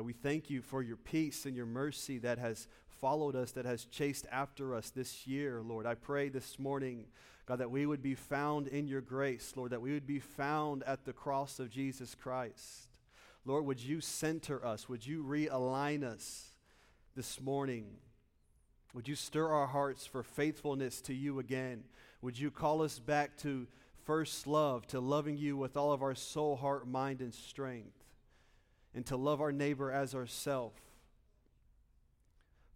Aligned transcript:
God, 0.00 0.06
we 0.06 0.12
thank 0.14 0.48
you 0.48 0.62
for 0.62 0.82
your 0.82 0.96
peace 0.96 1.44
and 1.44 1.54
your 1.54 1.66
mercy 1.66 2.16
that 2.20 2.38
has 2.38 2.68
followed 3.02 3.36
us, 3.36 3.52
that 3.52 3.66
has 3.66 3.84
chased 3.84 4.24
after 4.32 4.74
us 4.74 4.88
this 4.88 5.26
year, 5.26 5.60
Lord. 5.60 5.84
I 5.84 5.94
pray 5.94 6.30
this 6.30 6.58
morning, 6.58 7.04
God, 7.44 7.58
that 7.58 7.70
we 7.70 7.84
would 7.84 8.00
be 8.00 8.14
found 8.14 8.66
in 8.66 8.88
your 8.88 9.02
grace, 9.02 9.52
Lord, 9.56 9.72
that 9.72 9.82
we 9.82 9.92
would 9.92 10.06
be 10.06 10.18
found 10.18 10.84
at 10.84 11.04
the 11.04 11.12
cross 11.12 11.58
of 11.58 11.68
Jesus 11.68 12.14
Christ. 12.14 12.88
Lord, 13.44 13.66
would 13.66 13.78
you 13.78 14.00
center 14.00 14.64
us? 14.64 14.88
Would 14.88 15.06
you 15.06 15.22
realign 15.22 16.02
us 16.02 16.54
this 17.14 17.38
morning? 17.38 17.84
Would 18.94 19.06
you 19.06 19.14
stir 19.14 19.48
our 19.48 19.66
hearts 19.66 20.06
for 20.06 20.22
faithfulness 20.22 21.02
to 21.02 21.12
you 21.12 21.40
again? 21.40 21.84
Would 22.22 22.38
you 22.38 22.50
call 22.50 22.80
us 22.80 22.98
back 22.98 23.36
to 23.40 23.66
first 24.06 24.46
love, 24.46 24.86
to 24.86 24.98
loving 24.98 25.36
you 25.36 25.58
with 25.58 25.76
all 25.76 25.92
of 25.92 26.00
our 26.00 26.14
soul, 26.14 26.56
heart, 26.56 26.88
mind, 26.88 27.20
and 27.20 27.34
strength, 27.34 27.99
and 28.94 29.04
to 29.06 29.16
love 29.16 29.40
our 29.40 29.52
neighbor 29.52 29.90
as 29.90 30.14
ourself? 30.14 30.74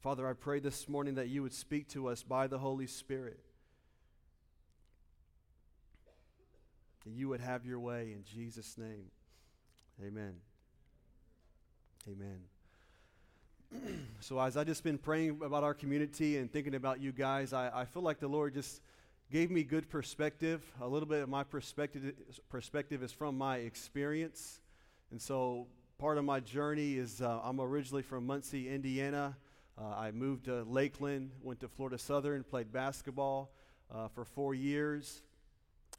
Father, 0.00 0.28
I 0.28 0.34
pray 0.34 0.60
this 0.60 0.88
morning 0.88 1.14
that 1.14 1.28
you 1.28 1.42
would 1.42 1.54
speak 1.54 1.88
to 1.88 2.08
us 2.08 2.22
by 2.22 2.46
the 2.46 2.58
Holy 2.58 2.86
Spirit. 2.86 3.40
That 7.04 7.12
you 7.12 7.28
would 7.30 7.40
have 7.40 7.64
your 7.64 7.80
way 7.80 8.12
in 8.12 8.22
Jesus' 8.24 8.76
name. 8.76 9.10
Amen. 10.04 10.34
Amen. 12.06 12.40
so, 14.20 14.38
as 14.38 14.56
I 14.56 14.64
just 14.64 14.84
been 14.84 14.98
praying 14.98 15.40
about 15.42 15.64
our 15.64 15.74
community 15.74 16.36
and 16.36 16.52
thinking 16.52 16.74
about 16.74 17.00
you 17.00 17.12
guys, 17.12 17.52
I, 17.52 17.70
I 17.72 17.84
feel 17.86 18.02
like 18.02 18.20
the 18.20 18.28
Lord 18.28 18.52
just 18.52 18.82
gave 19.30 19.50
me 19.50 19.62
good 19.64 19.88
perspective. 19.88 20.62
A 20.80 20.86
little 20.86 21.08
bit 21.08 21.22
of 21.22 21.28
my 21.28 21.44
perspective, 21.44 22.12
perspective 22.50 23.02
is 23.02 23.10
from 23.10 23.38
my 23.38 23.56
experience. 23.56 24.60
And 25.10 25.20
so, 25.20 25.66
part 25.98 26.18
of 26.18 26.24
my 26.24 26.40
journey 26.40 26.94
is 26.94 27.22
uh, 27.22 27.40
I'm 27.42 27.60
originally 27.60 28.02
from 28.02 28.26
Muncie, 28.26 28.68
Indiana. 28.68 29.36
Uh, 29.78 29.94
I 29.96 30.10
moved 30.10 30.46
to 30.46 30.64
Lakeland, 30.64 31.30
went 31.42 31.60
to 31.60 31.68
Florida 31.68 31.98
Southern, 31.98 32.42
played 32.42 32.72
basketball 32.72 33.52
uh, 33.92 34.08
for 34.08 34.24
four 34.24 34.54
years. 34.54 35.22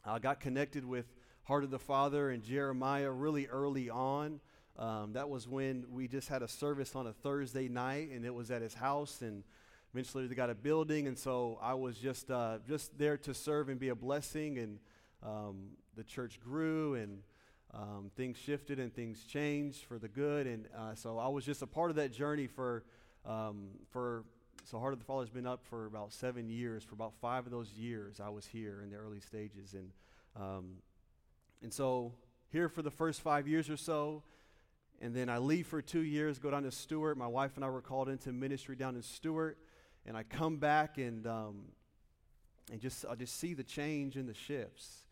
I 0.06 0.20
got 0.20 0.40
connected 0.40 0.86
with 0.86 1.06
Heart 1.44 1.64
of 1.64 1.72
the 1.72 1.80
Father 1.80 2.30
and 2.30 2.44
Jeremiah 2.44 3.12
really 3.12 3.48
early 3.48 3.90
on. 3.90 4.40
Um, 4.78 5.14
that 5.14 5.30
was 5.30 5.48
when 5.48 5.86
we 5.90 6.08
just 6.08 6.28
had 6.28 6.42
a 6.42 6.48
service 6.48 6.96
on 6.96 7.08
a 7.08 7.14
Thursday 7.14 7.70
night, 7.70 8.10
and 8.12 8.26
it 8.26 8.34
was 8.34 8.52
at 8.52 8.62
his 8.62 8.74
house. 8.74 9.22
And 9.22 9.44
eventually, 9.94 10.28
they 10.28 10.36
got 10.36 10.50
a 10.50 10.56
building, 10.56 11.08
and 11.08 11.18
so 11.18 11.58
I 11.62 11.74
was 11.74 11.98
just 11.98 12.30
uh, 12.30 12.58
just 12.68 12.98
there 12.98 13.18
to 13.20 13.34
serve 13.34 13.70
and 13.70 13.80
be 13.80 13.90
a 13.90 13.96
blessing. 13.96 14.58
And 14.58 14.80
um, 15.24 15.70
the 15.96 16.04
church 16.04 16.40
grew, 16.42 16.96
and 16.96 17.20
um, 17.76 18.10
things 18.16 18.38
shifted, 18.38 18.80
and 18.80 18.94
things 18.94 19.24
changed 19.26 19.84
for 19.84 20.00
the 20.00 20.08
good. 20.08 20.48
And 20.48 20.68
uh, 20.76 20.96
so 20.96 21.18
I 21.18 21.28
was 21.28 21.46
just 21.46 21.62
a 21.62 21.68
part 21.68 21.90
of 21.90 21.98
that 21.98 22.12
journey 22.12 22.48
for 22.48 22.84
um, 23.26 23.68
for. 23.92 24.24
So 24.64 24.80
Heart 24.80 24.94
of 24.94 25.00
the 25.00 25.06
Father 25.06 25.22
has 25.22 25.30
been 25.30 25.46
up 25.46 25.64
for 25.64 25.86
about 25.86 26.12
seven 26.12 26.50
years. 26.50 26.84
For 26.84 26.96
about 26.96 27.14
five 27.22 27.46
of 27.46 27.52
those 27.52 27.72
years, 27.74 28.20
I 28.20 28.30
was 28.30 28.48
here 28.48 28.82
in 28.82 28.90
the 28.90 28.96
early 28.96 29.20
stages, 29.20 29.76
and 29.76 29.92
um, 30.36 30.78
and 31.62 31.72
so 31.72 32.14
here 32.52 32.70
for 32.70 32.82
the 32.82 32.92
first 32.92 33.22
five 33.22 33.48
years 33.48 33.70
or 33.70 33.78
so. 33.78 34.24
And 35.02 35.14
then 35.14 35.30
I 35.30 35.40
leave 35.40 35.68
for 35.68 35.82
two 35.82 36.02
years, 36.02 36.40
go 36.40 36.52
down 36.52 36.64
to 36.64 36.72
Stuart. 36.72 37.18
My 37.18 37.28
wife 37.28 37.52
and 37.56 37.66
I 37.66 37.70
were 37.70 37.82
called 37.82 38.08
into 38.08 38.32
ministry 38.32 38.76
down 38.76 38.96
in 38.96 39.02
Stuart. 39.02 39.58
And 40.06 40.16
I 40.16 40.24
come 40.24 40.58
back 40.58 40.98
and, 40.98 41.28
um, 41.28 41.64
and 42.72 42.80
just, 42.80 43.06
I 43.10 43.16
just 43.16 43.38
see 43.40 43.54
the 43.54 43.64
change 43.64 44.16
in 44.16 44.28
the 44.28 44.34
shifts. 44.34 45.05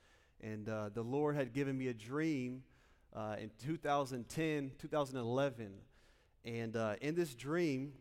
And 0.43 0.67
uh, 0.67 0.89
the 0.93 1.01
Lord 1.01 1.35
had 1.35 1.53
given 1.53 1.77
me 1.77 1.87
a 1.87 1.93
dream 1.93 2.63
uh, 3.15 3.37
in 3.39 3.49
2010, 3.65 4.71
2011. 4.77 5.71
And 6.43 6.75
uh, 6.75 6.95
in 7.01 7.15
this 7.15 7.33
dream, 7.33 7.93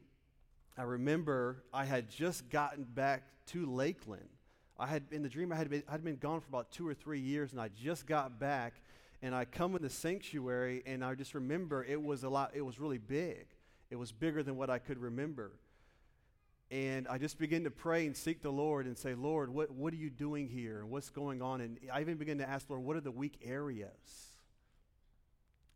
I 0.76 0.82
remember 0.82 1.62
I 1.72 1.84
had 1.84 2.10
just 2.10 2.50
gotten 2.50 2.82
back 2.82 3.22
to 3.46 3.64
Lakeland. 3.66 4.28
I 4.76 4.88
had 4.88 5.04
in 5.12 5.22
the 5.22 5.28
dream 5.28 5.52
I 5.52 5.56
had 5.56 5.70
been 5.70 5.84
I'd 5.88 6.02
been 6.02 6.16
gone 6.16 6.40
for 6.40 6.48
about 6.48 6.72
two 6.72 6.88
or 6.88 6.94
three 6.94 7.20
years, 7.20 7.52
and 7.52 7.60
I 7.60 7.68
just 7.68 8.06
got 8.06 8.40
back, 8.40 8.74
and 9.22 9.34
I 9.34 9.44
come 9.44 9.76
in 9.76 9.82
the 9.82 9.90
sanctuary 9.90 10.82
and 10.84 11.04
I 11.04 11.14
just 11.14 11.34
remember 11.34 11.84
it 11.84 12.02
was 12.02 12.24
a 12.24 12.28
lot, 12.28 12.50
it 12.54 12.62
was 12.62 12.80
really 12.80 12.98
big. 12.98 13.46
It 13.90 13.96
was 13.96 14.10
bigger 14.10 14.42
than 14.42 14.56
what 14.56 14.68
I 14.68 14.78
could 14.78 14.98
remember. 14.98 15.52
And 16.72 17.06
I 17.06 17.18
just 17.18 17.38
begin 17.38 17.64
to 17.64 17.70
pray 17.70 18.06
and 18.06 18.16
seek 18.16 18.40
the 18.40 18.50
Lord 18.50 18.86
and 18.86 18.96
say, 18.96 19.12
Lord, 19.12 19.50
what, 19.50 19.70
what 19.70 19.92
are 19.92 19.96
you 19.98 20.08
doing 20.08 20.48
here? 20.48 20.80
And 20.80 20.88
what's 20.88 21.10
going 21.10 21.42
on? 21.42 21.60
And 21.60 21.78
I 21.92 22.00
even 22.00 22.16
begin 22.16 22.38
to 22.38 22.48
ask, 22.48 22.70
Lord, 22.70 22.82
what 22.82 22.96
are 22.96 23.02
the 23.02 23.10
weak 23.10 23.38
areas? 23.44 23.90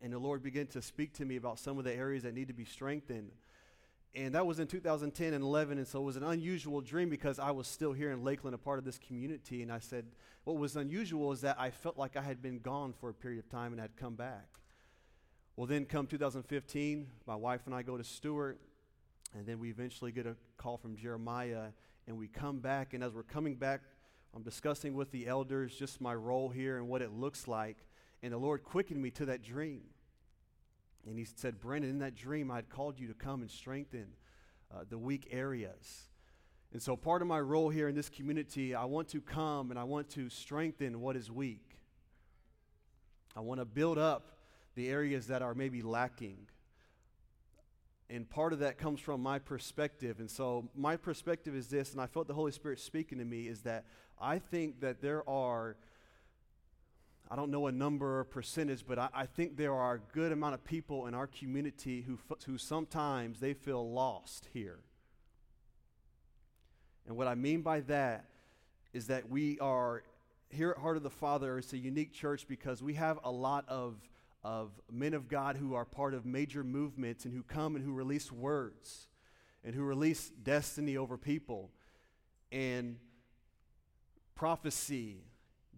And 0.00 0.10
the 0.10 0.18
Lord 0.18 0.42
began 0.42 0.68
to 0.68 0.80
speak 0.80 1.12
to 1.14 1.26
me 1.26 1.36
about 1.36 1.58
some 1.58 1.76
of 1.76 1.84
the 1.84 1.92
areas 1.94 2.22
that 2.22 2.32
need 2.32 2.48
to 2.48 2.54
be 2.54 2.64
strengthened. 2.64 3.30
And 4.14 4.34
that 4.34 4.46
was 4.46 4.58
in 4.58 4.68
2010 4.68 5.34
and 5.34 5.44
11. 5.44 5.76
And 5.76 5.86
so 5.86 6.00
it 6.00 6.04
was 6.04 6.16
an 6.16 6.22
unusual 6.22 6.80
dream 6.80 7.10
because 7.10 7.38
I 7.38 7.50
was 7.50 7.66
still 7.68 7.92
here 7.92 8.10
in 8.10 8.24
Lakeland, 8.24 8.54
a 8.54 8.58
part 8.58 8.78
of 8.78 8.86
this 8.86 8.98
community. 8.98 9.62
And 9.62 9.70
I 9.70 9.80
said, 9.80 10.06
what 10.44 10.56
was 10.56 10.76
unusual 10.76 11.30
is 11.32 11.42
that 11.42 11.56
I 11.60 11.72
felt 11.72 11.98
like 11.98 12.16
I 12.16 12.22
had 12.22 12.40
been 12.40 12.58
gone 12.60 12.94
for 12.98 13.10
a 13.10 13.14
period 13.14 13.40
of 13.40 13.50
time 13.50 13.72
and 13.72 13.80
had 13.82 13.96
come 13.96 14.14
back. 14.14 14.46
Well, 15.56 15.66
then 15.66 15.84
come 15.84 16.06
2015, 16.06 17.06
my 17.26 17.36
wife 17.36 17.60
and 17.66 17.74
I 17.74 17.82
go 17.82 17.98
to 17.98 18.04
Stuart. 18.04 18.58
And 19.36 19.46
then 19.46 19.58
we 19.58 19.70
eventually 19.70 20.12
get 20.12 20.26
a 20.26 20.36
call 20.56 20.76
from 20.78 20.96
Jeremiah. 20.96 21.68
And 22.06 22.16
we 22.16 22.28
come 22.28 22.60
back. 22.60 22.94
And 22.94 23.02
as 23.02 23.12
we're 23.12 23.22
coming 23.22 23.56
back, 23.56 23.82
I'm 24.34 24.42
discussing 24.42 24.94
with 24.94 25.10
the 25.10 25.26
elders 25.26 25.74
just 25.74 26.00
my 26.00 26.14
role 26.14 26.48
here 26.48 26.76
and 26.76 26.88
what 26.88 27.02
it 27.02 27.12
looks 27.12 27.48
like. 27.48 27.76
And 28.22 28.32
the 28.32 28.38
Lord 28.38 28.64
quickened 28.64 29.00
me 29.00 29.10
to 29.12 29.26
that 29.26 29.42
dream. 29.42 29.82
And 31.06 31.18
he 31.18 31.24
said, 31.24 31.60
Brandon, 31.60 31.90
in 31.90 31.98
that 32.00 32.16
dream, 32.16 32.50
I 32.50 32.56
had 32.56 32.68
called 32.68 32.98
you 32.98 33.08
to 33.08 33.14
come 33.14 33.40
and 33.40 33.50
strengthen 33.50 34.08
uh, 34.74 34.84
the 34.88 34.98
weak 34.98 35.28
areas. 35.30 36.08
And 36.72 36.82
so, 36.82 36.96
part 36.96 37.22
of 37.22 37.28
my 37.28 37.40
role 37.40 37.70
here 37.70 37.88
in 37.88 37.94
this 37.94 38.08
community, 38.08 38.74
I 38.74 38.84
want 38.84 39.08
to 39.08 39.20
come 39.20 39.70
and 39.70 39.78
I 39.78 39.84
want 39.84 40.10
to 40.10 40.28
strengthen 40.28 41.00
what 41.00 41.16
is 41.16 41.30
weak. 41.30 41.78
I 43.36 43.40
want 43.40 43.60
to 43.60 43.64
build 43.64 43.98
up 43.98 44.38
the 44.74 44.88
areas 44.88 45.28
that 45.28 45.42
are 45.42 45.54
maybe 45.54 45.82
lacking. 45.82 46.48
And 48.08 48.28
part 48.28 48.52
of 48.52 48.60
that 48.60 48.78
comes 48.78 49.00
from 49.00 49.20
my 49.20 49.38
perspective. 49.38 50.20
And 50.20 50.30
so, 50.30 50.68
my 50.76 50.96
perspective 50.96 51.56
is 51.56 51.68
this, 51.68 51.92
and 51.92 52.00
I 52.00 52.06
felt 52.06 52.28
the 52.28 52.34
Holy 52.34 52.52
Spirit 52.52 52.78
speaking 52.78 53.18
to 53.18 53.24
me, 53.24 53.48
is 53.48 53.62
that 53.62 53.84
I 54.20 54.38
think 54.38 54.80
that 54.80 55.00
there 55.00 55.28
are 55.28 55.76
I 57.28 57.34
don't 57.34 57.50
know 57.50 57.66
a 57.66 57.72
number 57.72 58.20
or 58.20 58.24
percentage, 58.24 58.84
but 58.86 58.98
I, 58.98 59.08
I, 59.12 59.26
think 59.26 59.56
there 59.56 59.74
are 59.74 59.94
a 59.94 59.98
good 59.98 60.30
amount 60.30 60.54
of 60.54 60.64
people 60.64 61.06
in 61.06 61.14
our 61.14 61.26
community 61.26 62.02
who, 62.02 62.20
who 62.46 62.56
sometimes 62.56 63.40
they 63.40 63.52
feel 63.52 63.90
lost 63.90 64.46
here. 64.52 64.78
And 67.06 67.16
what 67.16 67.26
I 67.26 67.34
mean 67.34 67.62
by 67.62 67.80
that 67.80 68.26
is 68.92 69.08
that 69.08 69.28
we 69.28 69.58
are 69.58 70.04
here 70.50 70.70
at 70.70 70.78
Heart 70.78 70.98
of 70.98 71.02
the 71.02 71.10
Father, 71.10 71.58
it's 71.58 71.72
a 71.72 71.78
unique 71.78 72.12
church 72.12 72.46
because 72.46 72.80
we 72.80 72.94
have 72.94 73.18
a 73.24 73.30
lot 73.30 73.64
of, 73.68 73.96
of 74.46 74.70
men 74.88 75.12
of 75.12 75.26
God 75.26 75.56
who 75.56 75.74
are 75.74 75.84
part 75.84 76.14
of 76.14 76.24
major 76.24 76.62
movements 76.62 77.24
and 77.24 77.34
who 77.34 77.42
come 77.42 77.74
and 77.74 77.84
who 77.84 77.92
release 77.92 78.30
words 78.30 79.08
and 79.64 79.74
who 79.74 79.82
release 79.82 80.30
destiny 80.40 80.96
over 80.96 81.18
people 81.18 81.72
and 82.52 82.96
prophecy 84.36 85.24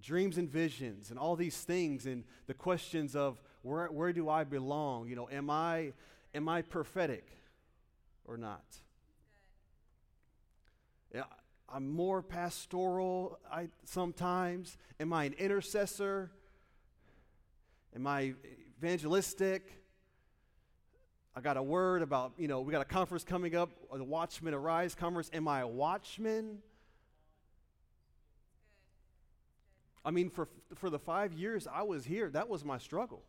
dreams 0.02 0.36
and 0.36 0.50
visions 0.50 1.08
and 1.08 1.18
all 1.18 1.34
these 1.34 1.56
things 1.56 2.04
and 2.04 2.24
the 2.46 2.52
questions 2.52 3.16
of 3.16 3.40
where, 3.62 3.86
where 3.86 4.12
do 4.12 4.28
I 4.28 4.44
belong? 4.44 5.08
You 5.08 5.16
know, 5.16 5.30
am 5.32 5.48
I, 5.48 5.94
am 6.34 6.46
I 6.46 6.60
prophetic 6.60 7.26
or 8.26 8.36
not? 8.36 8.66
Yeah, 11.14 11.22
I'm 11.70 11.88
more 11.88 12.20
pastoral 12.20 13.38
I, 13.50 13.70
sometimes. 13.86 14.76
Am 15.00 15.14
I 15.14 15.24
an 15.24 15.32
intercessor? 15.38 16.32
Am 17.94 18.06
I 18.06 18.34
evangelistic? 18.78 19.72
I 21.34 21.40
got 21.40 21.56
a 21.56 21.62
word 21.62 22.02
about, 22.02 22.32
you 22.36 22.48
know, 22.48 22.60
we 22.60 22.72
got 22.72 22.82
a 22.82 22.84
conference 22.84 23.24
coming 23.24 23.54
up, 23.54 23.70
the 23.94 24.02
Watchman 24.02 24.54
Arise 24.54 24.94
conference. 24.94 25.30
Am 25.32 25.46
I 25.46 25.60
a 25.60 25.68
watchman? 25.68 26.58
I 30.04 30.10
mean, 30.10 30.30
for, 30.30 30.48
for 30.74 30.90
the 30.90 30.98
five 30.98 31.32
years 31.32 31.68
I 31.72 31.82
was 31.82 32.04
here, 32.04 32.30
that 32.30 32.48
was 32.48 32.64
my 32.64 32.78
struggle. 32.78 33.22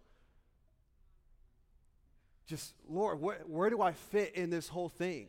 Just, 2.47 2.73
Lord, 2.87 3.21
where, 3.21 3.37
where 3.45 3.69
do 3.69 3.81
I 3.81 3.91
fit 3.91 4.33
in 4.33 4.49
this 4.49 4.69
whole 4.69 4.89
thing? 4.89 5.27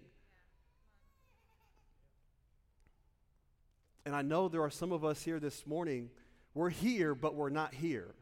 And 4.06 4.16
I 4.16 4.22
know 4.22 4.48
there 4.48 4.62
are 4.62 4.70
some 4.70 4.90
of 4.92 5.04
us 5.04 5.22
here 5.22 5.38
this 5.38 5.66
morning, 5.66 6.08
we're 6.54 6.70
here, 6.70 7.14
but 7.14 7.34
we're 7.34 7.50
not 7.50 7.74
here. 7.74 8.14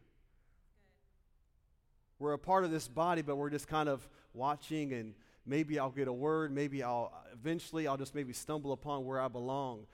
We're 2.19 2.33
a 2.33 2.39
part 2.39 2.65
of 2.65 2.71
this 2.71 2.89
body, 2.89 3.23
but 3.23 3.37
we're 3.37 3.51
just 3.51 3.69
kind 3.69 3.89
of 3.89 4.07
watching, 4.35 4.93
and 4.93 5.15
maybe 5.47 5.79
I'll 5.79 5.91
get 5.91 6.09
a 6.09 6.13
word, 6.13 6.53
maybe 6.53 6.83
I'll 6.83 7.13
eventually 7.33 7.87
I'll 7.87 7.97
just 7.97 8.15
maybe 8.15 8.33
stumble 8.33 8.73
upon 8.73 9.05
where 9.05 9.21
I 9.21 9.29
belong. 9.29 9.87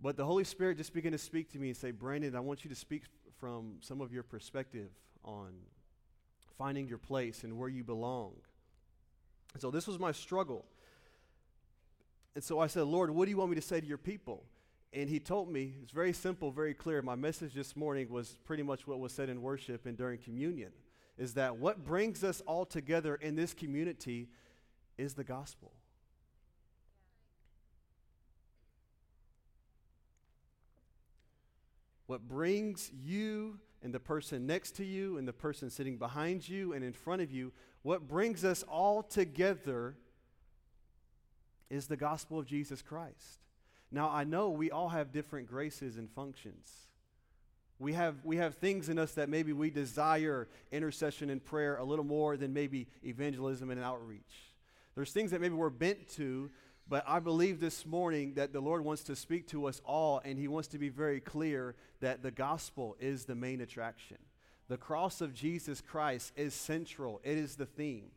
But 0.00 0.16
the 0.16 0.24
Holy 0.24 0.44
Spirit 0.44 0.76
just 0.76 0.92
began 0.92 1.12
to 1.12 1.18
speak 1.18 1.52
to 1.52 1.58
me 1.58 1.68
and 1.68 1.76
say, 1.76 1.92
Brandon, 1.92 2.34
I 2.34 2.40
want 2.40 2.64
you 2.64 2.70
to 2.70 2.76
speak 2.76 3.04
from 3.38 3.76
some 3.80 4.00
of 4.00 4.12
your 4.12 4.22
perspective 4.22 4.90
on 5.24 5.52
finding 6.58 6.88
your 6.88 6.98
place 6.98 7.44
and 7.44 7.56
where 7.56 7.68
you 7.68 7.84
belong. 7.84 8.32
So 9.58 9.70
this 9.70 9.86
was 9.86 9.98
my 9.98 10.12
struggle. 10.12 10.64
And 12.34 12.42
so 12.42 12.58
I 12.58 12.66
said, 12.66 12.82
Lord, 12.82 13.10
what 13.10 13.26
do 13.26 13.30
you 13.30 13.36
want 13.36 13.50
me 13.50 13.56
to 13.56 13.62
say 13.62 13.80
to 13.80 13.86
your 13.86 13.98
people? 13.98 14.44
And 14.92 15.08
he 15.08 15.20
told 15.20 15.50
me, 15.50 15.74
it's 15.82 15.92
very 15.92 16.12
simple, 16.12 16.50
very 16.50 16.74
clear. 16.74 17.00
My 17.00 17.14
message 17.14 17.54
this 17.54 17.76
morning 17.76 18.08
was 18.10 18.36
pretty 18.44 18.64
much 18.64 18.86
what 18.86 18.98
was 18.98 19.12
said 19.12 19.28
in 19.28 19.40
worship 19.40 19.86
and 19.86 19.96
during 19.96 20.18
communion 20.18 20.72
is 21.16 21.34
that 21.34 21.56
what 21.56 21.84
brings 21.84 22.24
us 22.24 22.40
all 22.46 22.64
together 22.64 23.14
in 23.14 23.36
this 23.36 23.54
community 23.54 24.28
is 24.98 25.14
the 25.14 25.24
gospel. 25.24 25.72
What 32.06 32.28
brings 32.28 32.90
you 32.92 33.58
and 33.82 33.92
the 33.92 34.00
person 34.00 34.46
next 34.46 34.72
to 34.76 34.84
you 34.84 35.18
and 35.18 35.26
the 35.26 35.32
person 35.32 35.70
sitting 35.70 35.96
behind 35.96 36.48
you 36.48 36.72
and 36.72 36.84
in 36.84 36.92
front 36.92 37.22
of 37.22 37.30
you, 37.30 37.52
what 37.82 38.08
brings 38.08 38.44
us 38.44 38.62
all 38.64 39.02
together 39.02 39.96
is 41.70 41.86
the 41.86 41.96
gospel 41.96 42.38
of 42.38 42.46
Jesus 42.46 42.82
Christ. 42.82 43.40
Now, 43.90 44.10
I 44.10 44.24
know 44.24 44.50
we 44.50 44.70
all 44.70 44.88
have 44.88 45.12
different 45.12 45.46
graces 45.46 45.96
and 45.96 46.10
functions. 46.10 46.88
We 47.78 47.92
have, 47.94 48.16
we 48.24 48.36
have 48.36 48.54
things 48.54 48.88
in 48.88 48.98
us 48.98 49.12
that 49.12 49.28
maybe 49.28 49.52
we 49.52 49.70
desire 49.70 50.48
intercession 50.70 51.28
and 51.28 51.44
prayer 51.44 51.76
a 51.76 51.84
little 51.84 52.04
more 52.04 52.36
than 52.36 52.52
maybe 52.52 52.86
evangelism 53.04 53.70
and 53.70 53.80
outreach. 53.80 54.52
There's 54.94 55.12
things 55.12 55.32
that 55.32 55.40
maybe 55.40 55.54
we're 55.54 55.70
bent 55.70 56.08
to, 56.10 56.50
but 56.88 57.02
I 57.06 57.18
believe 57.18 57.58
this 57.58 57.84
morning 57.84 58.34
that 58.34 58.52
the 58.52 58.60
Lord 58.60 58.84
wants 58.84 59.02
to 59.04 59.16
speak 59.16 59.48
to 59.48 59.66
us 59.66 59.80
all, 59.84 60.20
and 60.24 60.38
He 60.38 60.46
wants 60.46 60.68
to 60.68 60.78
be 60.78 60.88
very 60.88 61.18
clear 61.20 61.74
that 62.00 62.22
the 62.22 62.30
gospel 62.30 62.96
is 63.00 63.24
the 63.24 63.34
main 63.34 63.60
attraction. 63.60 64.18
The 64.68 64.76
cross 64.76 65.20
of 65.20 65.34
Jesus 65.34 65.80
Christ 65.80 66.32
is 66.36 66.54
central, 66.54 67.20
it 67.24 67.36
is 67.36 67.56
the 67.56 67.66
theme. 67.66 68.10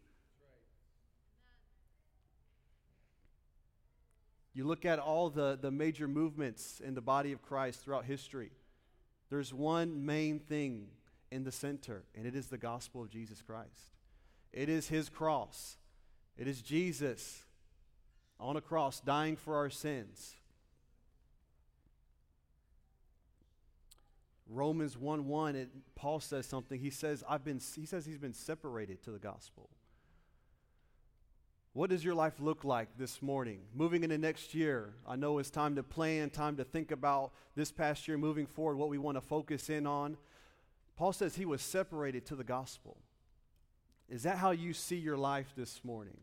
You 4.54 4.66
look 4.66 4.86
at 4.86 4.98
all 4.98 5.30
the, 5.30 5.58
the 5.62 5.70
major 5.70 6.08
movements 6.08 6.82
in 6.84 6.96
the 6.96 7.02
body 7.02 7.32
of 7.32 7.44
Christ 7.44 7.84
throughout 7.84 8.06
history, 8.06 8.50
there's 9.30 9.54
one 9.54 10.06
main 10.06 10.40
thing 10.40 10.88
in 11.32 11.44
the 11.44 11.52
center, 11.52 12.04
and 12.16 12.26
it 12.26 12.36
is 12.36 12.48
the 12.48 12.58
gospel 12.58 13.02
of 13.02 13.10
Jesus 13.10 13.42
Christ. 13.42 13.96
It 14.54 14.70
is 14.70 14.88
his 14.88 15.10
cross, 15.10 15.78
it 16.38 16.48
is 16.48 16.62
Jesus 16.62 17.44
on 18.40 18.56
a 18.56 18.62
cross 18.62 19.00
dying 19.00 19.36
for 19.36 19.56
our 19.56 19.70
sins. 19.70 20.36
Romans 24.50 24.98
1 24.98 25.28
1, 25.28 25.56
it, 25.56 25.70
Paul 25.96 26.20
says 26.20 26.46
something. 26.46 26.80
He 26.80 26.90
says, 26.90 27.24
I've 27.28 27.44
been, 27.44 27.60
he 27.76 27.86
says 27.86 28.06
he's 28.06 28.18
been 28.18 28.34
separated 28.34 29.04
to 29.04 29.12
the 29.12 29.20
gospel. 29.20 29.70
What 31.78 31.92
does 31.92 32.04
your 32.04 32.16
life 32.16 32.34
look 32.40 32.64
like 32.64 32.98
this 32.98 33.22
morning? 33.22 33.60
Moving 33.72 34.04
into 34.04 34.18
next 34.18 34.56
year, 34.56 34.96
I 35.08 35.16
know 35.16 35.38
it's 35.38 35.52
time 35.52 35.76
to 35.76 35.84
plan, 35.84 36.32
time 36.32 36.58
to 36.58 36.64
think 36.64 36.90
about 36.90 37.34
this 37.56 37.72
past 37.72 38.08
year, 38.08 38.18
moving 38.18 38.48
forward, 38.48 38.78
what 38.78 38.90
we 38.90 38.98
want 38.98 39.16
to 39.16 39.22
focus 39.22 39.70
in 39.70 39.86
on. 39.86 40.18
Paul 40.96 41.14
says 41.14 41.36
he 41.36 41.46
was 41.46 41.62
separated 41.62 42.26
to 42.26 42.36
the 42.36 42.44
gospel. 42.44 42.98
Is 44.10 44.24
that 44.24 44.40
how 44.40 44.50
you 44.50 44.74
see 44.74 44.96
your 44.96 45.18
life 45.18 45.54
this 45.56 45.82
morning? 45.84 46.18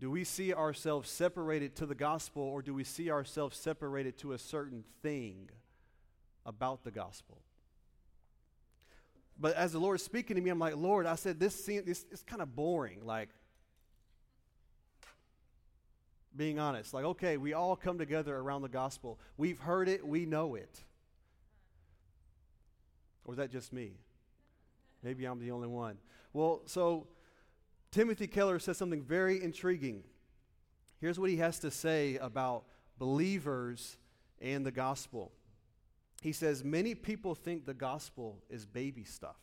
Do 0.00 0.10
we 0.10 0.24
see 0.24 0.52
ourselves 0.52 1.08
separated 1.08 1.76
to 1.76 1.86
the 1.86 1.94
gospel, 1.94 2.42
or 2.42 2.60
do 2.60 2.74
we 2.74 2.82
see 2.82 3.08
ourselves 3.08 3.56
separated 3.56 4.18
to 4.18 4.32
a 4.32 4.38
certain 4.38 4.82
thing 5.00 5.48
about 6.44 6.82
the 6.82 6.90
gospel? 6.90 7.38
But 9.38 9.54
as 9.54 9.70
the 9.70 9.78
Lord 9.78 10.00
is 10.00 10.04
speaking 10.04 10.34
to 10.34 10.42
me, 10.42 10.50
I'm 10.50 10.58
like, 10.58 10.74
Lord, 10.74 11.06
I 11.06 11.14
said, 11.14 11.38
this, 11.38 11.54
seems, 11.54 11.86
this 11.86 12.04
is 12.10 12.24
kind 12.24 12.42
of 12.42 12.56
boring. 12.56 13.06
Like, 13.06 13.28
being 16.36 16.58
honest. 16.58 16.94
Like, 16.94 17.04
okay, 17.04 17.36
we 17.36 17.52
all 17.52 17.76
come 17.76 17.98
together 17.98 18.36
around 18.36 18.62
the 18.62 18.68
gospel. 18.68 19.18
We've 19.36 19.58
heard 19.58 19.88
it, 19.88 20.06
we 20.06 20.26
know 20.26 20.54
it. 20.54 20.84
Or 23.24 23.34
is 23.34 23.38
that 23.38 23.50
just 23.50 23.72
me? 23.72 23.92
Maybe 25.02 25.24
I'm 25.24 25.38
the 25.38 25.50
only 25.50 25.68
one. 25.68 25.98
Well, 26.32 26.62
so 26.66 27.06
Timothy 27.90 28.26
Keller 28.26 28.58
says 28.58 28.76
something 28.76 29.02
very 29.02 29.42
intriguing. 29.42 30.04
Here's 31.00 31.18
what 31.18 31.30
he 31.30 31.36
has 31.36 31.58
to 31.60 31.70
say 31.70 32.16
about 32.16 32.64
believers 32.98 33.96
and 34.40 34.64
the 34.64 34.70
gospel. 34.70 35.32
He 36.22 36.32
says, 36.32 36.62
Many 36.62 36.94
people 36.94 37.34
think 37.34 37.64
the 37.64 37.74
gospel 37.74 38.38
is 38.48 38.66
baby 38.66 39.04
stuff, 39.04 39.38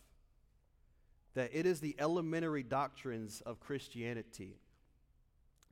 that 1.34 1.50
it 1.52 1.66
is 1.66 1.80
the 1.80 1.96
elementary 2.00 2.64
doctrines 2.64 3.42
of 3.46 3.60
Christianity 3.60 4.58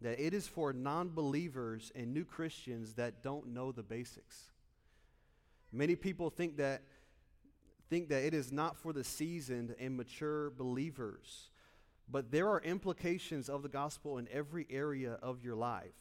that 0.01 0.19
it 0.19 0.33
is 0.33 0.47
for 0.47 0.73
non 0.73 1.09
believers 1.09 1.91
and 1.95 2.13
new 2.13 2.25
Christians 2.25 2.93
that 2.93 3.23
don't 3.23 3.47
know 3.47 3.71
the 3.71 3.83
basics. 3.83 4.51
Many 5.71 5.95
people 5.95 6.29
think 6.29 6.57
that, 6.57 6.83
think 7.89 8.09
that 8.09 8.23
it 8.23 8.33
is 8.33 8.51
not 8.51 8.77
for 8.77 8.93
the 8.93 9.03
seasoned 9.03 9.75
and 9.79 9.97
mature 9.97 10.49
believers, 10.51 11.49
but 12.09 12.31
there 12.31 12.49
are 12.49 12.61
implications 12.61 13.49
of 13.49 13.63
the 13.63 13.69
gospel 13.69 14.17
in 14.17 14.27
every 14.31 14.67
area 14.69 15.17
of 15.21 15.43
your 15.43 15.55
life. 15.55 15.93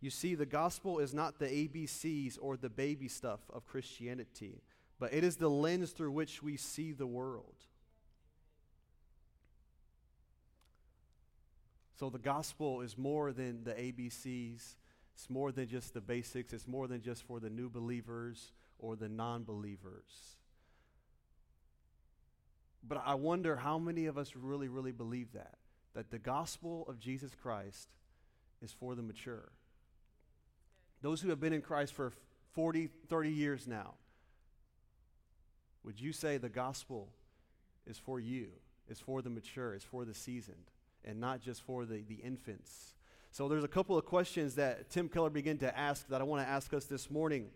You 0.00 0.10
see, 0.10 0.34
the 0.34 0.46
gospel 0.46 1.00
is 1.00 1.12
not 1.12 1.38
the 1.38 1.46
ABCs 1.46 2.38
or 2.40 2.56
the 2.56 2.70
baby 2.70 3.08
stuff 3.08 3.40
of 3.52 3.66
Christianity, 3.66 4.62
but 5.00 5.12
it 5.12 5.24
is 5.24 5.36
the 5.36 5.50
lens 5.50 5.90
through 5.90 6.12
which 6.12 6.42
we 6.42 6.56
see 6.56 6.92
the 6.92 7.06
world. 7.06 7.56
So 11.98 12.10
the 12.10 12.18
gospel 12.18 12.82
is 12.82 12.96
more 12.96 13.32
than 13.32 13.64
the 13.64 13.72
ABCs. 13.72 14.76
It's 15.14 15.28
more 15.28 15.50
than 15.50 15.66
just 15.66 15.94
the 15.94 16.00
basics. 16.00 16.52
It's 16.52 16.68
more 16.68 16.86
than 16.86 17.02
just 17.02 17.24
for 17.24 17.40
the 17.40 17.50
new 17.50 17.68
believers 17.68 18.52
or 18.78 18.94
the 18.94 19.08
non 19.08 19.42
believers. 19.42 20.36
But 22.86 23.02
I 23.04 23.14
wonder 23.14 23.56
how 23.56 23.78
many 23.78 24.06
of 24.06 24.16
us 24.16 24.36
really, 24.36 24.68
really 24.68 24.92
believe 24.92 25.32
that. 25.32 25.56
That 25.94 26.12
the 26.12 26.20
gospel 26.20 26.86
of 26.88 27.00
Jesus 27.00 27.32
Christ 27.34 27.88
is 28.62 28.70
for 28.70 28.94
the 28.94 29.02
mature. 29.02 29.50
Those 31.02 31.20
who 31.20 31.30
have 31.30 31.40
been 31.40 31.52
in 31.52 31.62
Christ 31.62 31.94
for 31.94 32.12
40, 32.52 32.88
30 33.08 33.30
years 33.30 33.66
now. 33.66 33.94
Would 35.82 36.00
you 36.00 36.12
say 36.12 36.36
the 36.36 36.48
gospel 36.48 37.08
is 37.88 37.98
for 37.98 38.20
you, 38.20 38.50
is 38.88 39.00
for 39.00 39.20
the 39.20 39.30
mature, 39.30 39.74
is 39.74 39.82
for 39.82 40.04
the 40.04 40.14
seasoned? 40.14 40.70
And 41.04 41.20
not 41.20 41.40
just 41.40 41.62
for 41.62 41.84
the, 41.84 42.02
the 42.08 42.16
infants. 42.16 42.94
So 43.30 43.48
there's 43.48 43.64
a 43.64 43.68
couple 43.68 43.96
of 43.96 44.04
questions 44.04 44.54
that 44.56 44.90
Tim 44.90 45.08
Keller 45.08 45.30
began 45.30 45.58
to 45.58 45.78
ask 45.78 46.08
that 46.08 46.20
I 46.20 46.24
want 46.24 46.44
to 46.44 46.48
ask 46.48 46.72
us 46.72 46.86
this 46.86 47.10
morning 47.10 47.48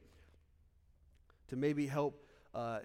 to 1.49 1.57
maybe 1.57 1.87
help 1.87 2.25
uh, 2.55 2.81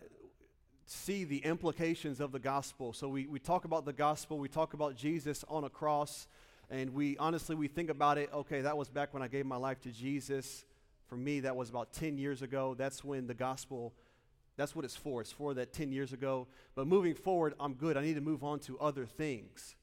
see 0.85 1.25
the 1.25 1.39
implications 1.39 2.19
of 2.19 2.31
the 2.31 2.39
gospel. 2.39 2.93
So 2.93 3.09
we, 3.09 3.27
we 3.27 3.39
talk 3.39 3.65
about 3.65 3.85
the 3.85 3.93
gospel, 3.93 4.39
we 4.39 4.47
talk 4.47 4.73
about 4.73 4.95
Jesus 4.95 5.43
on 5.49 5.65
a 5.65 5.69
cross, 5.69 6.27
and 6.69 6.93
we 6.93 7.17
honestly 7.17 7.55
we 7.55 7.67
think 7.67 7.89
about 7.89 8.17
it, 8.17 8.29
okay, 8.33 8.61
that 8.61 8.77
was 8.77 8.89
back 8.89 9.13
when 9.13 9.21
I 9.21 9.27
gave 9.27 9.45
my 9.45 9.57
life 9.57 9.81
to 9.81 9.91
Jesus. 9.91 10.65
For 11.07 11.15
me, 11.15 11.41
that 11.41 11.55
was 11.55 11.69
about 11.69 11.93
10 11.93 12.17
years 12.17 12.41
ago. 12.41 12.75
That's 12.77 13.03
when 13.03 13.27
the 13.27 13.33
gospel, 13.33 13.93
that's 14.57 14.75
what 14.75 14.83
it's 14.83 14.95
for. 14.95 15.21
It's 15.21 15.31
for 15.31 15.53
that 15.53 15.71
10 15.71 15.91
years 15.91 16.11
ago. 16.11 16.47
But 16.75 16.87
moving 16.87 17.15
forward, 17.15 17.53
I'm 17.59 17.73
good. 17.73 17.95
I 17.95 18.01
need 18.01 18.15
to 18.15 18.21
move 18.21 18.43
on 18.43 18.59
to 18.61 18.77
other 18.79 19.05
things. 19.05 19.75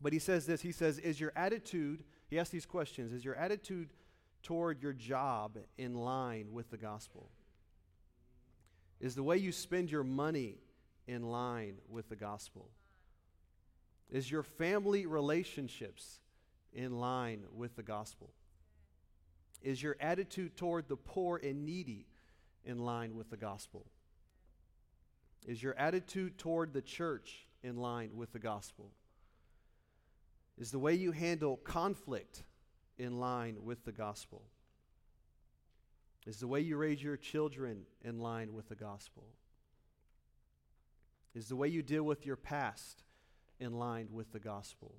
But 0.00 0.12
he 0.12 0.18
says 0.18 0.46
this 0.46 0.60
he 0.60 0.72
says, 0.72 0.98
Is 0.98 1.20
your 1.20 1.32
attitude, 1.36 2.04
he 2.28 2.38
asks 2.38 2.50
these 2.50 2.66
questions, 2.66 3.12
is 3.12 3.24
your 3.24 3.34
attitude 3.34 3.90
toward 4.42 4.82
your 4.82 4.92
job 4.92 5.58
in 5.78 5.94
line 5.94 6.52
with 6.52 6.70
the 6.70 6.76
gospel? 6.76 7.30
Is 9.00 9.14
the 9.14 9.22
way 9.22 9.36
you 9.36 9.52
spend 9.52 9.90
your 9.90 10.04
money 10.04 10.58
in 11.06 11.22
line 11.22 11.76
with 11.88 12.08
the 12.08 12.16
gospel? 12.16 12.70
Is 14.10 14.30
your 14.30 14.42
family 14.42 15.06
relationships 15.06 16.20
in 16.72 16.98
line 16.98 17.44
with 17.52 17.76
the 17.76 17.82
gospel? 17.82 18.30
Is 19.62 19.82
your 19.82 19.96
attitude 20.00 20.56
toward 20.56 20.88
the 20.88 20.96
poor 20.96 21.40
and 21.42 21.64
needy 21.64 22.06
in 22.64 22.78
line 22.78 23.16
with 23.16 23.30
the 23.30 23.36
gospel? 23.36 23.86
Is 25.46 25.62
your 25.62 25.74
attitude 25.76 26.38
toward 26.38 26.72
the 26.72 26.82
church 26.82 27.46
in 27.62 27.76
line 27.76 28.10
with 28.14 28.32
the 28.32 28.38
gospel? 28.38 28.92
Is 30.58 30.70
the 30.70 30.78
way 30.78 30.94
you 30.94 31.12
handle 31.12 31.56
conflict 31.58 32.42
in 32.98 33.20
line 33.20 33.56
with 33.62 33.84
the 33.84 33.92
gospel? 33.92 34.42
Is 36.26 36.38
the 36.38 36.48
way 36.48 36.60
you 36.60 36.76
raise 36.76 37.02
your 37.02 37.16
children 37.16 37.82
in 38.02 38.18
line 38.18 38.52
with 38.52 38.68
the 38.68 38.74
gospel? 38.74 39.24
Is 41.34 41.48
the 41.48 41.56
way 41.56 41.68
you 41.68 41.82
deal 41.82 42.02
with 42.02 42.24
your 42.24 42.36
past 42.36 43.02
in 43.60 43.78
line 43.78 44.08
with 44.10 44.32
the 44.32 44.40
gospel? 44.40 44.94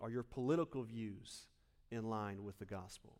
Are 0.00 0.10
your 0.10 0.22
political 0.22 0.82
views 0.82 1.46
in 1.90 2.08
line 2.08 2.42
with 2.42 2.58
the 2.58 2.64
gospel? 2.64 3.18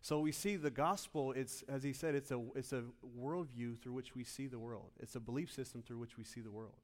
So 0.00 0.20
we 0.20 0.32
see 0.32 0.56
the 0.56 0.70
gospel, 0.70 1.32
it's, 1.32 1.62
as 1.68 1.82
he 1.82 1.92
said, 1.92 2.14
it's 2.14 2.30
a, 2.30 2.42
it's 2.54 2.72
a 2.72 2.84
worldview 3.20 3.78
through 3.78 3.92
which 3.92 4.16
we 4.16 4.24
see 4.24 4.46
the 4.46 4.58
world. 4.58 4.92
It's 4.98 5.14
a 5.14 5.20
belief 5.20 5.52
system 5.52 5.82
through 5.82 5.98
which 5.98 6.16
we 6.16 6.24
see 6.24 6.40
the 6.40 6.50
world. 6.50 6.78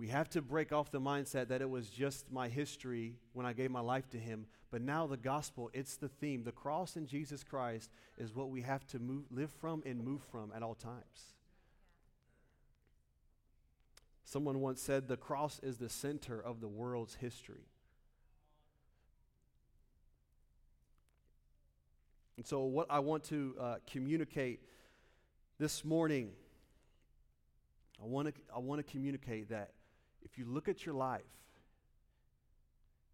We 0.00 0.08
have 0.08 0.30
to 0.30 0.40
break 0.40 0.72
off 0.72 0.90
the 0.90 0.98
mindset 0.98 1.48
that 1.48 1.60
it 1.60 1.68
was 1.68 1.90
just 1.90 2.32
my 2.32 2.48
history 2.48 3.16
when 3.34 3.44
I 3.44 3.52
gave 3.52 3.70
my 3.70 3.80
life 3.80 4.08
to 4.12 4.16
Him. 4.16 4.46
But 4.70 4.80
now 4.80 5.06
the 5.06 5.18
gospel, 5.18 5.70
it's 5.74 5.96
the 5.96 6.08
theme. 6.08 6.42
The 6.42 6.52
cross 6.52 6.96
in 6.96 7.06
Jesus 7.06 7.44
Christ 7.44 7.90
is 8.16 8.34
what 8.34 8.48
we 8.48 8.62
have 8.62 8.86
to 8.86 8.98
move, 8.98 9.24
live 9.30 9.50
from 9.60 9.82
and 9.84 10.02
move 10.02 10.22
from 10.32 10.52
at 10.56 10.62
all 10.62 10.74
times. 10.74 11.34
Someone 14.24 14.60
once 14.62 14.80
said 14.80 15.06
the 15.06 15.18
cross 15.18 15.60
is 15.62 15.76
the 15.76 15.90
center 15.90 16.40
of 16.40 16.62
the 16.62 16.68
world's 16.68 17.16
history. 17.16 17.66
And 22.38 22.46
so, 22.46 22.62
what 22.62 22.86
I 22.88 23.00
want 23.00 23.24
to 23.24 23.54
uh, 23.60 23.74
communicate 23.86 24.60
this 25.58 25.84
morning, 25.84 26.30
I 28.02 28.06
want 28.06 28.28
to 28.28 28.34
I 28.56 28.60
want 28.60 28.78
to 28.78 28.90
communicate 28.90 29.50
that 29.50 29.72
if 30.22 30.38
you 30.38 30.44
look 30.46 30.68
at 30.68 30.84
your 30.84 30.94
life, 30.94 31.22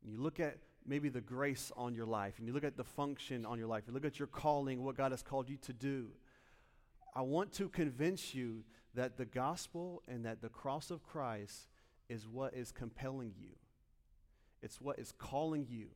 and 0.03 0.13
you 0.13 0.21
look 0.21 0.41
at 0.41 0.59
maybe 0.87 1.09
the 1.09 1.21
grace 1.21 1.73
on 1.77 1.95
your 1.95 2.07
life, 2.07 2.35
and 2.39 2.47
you 2.47 2.53
look 2.53 2.65
at 2.65 2.77
the 2.77 2.85
function 2.85 3.45
on 3.45 3.59
your 3.59 3.69
life, 3.69 3.85
you 3.87 3.93
look 3.93 4.05
at 4.05 4.19
your 4.19 4.29
calling, 4.29 4.85
what 4.85 4.97
God 4.97 5.11
has 5.11 5.23
called 5.23 5.49
you 5.49 5.57
to 5.59 5.73
do, 5.73 6.09
I 7.15 7.23
want 7.23 7.53
to 7.55 7.69
convince 7.69 8.35
you 8.35 8.65
that 8.95 9.17
the 9.17 9.25
gospel 9.25 10.03
and 10.07 10.25
that 10.25 10.43
the 10.43 10.49
cross 10.49 10.91
of 10.91 11.03
Christ 11.03 11.69
is 12.09 12.29
what 12.29 12.55
is 12.55 12.73
compelling 12.73 13.33
you. 13.39 13.51
It's 14.63 14.81
what 14.81 14.99
is 14.99 15.13
calling 15.13 15.67
you 15.69 15.89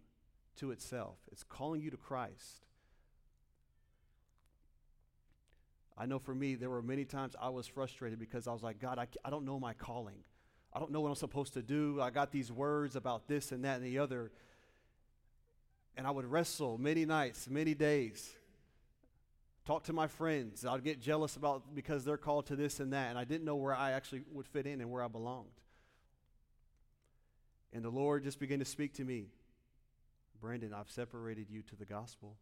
to 0.56 0.70
itself. 0.70 1.18
It's 1.30 1.42
calling 1.42 1.80
you 1.80 1.90
to 1.90 1.96
Christ. 1.96 2.64
I 5.96 6.06
know 6.06 6.18
for 6.18 6.34
me, 6.34 6.54
there 6.54 6.70
were 6.70 6.82
many 6.82 7.04
times 7.04 7.34
I 7.40 7.50
was 7.50 7.66
frustrated 7.66 8.18
because 8.18 8.48
I 8.48 8.52
was 8.52 8.62
like, 8.62 8.78
God, 8.78 8.98
I, 8.98 9.06
I 9.24 9.30
don't 9.30 9.44
know 9.44 9.60
my 9.60 9.74
calling. 9.74 10.24
I 10.72 10.78
don't 10.78 10.92
know 10.92 11.00
what 11.00 11.08
I'm 11.08 11.14
supposed 11.16 11.54
to 11.54 11.62
do. 11.62 12.00
I 12.00 12.10
got 12.10 12.30
these 12.30 12.52
words 12.52 12.96
about 12.96 13.26
this 13.26 13.52
and 13.52 13.64
that 13.64 13.76
and 13.76 13.84
the 13.84 13.98
other. 13.98 14.30
And 15.96 16.06
I 16.06 16.10
would 16.10 16.24
wrestle 16.24 16.78
many 16.78 17.04
nights, 17.04 17.48
many 17.48 17.74
days. 17.74 18.30
Talk 19.66 19.84
to 19.84 19.92
my 19.92 20.06
friends. 20.06 20.64
I'd 20.64 20.84
get 20.84 21.00
jealous 21.00 21.36
about 21.36 21.74
because 21.74 22.04
they're 22.04 22.16
called 22.16 22.46
to 22.46 22.56
this 22.56 22.80
and 22.80 22.92
that. 22.92 23.10
And 23.10 23.18
I 23.18 23.24
didn't 23.24 23.44
know 23.44 23.56
where 23.56 23.74
I 23.74 23.92
actually 23.92 24.22
would 24.32 24.46
fit 24.46 24.66
in 24.66 24.80
and 24.80 24.90
where 24.90 25.02
I 25.02 25.08
belonged. 25.08 25.48
And 27.72 27.84
the 27.84 27.90
Lord 27.90 28.24
just 28.24 28.38
began 28.38 28.58
to 28.60 28.64
speak 28.64 28.94
to 28.94 29.04
me 29.04 29.26
Brandon, 30.40 30.72
I've 30.72 30.90
separated 30.90 31.50
you 31.50 31.60
to 31.62 31.76
the 31.76 31.84
gospel. 31.84 32.36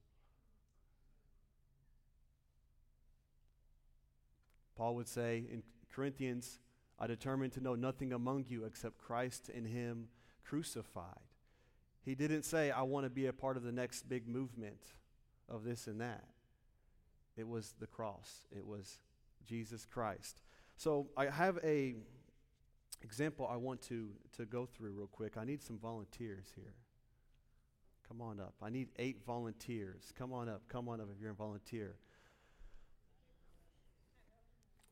Paul 4.76 4.94
would 4.94 5.08
say 5.08 5.44
in 5.50 5.64
Corinthians, 5.92 6.60
I 6.98 7.06
determined 7.06 7.52
to 7.52 7.60
know 7.60 7.74
nothing 7.74 8.12
among 8.12 8.46
you 8.48 8.64
except 8.64 8.98
Christ 8.98 9.50
and 9.54 9.66
Him 9.66 10.08
crucified. 10.44 11.20
He 12.04 12.14
didn't 12.14 12.44
say, 12.44 12.70
I 12.70 12.82
want 12.82 13.04
to 13.04 13.10
be 13.10 13.26
a 13.26 13.32
part 13.32 13.56
of 13.56 13.62
the 13.62 13.72
next 13.72 14.08
big 14.08 14.26
movement 14.26 14.80
of 15.48 15.64
this 15.64 15.86
and 15.86 16.00
that. 16.00 16.24
It 17.36 17.46
was 17.46 17.74
the 17.78 17.86
cross, 17.86 18.46
it 18.56 18.66
was 18.66 18.98
Jesus 19.46 19.86
Christ. 19.86 20.42
So 20.76 21.08
I 21.16 21.26
have 21.26 21.58
a 21.62 21.94
example 23.02 23.48
I 23.50 23.56
want 23.56 23.82
to, 23.82 24.10
to 24.36 24.44
go 24.44 24.66
through 24.66 24.92
real 24.92 25.06
quick. 25.06 25.36
I 25.36 25.44
need 25.44 25.62
some 25.62 25.78
volunteers 25.78 26.46
here. 26.54 26.74
Come 28.08 28.22
on 28.22 28.40
up. 28.40 28.54
I 28.62 28.70
need 28.70 28.88
eight 28.98 29.20
volunteers. 29.26 30.12
Come 30.18 30.32
on 30.32 30.48
up. 30.48 30.62
Come 30.68 30.88
on 30.88 31.00
up 31.00 31.08
if 31.14 31.20
you're 31.20 31.32
a 31.32 31.34
volunteer. 31.34 31.96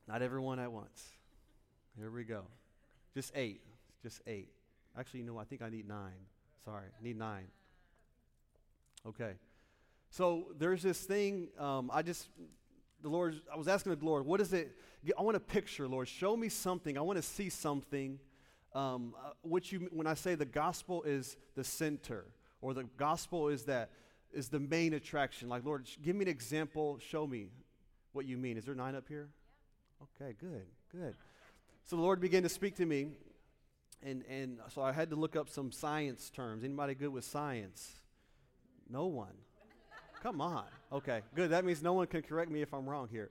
Not 0.07 0.21
everyone 0.21 0.59
at 0.59 0.71
once. 0.71 1.09
Here 1.97 2.11
we 2.11 2.23
go. 2.23 2.43
Just 3.13 3.31
eight. 3.35 3.61
Just 4.03 4.21
eight. 4.27 4.49
Actually, 4.97 5.21
you 5.21 5.25
know, 5.25 5.37
I 5.37 5.43
think 5.43 5.61
I 5.61 5.69
need 5.69 5.87
nine. 5.87 6.13
Sorry, 6.63 6.87
need 7.01 7.17
nine. 7.17 7.47
Okay. 9.05 9.33
So 10.09 10.47
there's 10.57 10.81
this 10.81 10.99
thing. 11.01 11.49
Um, 11.59 11.89
I 11.93 12.01
just, 12.01 12.29
the 13.01 13.09
Lord, 13.09 13.41
I 13.51 13.57
was 13.57 13.67
asking 13.67 13.95
the 13.95 14.05
Lord, 14.05 14.25
what 14.25 14.41
is 14.41 14.53
it? 14.53 14.75
I 15.17 15.21
want 15.21 15.37
a 15.37 15.41
picture, 15.41 15.87
Lord. 15.87 16.07
Show 16.07 16.35
me 16.35 16.49
something. 16.49 16.97
I 16.97 17.01
want 17.01 17.17
to 17.17 17.23
see 17.23 17.49
something. 17.49 18.19
Um, 18.73 19.15
uh, 19.17 19.31
what 19.41 19.71
you, 19.71 19.87
when 19.91 20.07
I 20.07 20.13
say 20.13 20.35
the 20.35 20.45
gospel 20.45 21.03
is 21.03 21.37
the 21.55 21.63
center, 21.63 22.25
or 22.61 22.73
the 22.73 22.83
gospel 22.97 23.47
is 23.49 23.63
that 23.63 23.91
is 24.31 24.49
the 24.49 24.59
main 24.59 24.93
attraction. 24.93 25.49
Like, 25.49 25.63
Lord, 25.65 25.87
give 26.01 26.15
me 26.15 26.25
an 26.25 26.29
example. 26.29 26.99
Show 26.99 27.25
me 27.25 27.47
what 28.11 28.25
you 28.25 28.37
mean. 28.37 28.57
Is 28.57 28.65
there 28.65 28.75
nine 28.75 28.95
up 28.95 29.07
here? 29.07 29.29
Yeah. 29.99 30.25
Okay, 30.25 30.35
good, 30.39 30.65
good. 30.91 31.15
So 31.87 31.95
the 31.95 32.01
Lord 32.01 32.19
began 32.19 32.43
to 32.43 32.49
speak 32.49 32.75
to 32.75 32.85
me, 32.85 33.07
and, 34.03 34.21
and 34.29 34.59
so 34.73 34.81
I 34.81 34.91
had 34.91 35.09
to 35.11 35.15
look 35.15 35.37
up 35.37 35.49
some 35.49 35.71
science 35.71 36.29
terms. 36.29 36.65
Anybody 36.65 36.95
good 36.95 37.13
with 37.13 37.23
science? 37.23 37.93
No 38.89 39.05
one. 39.05 39.31
Come 40.21 40.41
on. 40.41 40.65
Okay, 40.91 41.21
good. 41.33 41.51
That 41.51 41.63
means 41.63 41.81
no 41.81 41.93
one 41.93 42.07
can 42.07 42.23
correct 42.23 42.51
me 42.51 42.61
if 42.61 42.73
I'm 42.73 42.89
wrong 42.89 43.07
here. 43.09 43.29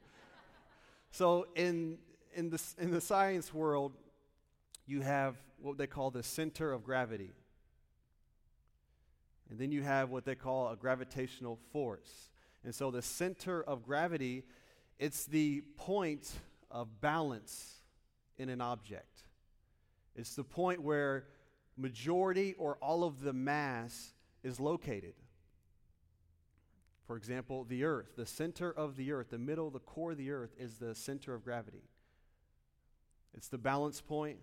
So 1.11 1.49
in 1.55 1.99
in 2.35 2.49
the 2.49 2.63
in 2.79 2.93
the 2.93 3.01
science 3.01 3.53
world, 3.53 3.93
you 4.87 5.03
have 5.03 5.37
what 5.61 5.77
they 5.77 5.87
call 5.87 6.11
the 6.11 6.23
center 6.23 6.73
of 6.73 6.83
gravity. 6.83 7.33
And 9.51 9.59
then 9.59 9.71
you 9.71 9.83
have 9.83 10.09
what 10.09 10.25
they 10.25 10.35
call 10.35 10.71
a 10.71 10.77
gravitational 10.77 11.59
force. 11.73 12.31
And 12.65 12.75
so 12.75 12.91
the 12.91 13.03
center 13.03 13.63
of 13.63 13.85
gravity, 13.85 14.45
it's 14.99 15.27
the 15.27 15.63
point 15.77 16.33
of 16.71 17.03
balance 17.03 17.75
in 18.39 18.49
an 18.49 18.61
object. 18.61 19.23
It's 20.15 20.35
the 20.35 20.45
point 20.45 20.83
where 20.83 21.27
majority 21.77 22.55
or 22.59 22.77
all 22.81 23.05
of 23.05 23.21
the 23.21 23.33
mass 23.33 24.15
is 24.43 24.59
located. 24.59 25.15
For 27.07 27.17
example, 27.17 27.65
the 27.65 27.85
earth, 27.85 28.17
the 28.17 28.27
center 28.27 28.71
of 28.71 28.97
the 28.97 29.13
earth, 29.13 29.31
the 29.31 29.39
middle, 29.39 29.71
the 29.71 29.79
core 29.79 30.13
of 30.13 30.19
the 30.19 30.31
earth 30.31 30.55
is 30.59 30.79
the 30.79 30.95
center 30.95 31.35
of 31.35 31.45
gravity. 31.45 31.85
It's 33.35 33.49
the 33.49 33.59
balance 33.59 34.01
point. 34.01 34.39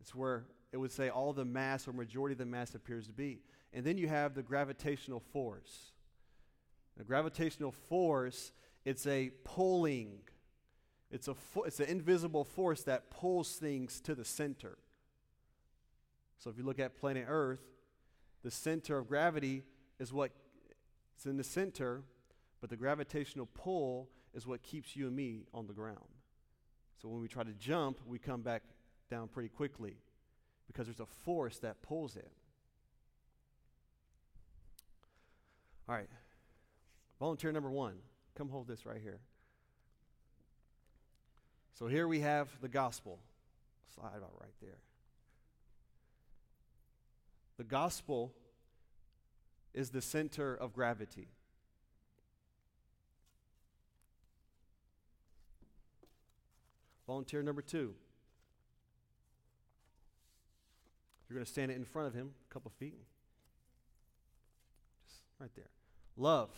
It's 0.00 0.14
where 0.14 0.44
it 0.72 0.76
would 0.76 0.92
say 0.92 1.08
all 1.08 1.32
the 1.32 1.44
mass 1.44 1.88
or 1.88 1.92
majority 1.92 2.32
of 2.32 2.38
the 2.38 2.46
mass 2.46 2.74
appears 2.74 3.06
to 3.06 3.12
be. 3.12 3.40
And 3.72 3.84
then 3.84 3.96
you 3.96 4.08
have 4.08 4.34
the 4.34 4.42
gravitational 4.42 5.20
force. 5.20 5.92
The 6.96 7.04
gravitational 7.04 7.72
force, 7.72 8.52
it's 8.84 9.06
a 9.06 9.30
pulling 9.44 10.18
it's, 11.14 11.28
a 11.28 11.34
fo- 11.34 11.62
it's 11.62 11.78
an 11.78 11.86
invisible 11.86 12.42
force 12.42 12.82
that 12.82 13.08
pulls 13.08 13.52
things 13.54 14.00
to 14.00 14.16
the 14.16 14.24
center. 14.24 14.78
So 16.38 16.50
if 16.50 16.58
you 16.58 16.64
look 16.64 16.80
at 16.80 16.96
planet 16.98 17.26
Earth, 17.28 17.62
the 18.42 18.50
center 18.50 18.98
of 18.98 19.06
gravity 19.06 19.62
is 20.00 20.12
what 20.12 20.32
it's 21.14 21.24
in 21.24 21.36
the 21.36 21.44
center, 21.44 22.02
but 22.60 22.68
the 22.68 22.76
gravitational 22.76 23.46
pull 23.54 24.10
is 24.34 24.44
what 24.44 24.64
keeps 24.64 24.96
you 24.96 25.06
and 25.06 25.14
me 25.14 25.44
on 25.54 25.68
the 25.68 25.72
ground. 25.72 26.00
So 27.00 27.08
when 27.08 27.20
we 27.22 27.28
try 27.28 27.44
to 27.44 27.52
jump, 27.52 28.00
we 28.04 28.18
come 28.18 28.42
back 28.42 28.64
down 29.08 29.28
pretty 29.28 29.50
quickly 29.50 29.98
because 30.66 30.88
there's 30.88 30.98
a 30.98 31.06
force 31.06 31.58
that 31.58 31.80
pulls 31.80 32.16
it. 32.16 32.32
All 35.88 35.94
right. 35.94 36.08
Volunteer 37.20 37.52
number 37.52 37.70
one, 37.70 37.98
come 38.34 38.48
hold 38.48 38.66
this 38.66 38.84
right 38.84 39.00
here. 39.00 39.20
So 41.78 41.88
here 41.88 42.06
we 42.06 42.20
have 42.20 42.48
the 42.60 42.68
gospel. 42.68 43.18
Slide 43.94 44.16
about 44.16 44.32
right 44.40 44.54
there. 44.62 44.78
The 47.56 47.64
gospel 47.64 48.32
is 49.72 49.90
the 49.90 50.00
center 50.00 50.54
of 50.54 50.72
gravity. 50.72 51.28
Volunteer 57.06 57.42
number 57.42 57.62
two. 57.62 57.94
You're 61.28 61.34
going 61.34 61.44
to 61.44 61.50
stand 61.50 61.70
it 61.70 61.76
in 61.76 61.84
front 61.84 62.08
of 62.08 62.14
him, 62.14 62.30
a 62.48 62.52
couple 62.52 62.70
feet. 62.78 62.98
Just 65.08 65.20
right 65.40 65.50
there. 65.56 65.70
Love. 66.16 66.50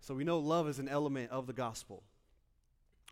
So 0.00 0.14
we 0.14 0.24
know 0.24 0.38
love 0.38 0.68
is 0.68 0.78
an 0.78 0.88
element 0.88 1.30
of 1.30 1.46
the 1.46 1.52
gospel. 1.52 2.02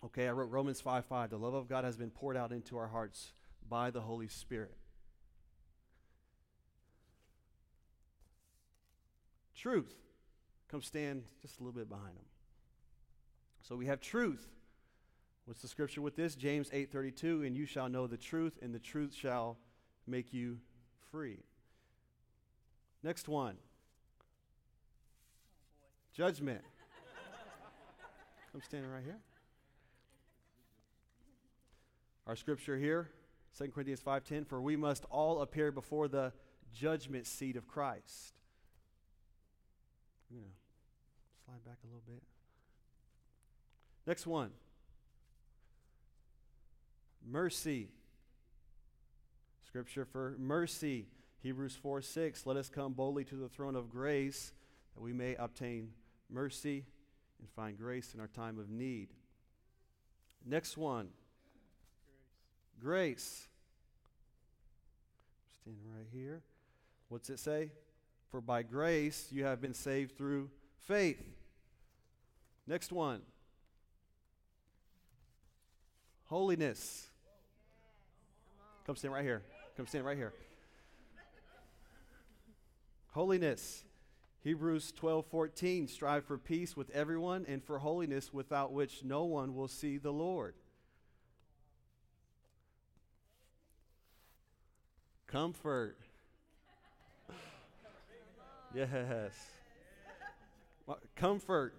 Okay, 0.05 0.29
I 0.29 0.33
wrote 0.33 0.51
Romans 0.51 0.81
5 0.81 1.05
5. 1.07 1.31
The 1.31 1.39
love 1.39 1.55
of 1.55 1.69
God 1.69 1.85
has 1.85 1.97
been 1.97 2.11
poured 2.11 2.37
out 2.37 2.53
into 2.53 2.77
our 2.77 2.87
hearts 2.89 3.33
by 3.69 3.91
the 3.91 4.01
Holy 4.01 4.29
Spirit. 4.29 4.77
Truth. 9.57 9.95
Come 10.69 10.83
stand 10.83 11.25
just 11.43 11.59
a 11.59 11.63
little 11.63 11.79
bit 11.79 11.89
behind 11.89 12.17
them. 12.17 12.25
So 13.63 13.75
we 13.75 13.87
have 13.87 14.01
truth. 14.01 14.47
What's 15.47 15.63
the 15.63 15.69
scripture 15.69 16.03
with 16.03 16.15
this? 16.15 16.37
James 16.37 16.71
8:32, 16.71 17.47
and 17.47 17.57
you 17.57 17.67
shall 17.67 17.89
know 17.89 18.07
the 18.07 18.19
truth, 18.19 18.59
and 18.63 18.75
the 18.75 18.79
truth 18.79 19.15
shall 19.15 19.59
make 20.07 20.33
you 20.33 20.61
free. 21.11 21.43
Next 23.03 23.29
one. 23.29 23.57
Oh 25.83 25.87
Judgment. 26.13 26.63
Come 28.53 28.63
standing 28.63 28.91
right 28.91 29.03
here. 29.03 29.19
Our 32.29 32.37
scripture 32.37 32.77
here, 32.77 33.11
2 33.57 33.73
Corinthians 33.73 34.03
5:10 34.03 34.45
for 34.45 34.61
we 34.61 34.77
must 34.77 35.07
all 35.07 35.41
appear 35.41 35.73
before 35.73 36.09
the 36.09 36.35
judgment 36.75 37.27
seat 37.27 37.57
of 37.57 37.67
Christ. 37.67 38.35
You 40.31 40.41
know, 40.41 40.53
slide 41.47 41.65
back 41.65 41.79
a 41.83 41.87
little 41.87 42.03
bit. 42.07 42.23
Next 44.07 44.27
one. 44.27 44.53
Mercy. 47.27 47.89
Scripture 49.67 50.05
for 50.05 50.37
mercy. 50.39 51.09
Hebrews 51.39 51.77
4 51.77 52.03
6. 52.03 52.45
Let 52.45 52.59
us 52.59 52.69
come 52.69 52.93
boldly 52.93 53.25
to 53.25 53.37
the 53.37 53.49
throne 53.49 53.75
of 53.75 53.89
grace 53.89 54.53
that 54.95 55.01
we 55.01 55.15
may 55.15 55.35
obtain 55.37 55.95
mercy 56.29 56.85
and 57.39 57.49
find 57.49 57.79
grace 57.79 58.13
in 58.13 58.21
our 58.21 58.29
time 58.29 58.59
of 58.59 58.69
need. 58.69 59.15
Next 60.45 60.77
one. 60.77 61.09
Grace. 62.81 63.49
Standing 65.63 65.83
right 65.97 66.07
here. 66.13 66.43
What's 67.09 67.31
it 67.31 67.39
say? 67.39 67.73
For 68.31 68.41
by 68.41 68.63
grace 68.63 69.29
you 69.31 69.45
have 69.45 69.61
been 69.61 69.75
saved 69.75 70.17
through 70.17 70.51
faith. 70.87 71.23
Next 72.67 72.93
one. 72.93 73.23
Holiness. 76.27 77.07
Come 78.87 78.97
stand 78.97 79.15
right 79.15 79.25
here. 79.25 79.43
Come 79.77 79.87
stand 79.87 80.05
right 80.05 80.17
here. 80.17 80.33
Holiness. 83.13 83.85
Hebrews 84.45 84.93
12 84.93 85.27
14. 85.27 85.89
Strive 85.89 86.25
for 86.25 86.39
peace 86.39 86.77
with 86.77 86.91
everyone 86.91 87.47
and 87.49 87.65
for 87.65 87.79
holiness 87.79 88.33
without 88.33 88.73
which 88.73 89.03
no 89.03 89.25
one 89.25 89.55
will 89.55 89.69
see 89.69 89.97
the 89.97 90.13
Lord. 90.13 90.55
Comfort. 95.31 95.99
Yes. 98.75 99.35
Comfort. 101.17 101.75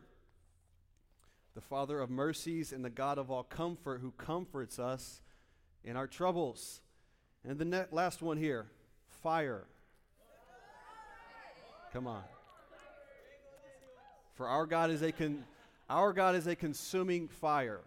The 1.56 1.62
Father 1.62 2.00
of 2.00 2.12
mercies 2.12 2.72
and 2.72 2.86
the 2.86 2.92
God 2.92 3.18
of 3.18 3.32
all 3.32 3.44
comfort 3.44 4.02
who 4.02 4.12
comforts 4.12 4.78
us 4.78 5.22
in 5.84 5.98
our 5.98 6.06
troubles. 6.06 6.82
And 7.44 7.58
the 7.58 7.66
ne- 7.66 7.86
last 7.92 8.22
one 8.22 8.38
here 8.38 8.68
fire. 9.24 9.66
Come 11.92 12.06
on. 12.06 12.24
For 14.36 14.48
our 14.48 14.68
God 14.68 14.92
is 14.92 15.02
a 15.02 15.12
con- 15.12 15.44
our 15.90 16.14
God 16.14 16.36
is 16.36 16.46
a 16.46 16.56
consuming 16.56 17.28
fire. 17.28 17.82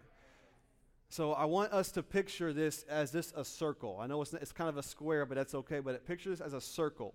So 1.13 1.33
I 1.33 1.45
want 1.45 1.71
us 1.73 1.91
to 1.91 2.01
picture 2.01 2.53
this 2.53 2.81
as 2.89 3.11
this 3.11 3.31
a 3.37 3.45
circle. 3.45 3.99
I 4.01 4.07
know 4.07 4.23
it's, 4.23 4.33
it's 4.33 4.51
kind 4.51 4.67
of 4.67 4.77
a 4.77 4.81
square, 4.81 5.27
but 5.27 5.35
that's 5.35 5.53
okay. 5.53 5.79
But 5.79 5.93
it 5.93 6.07
pictures 6.07 6.41
as 6.41 6.53
a 6.53 6.59
circle. 6.59 7.13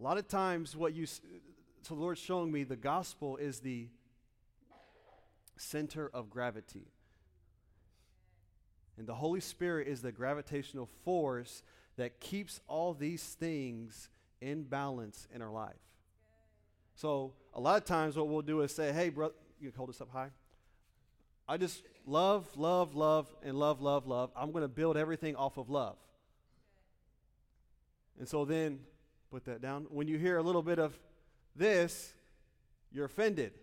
A 0.00 0.02
lot 0.02 0.16
of 0.16 0.28
times, 0.28 0.74
what 0.74 0.94
you, 0.94 1.04
so 1.04 1.20
the 1.90 1.94
Lord's 1.94 2.22
showing 2.22 2.50
me 2.50 2.64
the 2.64 2.74
gospel 2.74 3.36
is 3.36 3.60
the 3.60 3.88
center 5.58 6.10
of 6.14 6.30
gravity. 6.30 6.86
And 8.96 9.06
the 9.06 9.16
Holy 9.16 9.40
Spirit 9.40 9.86
is 9.86 10.00
the 10.00 10.10
gravitational 10.10 10.88
force 11.04 11.62
that 11.98 12.18
keeps 12.18 12.62
all 12.66 12.94
these 12.94 13.22
things 13.22 14.08
in 14.40 14.62
balance 14.62 15.28
in 15.34 15.42
our 15.42 15.52
life. 15.52 15.74
So, 16.94 17.34
a 17.52 17.60
lot 17.60 17.76
of 17.76 17.84
times, 17.84 18.16
what 18.16 18.28
we'll 18.28 18.40
do 18.40 18.62
is 18.62 18.74
say, 18.74 18.90
Hey, 18.90 19.10
brother, 19.10 19.34
you 19.60 19.70
hold 19.76 19.90
this 19.90 20.00
up 20.00 20.10
high. 20.10 20.30
I 21.48 21.56
just 21.56 21.82
love, 22.06 22.46
love, 22.56 22.94
love, 22.94 23.26
and 23.42 23.58
love, 23.58 23.80
love, 23.80 24.06
love. 24.06 24.30
I'm 24.36 24.52
going 24.52 24.62
to 24.62 24.68
build 24.68 24.96
everything 24.96 25.36
off 25.36 25.56
of 25.56 25.70
love. 25.70 25.96
And 28.18 28.28
so 28.28 28.44
then 28.44 28.80
Put 29.32 29.46
that 29.46 29.62
down. 29.62 29.86
When 29.88 30.08
you 30.08 30.18
hear 30.18 30.36
a 30.36 30.42
little 30.42 30.62
bit 30.62 30.78
of 30.78 30.92
this, 31.56 32.12
you're 32.92 33.06
offended. 33.06 33.54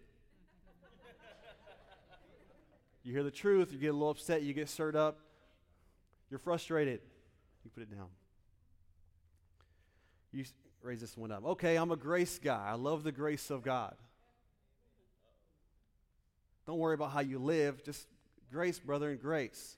you 3.03 3.13
hear 3.13 3.21
the 3.21 3.29
truth, 3.29 3.71
you 3.71 3.77
get 3.77 3.89
a 3.89 3.93
little 3.93 4.09
upset, 4.09 4.41
you 4.41 4.55
get 4.55 4.67
stirred 4.67 4.95
up, 4.95 5.19
you're 6.31 6.39
frustrated. 6.39 7.01
You 7.63 7.69
put 7.69 7.83
it 7.83 7.95
down. 7.95 8.07
You 10.31 10.43
raise 10.81 11.01
this 11.01 11.15
one 11.15 11.31
up. 11.31 11.45
Okay, 11.45 11.75
I'm 11.75 11.91
a 11.91 11.95
grace 11.95 12.39
guy. 12.39 12.65
I 12.67 12.73
love 12.73 13.03
the 13.03 13.11
grace 13.11 13.51
of 13.51 13.61
God. 13.61 13.95
Don't 16.69 16.77
worry 16.77 16.93
about 16.93 17.09
how 17.09 17.21
you 17.21 17.39
live, 17.39 17.83
just 17.83 18.05
grace, 18.51 18.77
brother, 18.77 19.09
and 19.09 19.19
grace. 19.19 19.75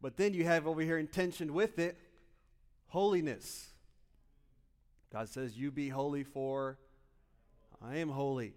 But 0.00 0.16
then 0.16 0.32
you 0.32 0.44
have 0.44 0.68
over 0.68 0.80
here 0.80 0.96
intention 0.96 1.52
with 1.52 1.80
it 1.80 1.98
holiness. 2.86 3.70
God 5.12 5.28
says, 5.28 5.58
You 5.58 5.72
be 5.72 5.88
holy, 5.88 6.22
for 6.22 6.78
I 7.84 7.96
am 7.96 8.10
holy. 8.10 8.54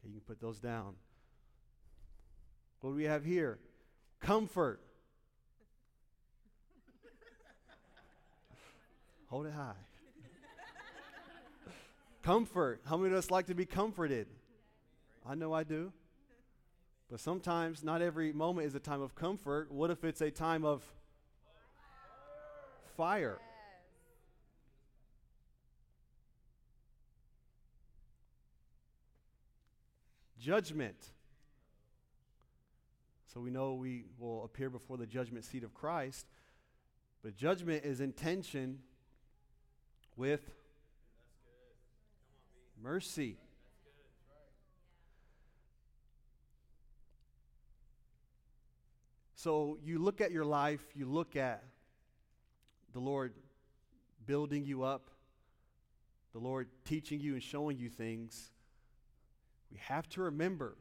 Okay, 0.00 0.08
you 0.08 0.14
can 0.14 0.20
put 0.26 0.40
those 0.40 0.58
down. 0.58 0.94
What 2.80 2.90
do 2.90 2.96
we 2.96 3.04
have 3.04 3.24
here? 3.24 3.60
Comfort. 4.18 4.80
Hold 9.28 9.46
it 9.46 9.52
high. 9.52 9.74
Comfort. 12.24 12.80
How 12.84 12.96
many 12.96 13.12
of 13.12 13.18
us 13.18 13.30
like 13.30 13.46
to 13.46 13.54
be 13.54 13.64
comforted? 13.64 14.26
I 15.28 15.34
know 15.34 15.52
I 15.52 15.64
do. 15.64 15.92
But 17.10 17.20
sometimes, 17.20 17.84
not 17.84 18.02
every 18.02 18.32
moment 18.32 18.66
is 18.66 18.74
a 18.74 18.80
time 18.80 19.00
of 19.00 19.14
comfort. 19.14 19.70
What 19.70 19.90
if 19.90 20.04
it's 20.04 20.20
a 20.20 20.30
time 20.30 20.64
of 20.64 20.82
fire? 22.96 23.38
judgment. 30.46 31.08
So 33.34 33.40
we 33.40 33.50
know 33.50 33.74
we 33.74 34.04
will 34.16 34.44
appear 34.44 34.70
before 34.70 34.96
the 34.96 35.04
judgment 35.04 35.44
seat 35.44 35.64
of 35.64 35.74
Christ, 35.74 36.24
but 37.24 37.36
judgment 37.36 37.84
is 37.84 38.00
in 38.00 38.12
tension 38.12 38.78
with 40.16 40.52
mercy. 42.80 43.38
So 49.46 49.78
you 49.84 50.00
look 50.00 50.20
at 50.20 50.32
your 50.32 50.44
life, 50.44 50.82
you 50.92 51.06
look 51.06 51.36
at 51.36 51.62
the 52.92 52.98
Lord 52.98 53.32
building 54.26 54.64
you 54.64 54.82
up, 54.82 55.08
the 56.32 56.40
Lord 56.40 56.66
teaching 56.84 57.20
you 57.20 57.34
and 57.34 57.40
showing 57.40 57.78
you 57.78 57.88
things. 57.88 58.50
We 59.70 59.78
have 59.78 60.08
to 60.08 60.22
remember 60.22 60.76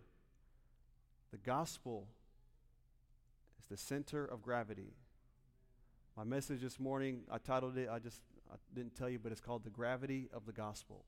the 1.32 1.38
gospel 1.38 2.08
is 3.60 3.68
the 3.68 3.78
center 3.78 4.26
of 4.26 4.42
gravity. 4.42 4.96
My 6.18 6.24
message 6.24 6.62
this 6.62 6.80
morning, 6.80 7.22
I 7.32 7.38
titled 7.38 7.78
it, 7.78 7.88
I 7.88 8.00
just 8.00 8.20
I 8.52 8.56
didn't 8.74 8.96
tell 8.96 9.10
you, 9.10 9.20
but 9.20 9.32
it's 9.32 9.42
called 9.42 9.64
The 9.64 9.70
Gravity 9.70 10.28
of 10.34 10.48
the 10.48 10.54
Gospel. 10.54 11.06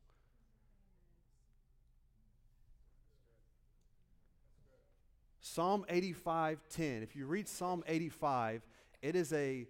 Psalm 5.58 5.86
85:10. 5.90 7.02
If 7.02 7.16
you 7.16 7.26
read 7.26 7.48
Psalm 7.48 7.84
85, 7.88 8.62
it 9.02 9.16
is 9.16 9.34
a 9.34 9.68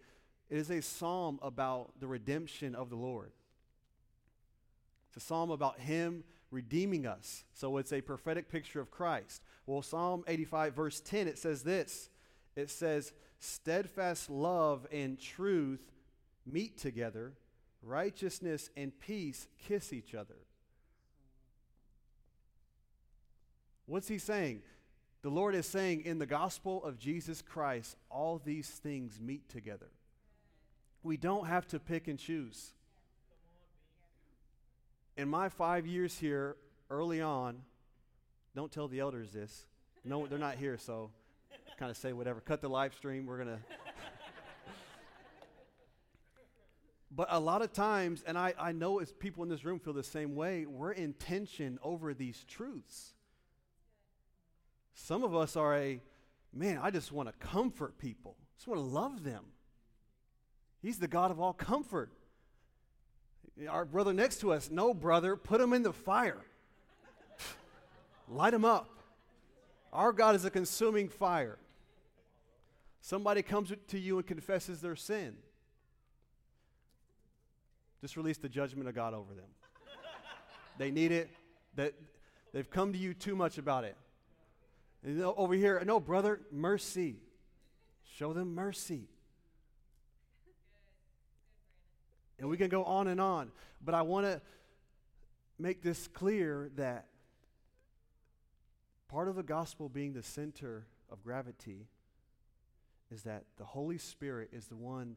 it 0.50 0.58
is 0.58 0.70
a 0.70 0.82
psalm 0.82 1.40
about 1.42 1.98
the 2.02 2.08
redemption 2.08 2.76
of 2.76 2.90
the 2.90 2.98
Lord. 2.98 3.32
It's 5.08 5.24
a 5.24 5.26
psalm 5.26 5.50
about 5.50 5.80
him 5.80 6.26
redeeming 6.52 7.08
us. 7.08 7.46
So 7.54 7.78
it's 7.78 7.94
a 7.94 8.02
prophetic 8.02 8.50
picture 8.50 8.82
of 8.82 8.92
Christ. 8.92 9.42
Well, 9.66 9.82
Psalm 9.82 10.26
85, 10.28 10.74
verse 10.74 11.00
10, 11.00 11.26
it 11.30 11.38
says 11.38 11.64
this 11.64 12.10
it 12.58 12.70
says, 12.70 13.14
Steadfast 13.40 14.30
love 14.30 14.88
and 14.92 15.18
truth 15.18 15.90
meet 16.46 16.78
together, 16.78 17.32
righteousness 17.82 18.70
and 18.76 18.92
peace 19.00 19.48
kiss 19.58 19.94
each 19.94 20.14
other. 20.14 20.36
What's 23.86 24.10
he 24.10 24.18
saying? 24.18 24.64
The 25.28 25.34
Lord 25.34 25.56
is 25.56 25.66
saying 25.66 26.06
in 26.06 26.20
the 26.20 26.26
gospel 26.26 26.82
of 26.86 26.98
Jesus 26.98 27.42
Christ, 27.42 27.98
all 28.10 28.42
these 28.42 28.70
things 28.70 29.20
meet 29.20 29.50
together. 29.50 29.90
We 31.04 31.18
don't 31.18 31.48
have 31.48 31.68
to 31.68 31.80
pick 31.80 32.08
and 32.08 32.18
choose 32.18 32.72
in 35.18 35.28
my 35.28 35.50
five 35.50 35.86
years 35.86 36.18
here, 36.18 36.56
early 36.90 37.22
on, 37.22 37.58
don't 38.56 38.72
tell 38.72 38.88
the 38.88 39.02
elders 39.02 39.34
this. 39.34 39.66
No, 40.06 40.28
they're 40.28 40.40
not 40.40 40.56
here, 40.56 40.78
so 40.78 41.10
kind 41.78 41.92
of 41.92 41.98
say 41.98 42.14
whatever. 42.14 42.40
Cut 42.40 42.62
the 42.62 42.70
live 42.70 42.94
stream. 42.94 43.26
We're 43.26 43.44
going 43.44 43.50
to. 43.58 43.60
but 47.12 47.28
a 47.32 47.40
lot 47.42 47.62
of 47.62 47.74
times, 47.74 48.24
and 48.26 48.38
I, 48.38 48.54
I 48.58 48.72
know 48.72 49.00
as 49.00 49.12
people 49.12 49.44
in 49.44 49.50
this 49.50 49.66
room 49.66 49.80
feel 49.80 49.92
the 49.92 50.04
same 50.04 50.36
way, 50.36 50.66
we're 50.66 50.94
in 50.94 51.12
tension 51.12 51.80
over 51.84 52.14
these 52.14 52.46
truths. 52.48 53.12
Some 55.00 55.24
of 55.24 55.36
us 55.36 55.56
are 55.56 55.76
a, 55.76 56.02
man, 56.52 56.80
I 56.82 56.90
just 56.90 57.12
want 57.12 57.30
to 57.30 57.48
comfort 57.48 58.00
people. 58.00 58.36
I 58.40 58.46
just 58.58 58.68
want 58.68 58.80
to 58.80 58.86
love 58.86 59.24
them. 59.24 59.44
He's 60.82 60.98
the 60.98 61.08
God 61.08 61.30
of 61.30 61.40
all 61.40 61.54
comfort. 61.54 62.12
Our 63.70 63.86
brother 63.86 64.12
next 64.12 64.42
to 64.42 64.52
us, 64.52 64.72
no, 64.72 64.96
brother, 64.96 65.36
put 65.36 65.62
him 65.62 65.72
in 65.72 65.84
the 65.84 65.94
fire. 65.94 66.42
Light 68.28 68.56
him 68.56 68.66
up. 68.66 68.90
Our 69.94 70.12
God 70.12 70.36
is 70.36 70.46
a 70.46 70.50
consuming 70.50 71.10
fire. 71.10 71.60
Somebody 73.00 73.44
comes 73.44 73.72
to 73.90 74.00
you 74.00 74.18
and 74.18 74.26
confesses 74.26 74.82
their 74.82 74.96
sin. 74.96 75.38
Just 78.02 78.18
release 78.18 78.38
the 78.38 78.50
judgment 78.50 78.90
of 78.90 78.96
God 78.96 79.14
over 79.14 79.34
them. 79.36 79.50
they 80.80 80.90
need 80.90 81.12
it. 81.12 81.30
That 81.76 81.94
they've 82.52 82.70
come 82.70 82.94
to 82.94 83.00
you 83.00 83.14
too 83.14 83.36
much 83.36 83.60
about 83.60 83.84
it. 83.84 83.96
Over 85.08 85.54
here, 85.54 85.82
no, 85.86 86.00
brother, 86.02 86.42
mercy. 86.52 87.16
Show 88.18 88.34
them 88.34 88.54
mercy. 88.54 89.08
And 92.40 92.50
we 92.50 92.58
can 92.58 92.68
go 92.68 92.84
on 92.84 93.08
and 93.08 93.22
on. 93.22 93.52
But 93.84 93.96
I 93.96 94.02
want 94.02 94.26
to 94.26 94.42
make 95.58 95.82
this 95.82 96.08
clear 96.10 96.70
that 96.76 97.06
part 99.08 99.30
of 99.30 99.36
the 99.36 99.44
gospel 99.44 99.88
being 99.88 100.14
the 100.14 100.24
center 100.24 100.86
of 101.10 101.24
gravity 101.24 101.88
is 103.10 103.24
that 103.24 103.46
the 103.58 103.64
Holy 103.64 103.98
Spirit 103.98 104.50
is 104.52 104.68
the 104.68 104.76
one, 104.76 105.16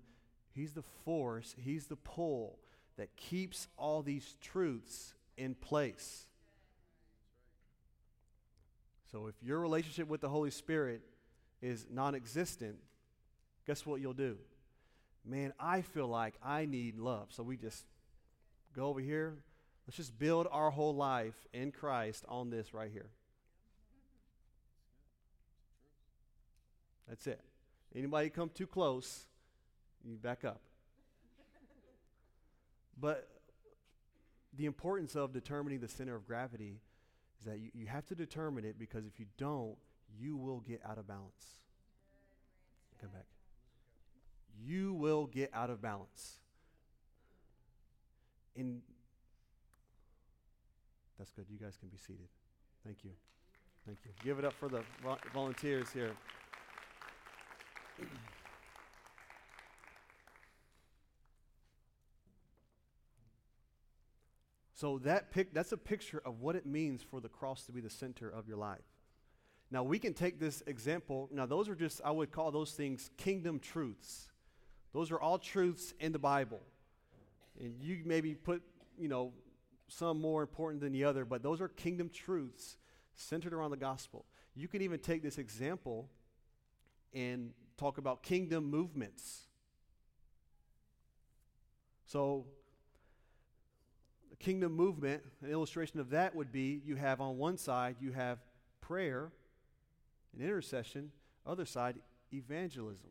He's 0.55 0.73
the 0.73 0.85
force, 1.05 1.57
He's 1.59 1.87
the 1.87 1.97
pull 1.97 2.61
that 2.97 3.17
keeps 3.17 3.67
all 3.77 4.03
these 4.03 4.37
truths 4.41 5.15
in 5.37 5.55
place. 5.55 6.27
So 9.11 9.27
if 9.27 9.35
your 9.43 9.59
relationship 9.59 10.09
with 10.09 10.21
the 10.21 10.29
Holy 10.29 10.51
Spirit 10.51 11.03
is 11.61 11.87
non 11.91 12.15
existent, 12.15 12.77
guess 13.67 13.85
what 13.85 14.01
you'll 14.01 14.13
do? 14.13 14.37
Man, 15.25 15.53
I 15.59 15.83
feel 15.83 16.07
like 16.07 16.35
I 16.43 16.65
need 16.67 16.99
love. 16.99 17.29
So 17.31 17.43
we 17.43 17.57
just 17.57 17.85
go 18.75 18.87
over 18.87 19.01
here. 19.01 19.43
Let's 19.87 19.97
just 19.97 20.19
build 20.19 20.47
our 20.51 20.71
whole 20.71 20.95
life 20.95 21.35
in 21.53 21.73
Christ 21.73 22.25
on 22.29 22.51
this 22.51 22.73
right 22.73 22.91
here. 22.93 23.11
That's 27.09 27.27
it. 27.27 27.41
Anybody 27.95 28.31
come 28.31 28.51
too 28.55 28.69
close, 28.69 29.27
you 30.05 30.17
back 30.17 30.45
up. 30.45 30.61
but 32.99 33.27
the 34.57 34.67
importance 34.67 35.17
of 35.17 35.33
determining 35.33 35.81
the 35.81 35.89
center 35.89 36.15
of 36.15 36.27
gravity 36.27 36.81
is 37.41 37.47
that 37.47 37.59
you, 37.59 37.71
you 37.75 37.87
have 37.87 38.07
to 38.07 38.15
determine 38.15 38.65
it 38.65 38.79
because 38.79 39.07
if 39.07 39.19
you 39.19 39.27
don't, 39.39 39.77
you 40.19 40.37
will 40.37 40.61
get 40.61 40.81
out 40.89 40.99
of 40.99 41.09
balance. 41.09 41.61
Come 43.01 43.11
back. 43.11 43.27
You 44.63 44.93
will 44.93 45.27
get 45.27 45.51
out 45.55 45.71
of 45.71 45.81
balance. 45.81 46.37
And 48.57 48.83
that's 51.19 51.31
good. 51.31 51.47
You 51.51 51.59
guys 51.59 51.77
can 51.79 51.89
be 51.89 51.97
seated. 51.97 52.29
Thank 52.85 53.05
you. 53.05 53.11
Thank 53.87 53.99
you. 54.05 54.11
Give 54.23 54.39
it 54.39 54.45
up 54.45 54.53
for 54.53 54.69
the 54.69 54.83
volunteers 55.33 55.89
here. 55.91 56.13
So 64.81 64.97
that 65.01 65.31
pic, 65.31 65.53
that's 65.53 65.73
a 65.73 65.77
picture 65.77 66.23
of 66.25 66.41
what 66.41 66.57
it 66.57 66.65
means 66.65 67.03
for 67.03 67.21
the 67.21 67.29
cross 67.29 67.65
to 67.67 67.73
be 67.73 67.83
the 67.83 67.91
center 67.91 68.31
of 68.31 68.49
your 68.49 68.57
life. 68.57 68.81
Now 69.71 69.83
we 69.83 69.99
can 69.99 70.15
take 70.15 70.41
this 70.41 70.63
example. 70.67 71.29
Now 71.31 71.45
those 71.45 71.69
are 71.69 71.75
just 71.75 72.01
I 72.03 72.11
would 72.11 72.33
call 72.33 72.51
those 72.51 72.73
things 72.73 73.11
kingdom 73.19 73.59
truths. 73.59 74.31
Those 74.95 75.11
are 75.11 75.21
all 75.21 75.39
truths 75.39 75.93
in 76.01 76.13
the 76.13 76.19
Bible. 76.19 76.61
And 77.61 77.75
you 77.79 78.01
maybe 78.07 78.35
put, 78.35 78.63
you 78.99 79.09
know, 79.09 79.35
some 79.89 80.19
more 80.19 80.41
important 80.41 80.81
than 80.81 80.93
the 80.93 81.05
other, 81.05 81.27
but 81.27 81.43
those 81.43 81.61
are 81.61 81.69
kingdom 81.69 82.09
truths 82.09 82.79
centered 83.15 83.53
around 83.53 83.73
the 83.73 83.77
gospel. 83.77 84.25
You 84.55 84.67
can 84.67 84.81
even 84.81 85.01
take 85.01 85.23
this 85.23 85.37
example 85.37 86.09
and 87.13 87.51
talk 87.77 87.99
about 87.99 88.23
kingdom 88.23 88.71
movements. 88.71 89.43
So 92.07 92.47
kingdom 94.41 94.73
movement, 94.73 95.23
an 95.43 95.51
illustration 95.51 96.01
of 96.01 96.11
that 96.11 96.35
would 96.35 96.51
be 96.51 96.83
you 96.85 96.97
have 96.97 97.21
on 97.21 97.39
one 97.39 97.57
side, 97.57 97.97
you 98.01 98.11
have 98.13 98.39
prayer 98.81 99.31
and 100.33 100.43
intercession, 100.43 101.13
other 101.47 101.65
side, 101.65 101.97
evangelism. 102.33 103.11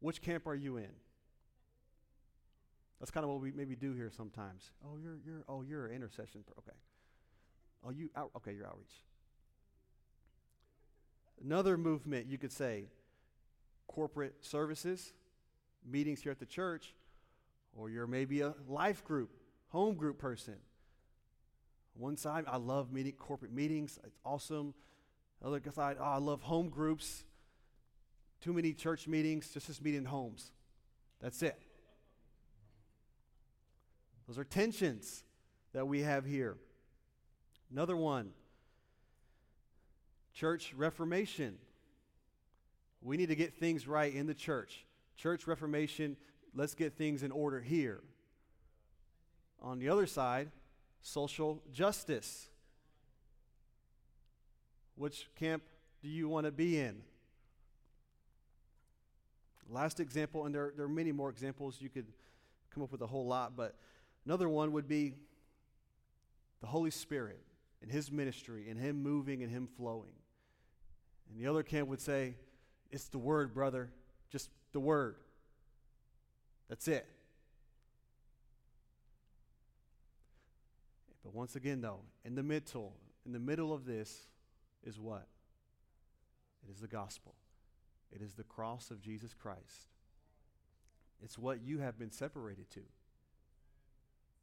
Which 0.00 0.20
camp 0.20 0.46
are 0.46 0.54
you 0.54 0.76
in? 0.76 0.90
That's 3.00 3.10
kind 3.10 3.24
of 3.24 3.30
what 3.30 3.40
we 3.40 3.50
maybe 3.50 3.74
do 3.74 3.94
here 3.94 4.10
sometimes. 4.16 4.70
Oh, 4.84 4.96
you're 4.96 5.18
you're 5.26 5.42
oh 5.48 5.62
you're 5.62 5.90
intercession. 5.90 6.44
Okay. 6.58 6.76
Oh, 7.84 7.90
you 7.90 8.10
out, 8.14 8.30
okay? 8.36 8.52
You're 8.52 8.66
outreach. 8.66 9.02
Another 11.44 11.76
movement 11.76 12.26
you 12.28 12.38
could 12.38 12.52
say, 12.52 12.84
corporate 13.88 14.34
services, 14.40 15.12
meetings 15.84 16.22
here 16.22 16.30
at 16.30 16.38
the 16.38 16.46
church, 16.46 16.94
or 17.76 17.90
you're 17.90 18.06
maybe 18.06 18.40
a 18.40 18.54
life 18.68 19.04
group, 19.04 19.30
home 19.68 19.94
group 19.94 20.18
person. 20.18 20.56
One 21.94 22.16
side, 22.16 22.44
I 22.48 22.56
love 22.56 22.92
meeting 22.92 23.12
corporate 23.12 23.52
meetings. 23.52 23.98
It's 24.04 24.18
awesome. 24.24 24.74
Other 25.44 25.60
side, 25.72 25.96
oh, 26.00 26.04
I 26.04 26.18
love 26.18 26.42
home 26.42 26.68
groups. 26.68 27.24
Too 28.40 28.52
many 28.52 28.72
church 28.72 29.06
meetings, 29.06 29.50
just 29.50 29.66
just 29.66 29.82
meeting 29.82 30.04
homes. 30.04 30.52
That's 31.20 31.42
it. 31.42 31.60
Those 34.26 34.38
are 34.38 34.44
tensions 34.44 35.24
that 35.72 35.86
we 35.86 36.02
have 36.02 36.24
here. 36.24 36.56
Another 37.70 37.96
one 37.96 38.30
church 40.34 40.72
reformation. 40.74 41.58
We 43.02 43.16
need 43.16 43.28
to 43.28 43.34
get 43.34 43.54
things 43.54 43.86
right 43.86 44.12
in 44.12 44.26
the 44.26 44.34
church. 44.34 44.86
Church 45.16 45.46
reformation 45.46 46.16
let's 46.54 46.74
get 46.74 46.96
things 46.96 47.22
in 47.22 47.30
order 47.30 47.60
here. 47.60 48.00
On 49.60 49.78
the 49.78 49.88
other 49.88 50.06
side, 50.06 50.50
social 51.00 51.62
justice. 51.72 52.48
Which 54.94 55.28
camp 55.36 55.62
do 56.02 56.08
you 56.08 56.28
want 56.28 56.46
to 56.46 56.52
be 56.52 56.78
in? 56.78 57.02
Last 59.68 60.00
example, 60.00 60.44
and 60.44 60.54
there, 60.54 60.72
there 60.76 60.84
are 60.84 60.88
many 60.88 61.12
more 61.12 61.30
examples, 61.30 61.76
you 61.80 61.88
could 61.88 62.06
come 62.74 62.82
up 62.82 62.92
with 62.92 63.00
a 63.00 63.06
whole 63.06 63.26
lot, 63.26 63.56
but 63.56 63.74
another 64.26 64.48
one 64.48 64.72
would 64.72 64.88
be 64.88 65.14
the 66.60 66.66
Holy 66.66 66.90
Spirit 66.90 67.40
and 67.80 67.90
His 67.90 68.10
ministry 68.10 68.68
and 68.68 68.78
Him 68.78 69.02
moving 69.02 69.42
and 69.42 69.50
Him 69.50 69.66
flowing. 69.76 70.12
And 71.28 71.40
the 71.42 71.48
other 71.48 71.62
camp 71.62 71.88
would 71.88 72.00
say, 72.00 72.34
It's 72.90 73.08
the 73.08 73.18
Word, 73.18 73.54
brother, 73.54 73.90
just 74.30 74.50
the 74.72 74.80
Word. 74.80 75.16
That's 76.68 76.88
it. 76.88 77.06
But 81.22 81.34
once 81.34 81.56
again, 81.56 81.80
though, 81.80 82.00
in 82.24 82.34
the 82.34 82.42
middle, 82.42 82.94
in 83.24 83.32
the 83.32 83.38
middle 83.38 83.72
of 83.72 83.84
this 83.84 84.26
is 84.84 84.98
what? 84.98 85.26
It 86.66 86.70
is 86.70 86.80
the 86.80 86.88
gospel. 86.88 87.34
It 88.12 88.22
is 88.22 88.34
the 88.34 88.44
cross 88.44 88.90
of 88.90 89.00
Jesus 89.00 89.34
Christ. 89.34 89.88
It's 91.22 91.38
what 91.38 91.62
you 91.62 91.78
have 91.78 91.98
been 91.98 92.10
separated 92.10 92.70
to. 92.72 92.80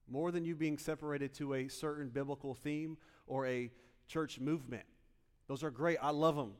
More 0.09 0.31
than 0.31 0.45
you 0.45 0.55
being 0.55 0.77
separated 0.77 1.33
to 1.35 1.53
a 1.53 1.67
certain 1.67 2.09
biblical 2.09 2.53
theme 2.55 2.97
or 3.27 3.45
a 3.45 3.69
church 4.07 4.39
movement. 4.39 4.85
Those 5.47 5.63
are 5.63 5.71
great. 5.71 5.97
I 6.01 6.11
love 6.11 6.35
them. 6.35 6.53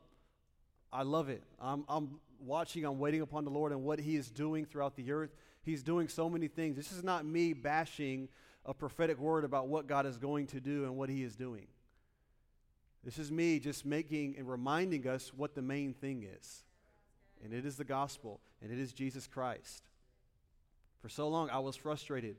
I 0.92 1.04
love 1.04 1.30
it. 1.30 1.44
I'm, 1.60 1.84
I'm 1.88 2.20
watching, 2.40 2.86
I'm 2.86 3.00
waiting 3.00 3.22
upon 3.22 3.44
the 3.46 3.52
Lord 3.52 3.72
and 3.72 3.84
what 3.84 4.00
He 4.00 4.16
is 4.16 4.30
doing 4.30 4.66
throughout 4.66 4.96
the 4.96 5.12
earth. 5.12 5.36
He's 5.62 5.84
doing 5.84 6.08
so 6.08 6.30
many 6.30 6.48
things. 6.48 6.76
This 6.76 6.92
is 6.92 7.04
not 7.04 7.26
me 7.26 7.54
bashing 7.54 8.30
a 8.66 8.74
prophetic 8.74 9.20
word 9.20 9.44
about 9.44 9.68
what 9.68 9.88
God 9.88 10.06
is 10.06 10.18
going 10.18 10.48
to 10.48 10.60
do 10.60 10.84
and 10.86 10.98
what 10.98 11.10
He 11.10 11.24
is 11.24 11.36
doing. 11.36 11.68
This 13.04 13.18
is 13.18 13.32
me 13.32 13.60
just 13.60 13.86
making 13.86 14.36
and 14.38 14.50
reminding 14.50 15.08
us 15.08 15.34
what 15.34 15.56
the 15.56 15.62
main 15.62 15.94
thing 15.94 16.28
is. 16.38 16.64
And 17.44 17.54
it 17.54 17.66
is 17.66 17.78
the 17.78 17.86
gospel, 17.86 18.42
and 18.62 18.72
it 18.72 18.80
is 18.80 18.92
Jesus 18.92 19.26
Christ. 19.26 19.84
For 21.02 21.08
so 21.08 21.30
long, 21.30 21.50
I 21.50 21.60
was 21.60 21.78
frustrated 21.78 22.36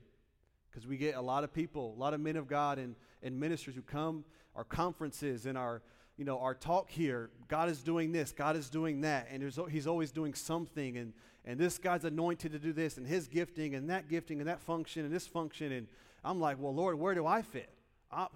because 0.70 0.86
we 0.86 0.98
get 0.98 1.14
a 1.14 1.20
lot 1.20 1.44
of 1.44 1.52
people, 1.52 1.94
a 1.96 1.98
lot 1.98 2.12
of 2.12 2.20
men 2.20 2.36
of 2.36 2.46
God 2.46 2.78
and, 2.78 2.94
and 3.22 3.40
ministers 3.40 3.74
who 3.74 3.82
come 3.82 4.24
our 4.54 4.64
conferences 4.64 5.46
and 5.46 5.56
our 5.56 5.82
you 6.20 6.26
know, 6.26 6.38
our 6.38 6.52
talk 6.52 6.90
here, 6.90 7.30
God 7.48 7.70
is 7.70 7.82
doing 7.82 8.12
this, 8.12 8.30
God 8.30 8.54
is 8.54 8.68
doing 8.68 9.00
that, 9.00 9.28
and 9.32 9.42
He's 9.70 9.86
always 9.86 10.12
doing 10.12 10.34
something, 10.34 10.98
and, 10.98 11.14
and 11.46 11.58
this 11.58 11.78
guy's 11.78 12.04
anointed 12.04 12.52
to 12.52 12.58
do 12.58 12.74
this, 12.74 12.98
and 12.98 13.06
his 13.06 13.26
gifting, 13.26 13.74
and 13.74 13.88
that 13.88 14.06
gifting, 14.06 14.38
and 14.38 14.46
that 14.46 14.60
function, 14.60 15.06
and 15.06 15.14
this 15.14 15.26
function, 15.26 15.72
and 15.72 15.86
I'm 16.22 16.38
like, 16.38 16.58
well, 16.60 16.74
Lord, 16.74 16.98
where 16.98 17.14
do 17.14 17.26
I 17.26 17.40
fit? 17.40 17.70
I'm, 18.12 18.28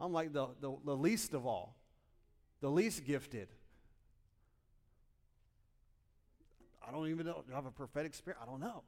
I'm 0.00 0.12
like 0.12 0.32
the, 0.32 0.48
the, 0.60 0.74
the 0.84 0.96
least 0.96 1.34
of 1.34 1.46
all, 1.46 1.76
the 2.60 2.68
least 2.68 3.04
gifted. 3.04 3.46
I 6.84 6.90
don't 6.90 7.06
even 7.10 7.26
know. 7.26 7.44
Do 7.46 7.52
I 7.52 7.54
have 7.54 7.66
a 7.66 7.70
prophetic 7.70 8.12
spirit? 8.12 8.38
I 8.42 8.44
don't 8.44 8.58
know. 8.58 8.82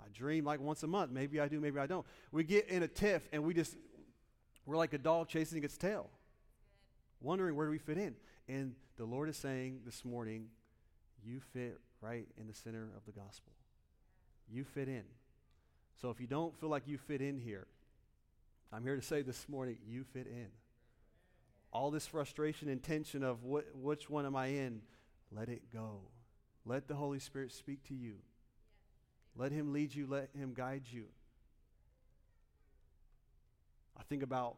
I 0.00 0.04
dream 0.14 0.46
like 0.46 0.60
once 0.60 0.82
a 0.82 0.86
month. 0.86 1.12
Maybe 1.12 1.40
I 1.40 1.46
do, 1.46 1.60
maybe 1.60 1.78
I 1.78 1.86
don't. 1.86 2.06
We 2.32 2.42
get 2.42 2.70
in 2.70 2.82
a 2.82 2.88
tiff 2.88 3.28
and 3.34 3.44
we 3.44 3.52
just, 3.52 3.76
we're 4.64 4.78
like 4.78 4.94
a 4.94 4.98
dog 4.98 5.28
chasing 5.28 5.62
its 5.62 5.76
tail, 5.76 6.08
wondering 7.24 7.56
where 7.56 7.66
do 7.66 7.72
we 7.72 7.78
fit 7.78 7.98
in. 7.98 8.14
And 8.48 8.74
the 8.96 9.04
Lord 9.04 9.28
is 9.28 9.36
saying 9.36 9.80
this 9.84 10.04
morning, 10.04 10.46
you 11.24 11.40
fit 11.52 11.80
right 12.00 12.28
in 12.38 12.46
the 12.46 12.54
center 12.54 12.90
of 12.96 13.04
the 13.06 13.12
gospel. 13.12 13.52
You 14.48 14.64
fit 14.64 14.88
in. 14.88 15.04
So 16.00 16.10
if 16.10 16.20
you 16.20 16.26
don't 16.26 16.54
feel 16.60 16.68
like 16.68 16.86
you 16.86 16.98
fit 16.98 17.20
in 17.20 17.38
here, 17.38 17.66
I'm 18.72 18.82
here 18.82 18.96
to 18.96 19.02
say 19.02 19.22
this 19.22 19.48
morning, 19.48 19.78
you 19.86 20.04
fit 20.04 20.26
in. 20.26 20.48
All 21.72 21.90
this 21.90 22.06
frustration 22.06 22.68
and 22.68 22.82
tension 22.82 23.22
of 23.22 23.42
what, 23.42 23.64
which 23.74 24.10
one 24.10 24.26
am 24.26 24.36
I 24.36 24.48
in, 24.48 24.82
let 25.32 25.48
it 25.48 25.72
go. 25.72 26.00
Let 26.66 26.88
the 26.88 26.94
Holy 26.94 27.18
Spirit 27.18 27.52
speak 27.52 27.82
to 27.88 27.94
you. 27.94 28.16
Let 29.36 29.52
Him 29.52 29.72
lead 29.72 29.94
you, 29.94 30.06
let 30.06 30.30
Him 30.36 30.54
guide 30.54 30.84
you. 30.90 31.06
I 33.98 34.02
think 34.02 34.22
about, 34.22 34.56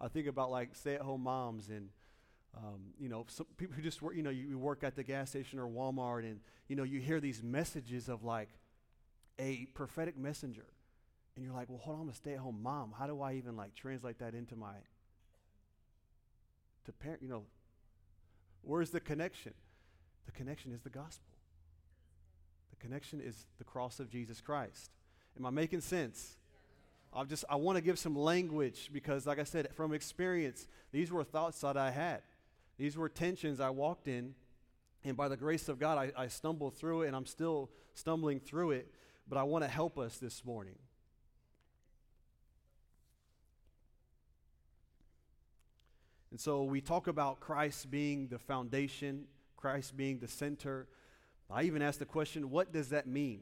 I 0.00 0.08
think 0.08 0.26
about 0.26 0.50
like 0.50 0.74
stay-at-home 0.74 1.22
moms 1.22 1.68
and, 1.68 1.88
um, 2.56 2.92
you 2.98 3.08
know, 3.08 3.26
some 3.28 3.46
people 3.56 3.74
who 3.74 3.82
just 3.82 4.00
work. 4.00 4.14
You 4.14 4.22
know, 4.22 4.30
you 4.30 4.58
work 4.58 4.84
at 4.84 4.94
the 4.96 5.02
gas 5.02 5.30
station 5.30 5.58
or 5.58 5.66
Walmart, 5.66 6.24
and 6.24 6.40
you 6.68 6.76
know, 6.76 6.84
you 6.84 7.00
hear 7.00 7.20
these 7.20 7.42
messages 7.42 8.08
of 8.08 8.24
like 8.24 8.48
a 9.38 9.66
prophetic 9.74 10.16
messenger, 10.16 10.66
and 11.36 11.44
you're 11.44 11.54
like, 11.54 11.68
well, 11.68 11.78
hold 11.78 11.96
on, 11.96 12.02
I'm 12.02 12.08
a 12.08 12.14
stay-at-home 12.14 12.62
mom. 12.62 12.94
How 12.98 13.06
do 13.06 13.20
I 13.20 13.34
even 13.34 13.56
like 13.56 13.74
translate 13.74 14.18
that 14.20 14.34
into 14.34 14.56
my 14.56 14.74
to 16.86 16.92
parent? 16.92 17.22
You 17.22 17.28
know, 17.28 17.44
where's 18.62 18.90
the 18.90 19.00
connection? 19.00 19.54
The 20.26 20.32
connection 20.32 20.72
is 20.72 20.80
the 20.82 20.90
gospel. 20.90 21.32
The 22.70 22.76
connection 22.76 23.20
is 23.20 23.46
the 23.58 23.64
cross 23.64 23.98
of 23.98 24.10
Jesus 24.10 24.40
Christ. 24.40 24.90
Am 25.38 25.46
I 25.46 25.50
making 25.50 25.80
sense? 25.80 26.36
I 27.12 27.24
just 27.24 27.44
I 27.48 27.56
want 27.56 27.76
to 27.76 27.82
give 27.82 27.98
some 27.98 28.16
language 28.16 28.90
because, 28.92 29.26
like 29.26 29.38
I 29.38 29.44
said, 29.44 29.68
from 29.74 29.92
experience, 29.92 30.68
these 30.92 31.10
were 31.10 31.24
thoughts 31.24 31.60
that 31.62 31.76
I 31.76 31.90
had. 31.90 32.22
These 32.76 32.96
were 32.96 33.08
tensions 33.08 33.60
I 33.60 33.70
walked 33.70 34.08
in, 34.08 34.34
and 35.04 35.16
by 35.16 35.28
the 35.28 35.36
grace 35.36 35.68
of 35.68 35.78
God, 35.78 35.98
I, 35.98 36.24
I 36.24 36.28
stumbled 36.28 36.76
through 36.76 37.02
it, 37.02 37.08
and 37.08 37.16
I'm 37.16 37.26
still 37.26 37.70
stumbling 37.94 38.40
through 38.40 38.72
it. 38.72 38.92
But 39.28 39.38
I 39.38 39.42
want 39.42 39.64
to 39.64 39.68
help 39.68 39.98
us 39.98 40.18
this 40.18 40.44
morning. 40.44 40.76
And 46.30 46.40
so 46.40 46.62
we 46.62 46.80
talk 46.80 47.06
about 47.06 47.40
Christ 47.40 47.90
being 47.90 48.28
the 48.28 48.38
foundation, 48.38 49.24
Christ 49.56 49.96
being 49.96 50.18
the 50.18 50.28
center. 50.28 50.86
I 51.50 51.64
even 51.64 51.82
asked 51.82 51.98
the 51.98 52.04
question 52.06 52.50
what 52.50 52.72
does 52.72 52.90
that 52.90 53.06
mean? 53.06 53.40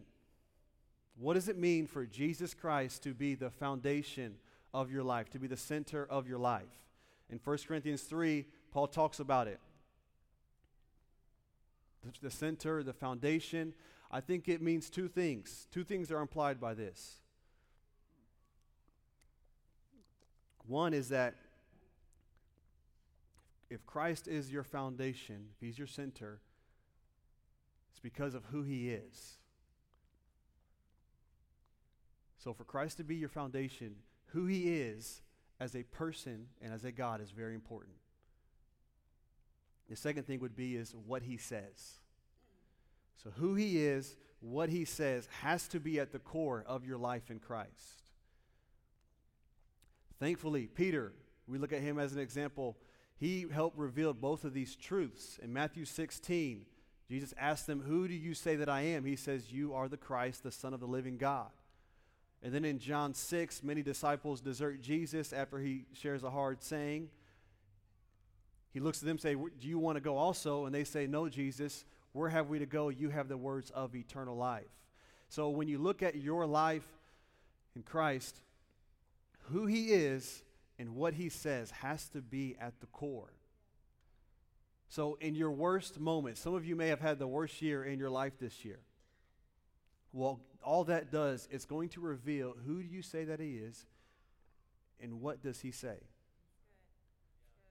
What 1.18 1.34
does 1.34 1.48
it 1.48 1.58
mean 1.58 1.86
for 1.86 2.04
Jesus 2.04 2.52
Christ 2.52 3.02
to 3.04 3.14
be 3.14 3.34
the 3.34 3.50
foundation 3.50 4.36
of 4.74 4.90
your 4.90 5.02
life, 5.02 5.30
to 5.30 5.38
be 5.38 5.46
the 5.46 5.56
center 5.56 6.06
of 6.08 6.28
your 6.28 6.38
life? 6.38 6.64
In 7.30 7.40
1 7.42 7.58
Corinthians 7.66 8.02
3, 8.02 8.44
Paul 8.70 8.86
talks 8.86 9.18
about 9.18 9.48
it. 9.48 9.58
The 12.22 12.30
center, 12.30 12.82
the 12.82 12.92
foundation. 12.92 13.74
I 14.10 14.20
think 14.20 14.48
it 14.48 14.62
means 14.62 14.90
two 14.90 15.08
things. 15.08 15.66
Two 15.72 15.82
things 15.82 16.12
are 16.12 16.20
implied 16.20 16.60
by 16.60 16.74
this. 16.74 17.16
One 20.66 20.94
is 20.94 21.08
that 21.08 21.34
if 23.70 23.84
Christ 23.86 24.28
is 24.28 24.52
your 24.52 24.62
foundation, 24.62 25.48
if 25.54 25.60
he's 25.60 25.78
your 25.78 25.86
center, 25.86 26.40
it's 27.90 28.00
because 28.00 28.34
of 28.34 28.44
who 28.46 28.62
he 28.62 28.90
is. 28.90 29.38
So, 32.46 32.52
for 32.52 32.62
Christ 32.62 32.98
to 32.98 33.02
be 33.02 33.16
your 33.16 33.28
foundation, 33.28 33.96
who 34.26 34.46
he 34.46 34.72
is 34.72 35.20
as 35.58 35.74
a 35.74 35.82
person 35.82 36.46
and 36.62 36.72
as 36.72 36.84
a 36.84 36.92
God 36.92 37.20
is 37.20 37.32
very 37.32 37.56
important. 37.56 37.96
The 39.90 39.96
second 39.96 40.28
thing 40.28 40.38
would 40.38 40.54
be 40.54 40.76
is 40.76 40.94
what 40.94 41.24
he 41.24 41.38
says. 41.38 41.98
So, 43.20 43.30
who 43.30 43.56
he 43.56 43.84
is, 43.84 44.16
what 44.38 44.68
he 44.68 44.84
says, 44.84 45.28
has 45.42 45.66
to 45.66 45.80
be 45.80 45.98
at 45.98 46.12
the 46.12 46.20
core 46.20 46.62
of 46.68 46.86
your 46.86 46.98
life 46.98 47.32
in 47.32 47.40
Christ. 47.40 48.12
Thankfully, 50.20 50.68
Peter, 50.68 51.14
we 51.48 51.58
look 51.58 51.72
at 51.72 51.82
him 51.82 51.98
as 51.98 52.12
an 52.12 52.20
example. 52.20 52.76
He 53.16 53.46
helped 53.52 53.76
reveal 53.76 54.14
both 54.14 54.44
of 54.44 54.54
these 54.54 54.76
truths. 54.76 55.40
In 55.42 55.52
Matthew 55.52 55.84
16, 55.84 56.64
Jesus 57.10 57.34
asked 57.36 57.66
them, 57.66 57.80
Who 57.80 58.06
do 58.06 58.14
you 58.14 58.34
say 58.34 58.54
that 58.54 58.68
I 58.68 58.82
am? 58.82 59.04
He 59.04 59.16
says, 59.16 59.50
You 59.50 59.74
are 59.74 59.88
the 59.88 59.96
Christ, 59.96 60.44
the 60.44 60.52
Son 60.52 60.72
of 60.72 60.78
the 60.78 60.86
living 60.86 61.16
God. 61.16 61.50
And 62.42 62.54
then 62.54 62.64
in 62.64 62.78
John 62.78 63.14
6, 63.14 63.62
many 63.62 63.82
disciples 63.82 64.40
desert 64.40 64.80
Jesus 64.80 65.32
after 65.32 65.58
he 65.58 65.86
shares 65.94 66.22
a 66.22 66.30
hard 66.30 66.62
saying. 66.62 67.08
He 68.72 68.80
looks 68.80 68.98
at 68.98 69.04
them 69.04 69.12
and 69.12 69.20
say, 69.20 69.34
Do 69.34 69.68
you 69.68 69.78
want 69.78 69.96
to 69.96 70.00
go 70.00 70.16
also? 70.16 70.66
And 70.66 70.74
they 70.74 70.84
say, 70.84 71.06
No, 71.06 71.28
Jesus. 71.28 71.84
Where 72.12 72.28
have 72.28 72.48
we 72.48 72.58
to 72.58 72.66
go? 72.66 72.88
You 72.88 73.10
have 73.10 73.28
the 73.28 73.36
words 73.36 73.70
of 73.70 73.94
eternal 73.94 74.36
life. 74.36 74.64
So 75.28 75.50
when 75.50 75.68
you 75.68 75.78
look 75.78 76.02
at 76.02 76.14
your 76.14 76.46
life 76.46 76.86
in 77.74 77.82
Christ, 77.82 78.40
who 79.50 79.66
he 79.66 79.92
is 79.92 80.42
and 80.78 80.94
what 80.94 81.14
he 81.14 81.28
says 81.28 81.70
has 81.70 82.08
to 82.10 82.20
be 82.20 82.56
at 82.60 82.80
the 82.80 82.86
core. 82.86 83.32
So, 84.88 85.18
in 85.20 85.34
your 85.34 85.50
worst 85.50 85.98
moment, 85.98 86.38
some 86.38 86.54
of 86.54 86.64
you 86.64 86.76
may 86.76 86.88
have 86.88 87.00
had 87.00 87.18
the 87.18 87.26
worst 87.26 87.60
year 87.60 87.84
in 87.84 87.98
your 87.98 88.10
life 88.10 88.34
this 88.38 88.64
year. 88.64 88.78
Well, 90.12 90.40
all 90.62 90.84
that 90.84 91.10
does 91.10 91.48
is 91.50 91.64
going 91.64 91.90
to 91.90 92.00
reveal 92.00 92.54
who 92.66 92.82
do 92.82 92.88
you 92.88 93.02
say 93.02 93.24
that 93.24 93.40
he 93.40 93.54
is 93.56 93.86
and 95.00 95.20
what 95.20 95.42
does 95.42 95.60
he 95.60 95.70
say. 95.70 95.98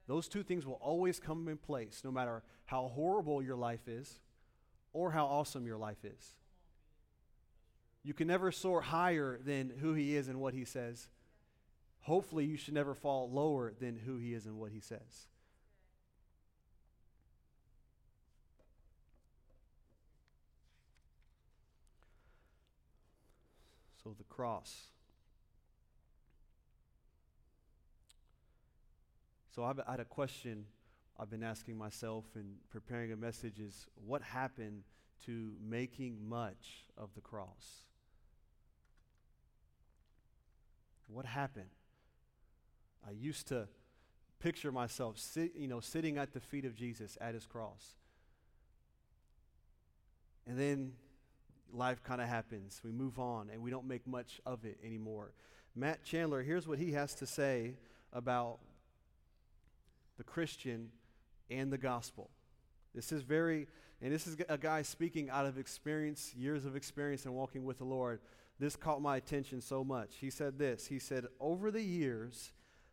Those 0.06 0.28
two 0.28 0.42
things 0.42 0.64
will 0.64 0.78
always 0.80 1.18
come 1.18 1.48
in 1.48 1.56
place 1.56 2.02
no 2.04 2.10
matter 2.10 2.42
how 2.66 2.88
horrible 2.88 3.42
your 3.42 3.56
life 3.56 3.88
is 3.88 4.20
or 4.92 5.10
how 5.10 5.26
awesome 5.26 5.66
your 5.66 5.76
life 5.76 6.04
is. 6.04 6.34
You 8.02 8.14
can 8.14 8.28
never 8.28 8.52
soar 8.52 8.82
higher 8.82 9.38
than 9.44 9.72
who 9.80 9.94
he 9.94 10.14
is 10.14 10.28
and 10.28 10.40
what 10.40 10.54
he 10.54 10.64
says. 10.64 11.08
Hopefully, 12.02 12.44
you 12.44 12.56
should 12.56 12.74
never 12.74 12.94
fall 12.94 13.28
lower 13.28 13.72
than 13.80 13.96
who 13.96 14.18
he 14.18 14.32
is 14.32 14.46
and 14.46 14.58
what 14.58 14.70
he 14.70 14.78
says. 14.78 15.26
So 24.06 24.14
the 24.16 24.24
cross. 24.24 24.86
So 29.52 29.64
I've, 29.64 29.80
I 29.80 29.90
had 29.90 30.00
a 30.00 30.04
question 30.04 30.66
I've 31.18 31.28
been 31.28 31.42
asking 31.42 31.76
myself 31.76 32.24
in 32.36 32.54
preparing 32.70 33.10
a 33.10 33.16
message 33.16 33.58
is 33.58 33.88
what 34.06 34.22
happened 34.22 34.84
to 35.24 35.54
making 35.60 36.18
much 36.28 36.84
of 36.96 37.08
the 37.16 37.20
cross? 37.20 37.80
What 41.08 41.26
happened? 41.26 41.70
I 43.04 43.10
used 43.10 43.48
to 43.48 43.66
picture 44.38 44.70
myself 44.70 45.18
sit, 45.18 45.56
you 45.56 45.66
know, 45.66 45.80
sitting 45.80 46.16
at 46.16 46.32
the 46.32 46.38
feet 46.38 46.64
of 46.64 46.76
Jesus 46.76 47.18
at 47.20 47.34
his 47.34 47.44
cross. 47.44 47.96
And 50.46 50.56
then 50.56 50.92
life 51.72 52.02
kind 52.02 52.20
of 52.20 52.28
happens. 52.28 52.80
We 52.84 52.92
move 52.92 53.18
on 53.18 53.50
and 53.50 53.62
we 53.62 53.70
don't 53.70 53.86
make 53.86 54.06
much 54.06 54.40
of 54.46 54.64
it 54.64 54.78
anymore. 54.84 55.32
Matt 55.74 56.04
Chandler, 56.04 56.42
here's 56.42 56.66
what 56.66 56.78
he 56.78 56.92
has 56.92 57.14
to 57.16 57.26
say 57.26 57.74
about 58.12 58.58
the 60.16 60.24
Christian 60.24 60.90
and 61.50 61.72
the 61.72 61.78
gospel. 61.78 62.30
This 62.94 63.12
is 63.12 63.22
very, 63.22 63.66
and 64.00 64.12
this 64.12 64.26
is 64.26 64.36
a 64.48 64.56
guy 64.56 64.82
speaking 64.82 65.28
out 65.28 65.44
of 65.44 65.58
experience, 65.58 66.34
years 66.34 66.64
of 66.64 66.76
experience 66.76 67.26
in 67.26 67.32
walking 67.34 67.64
with 67.64 67.78
the 67.78 67.84
Lord. 67.84 68.20
This 68.58 68.74
caught 68.74 69.02
my 69.02 69.18
attention 69.18 69.60
so 69.60 69.84
much. 69.84 70.16
He 70.18 70.30
said 70.30 70.58
this 70.58 70.86
He 70.86 70.98
said, 70.98 71.26
Over 71.38 71.70
the 71.70 71.82
years, 71.82 72.52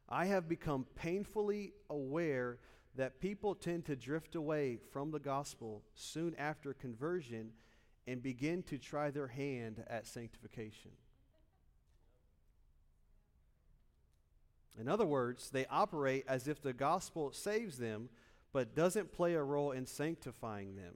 I 0.09 0.25
have 0.25 0.49
become 0.49 0.85
painfully 0.95 1.73
aware 1.89 2.59
that 2.95 3.21
people 3.21 3.55
tend 3.55 3.85
to 3.85 3.95
drift 3.95 4.35
away 4.35 4.77
from 4.91 5.11
the 5.11 5.19
gospel 5.19 5.81
soon 5.95 6.35
after 6.37 6.73
conversion 6.73 7.51
and 8.07 8.21
begin 8.21 8.63
to 8.63 8.77
try 8.77 9.11
their 9.11 9.27
hand 9.27 9.83
at 9.87 10.05
sanctification. 10.05 10.91
In 14.79 14.87
other 14.87 15.05
words, 15.05 15.49
they 15.49 15.65
operate 15.67 16.25
as 16.27 16.47
if 16.47 16.61
the 16.61 16.73
gospel 16.73 17.31
saves 17.31 17.77
them, 17.77 18.09
but 18.51 18.75
doesn't 18.75 19.11
play 19.11 19.35
a 19.35 19.43
role 19.43 19.71
in 19.71 19.85
sanctifying 19.85 20.75
them. 20.75 20.95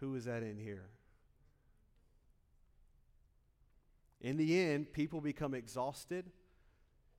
Who 0.00 0.14
is 0.16 0.24
that 0.24 0.42
in 0.42 0.58
here? 0.58 0.88
In 4.20 4.36
the 4.36 4.58
end, 4.58 4.92
people 4.92 5.20
become 5.20 5.54
exhausted 5.54 6.30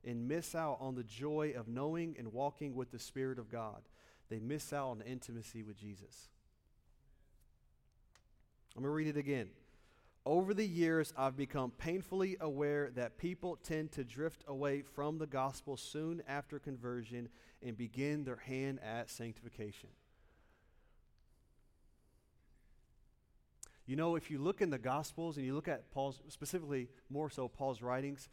and 0.03 0.27
miss 0.27 0.53
out 0.53 0.77
on 0.79 0.95
the 0.95 1.03
joy 1.03 1.53
of 1.55 1.67
knowing 1.67 2.15
and 2.17 2.33
walking 2.33 2.75
with 2.75 2.91
the 2.91 2.99
Spirit 2.99 3.39
of 3.39 3.49
God. 3.49 3.81
They 4.29 4.39
miss 4.39 4.73
out 4.73 4.89
on 4.89 5.01
intimacy 5.01 5.63
with 5.63 5.77
Jesus. 5.77 6.29
Let 8.75 8.83
me 8.83 8.89
read 8.89 9.07
it 9.07 9.17
again. 9.17 9.49
Over 10.25 10.53
the 10.53 10.65
years, 10.65 11.13
I've 11.15 11.38
become 11.38 11.71
painfully 11.71 12.35
aware 12.41 12.89
that 12.95 13.17
people 13.17 13.57
tend 13.63 13.91
to 13.93 14.03
drift 14.03 14.43
away 14.47 14.81
from 14.81 15.19
the 15.19 15.27
gospel 15.27 15.77
soon 15.77 16.23
after 16.27 16.57
conversion 16.57 17.29
and 17.61 17.77
begin 17.77 18.23
their 18.23 18.38
hand 18.38 18.79
at 18.83 19.09
sanctification. 19.11 19.89
You 23.85 23.95
know, 23.95 24.15
if 24.15 24.31
you 24.31 24.39
look 24.39 24.61
in 24.61 24.71
the 24.71 24.79
Gospels 24.79 25.38
and 25.38 25.45
you 25.45 25.53
look 25.53 25.67
at 25.67 25.91
Paul's, 25.91 26.19
specifically 26.29 26.89
more 27.09 27.29
so 27.29 27.47
Paul's 27.47 27.83
writings, 27.83 28.29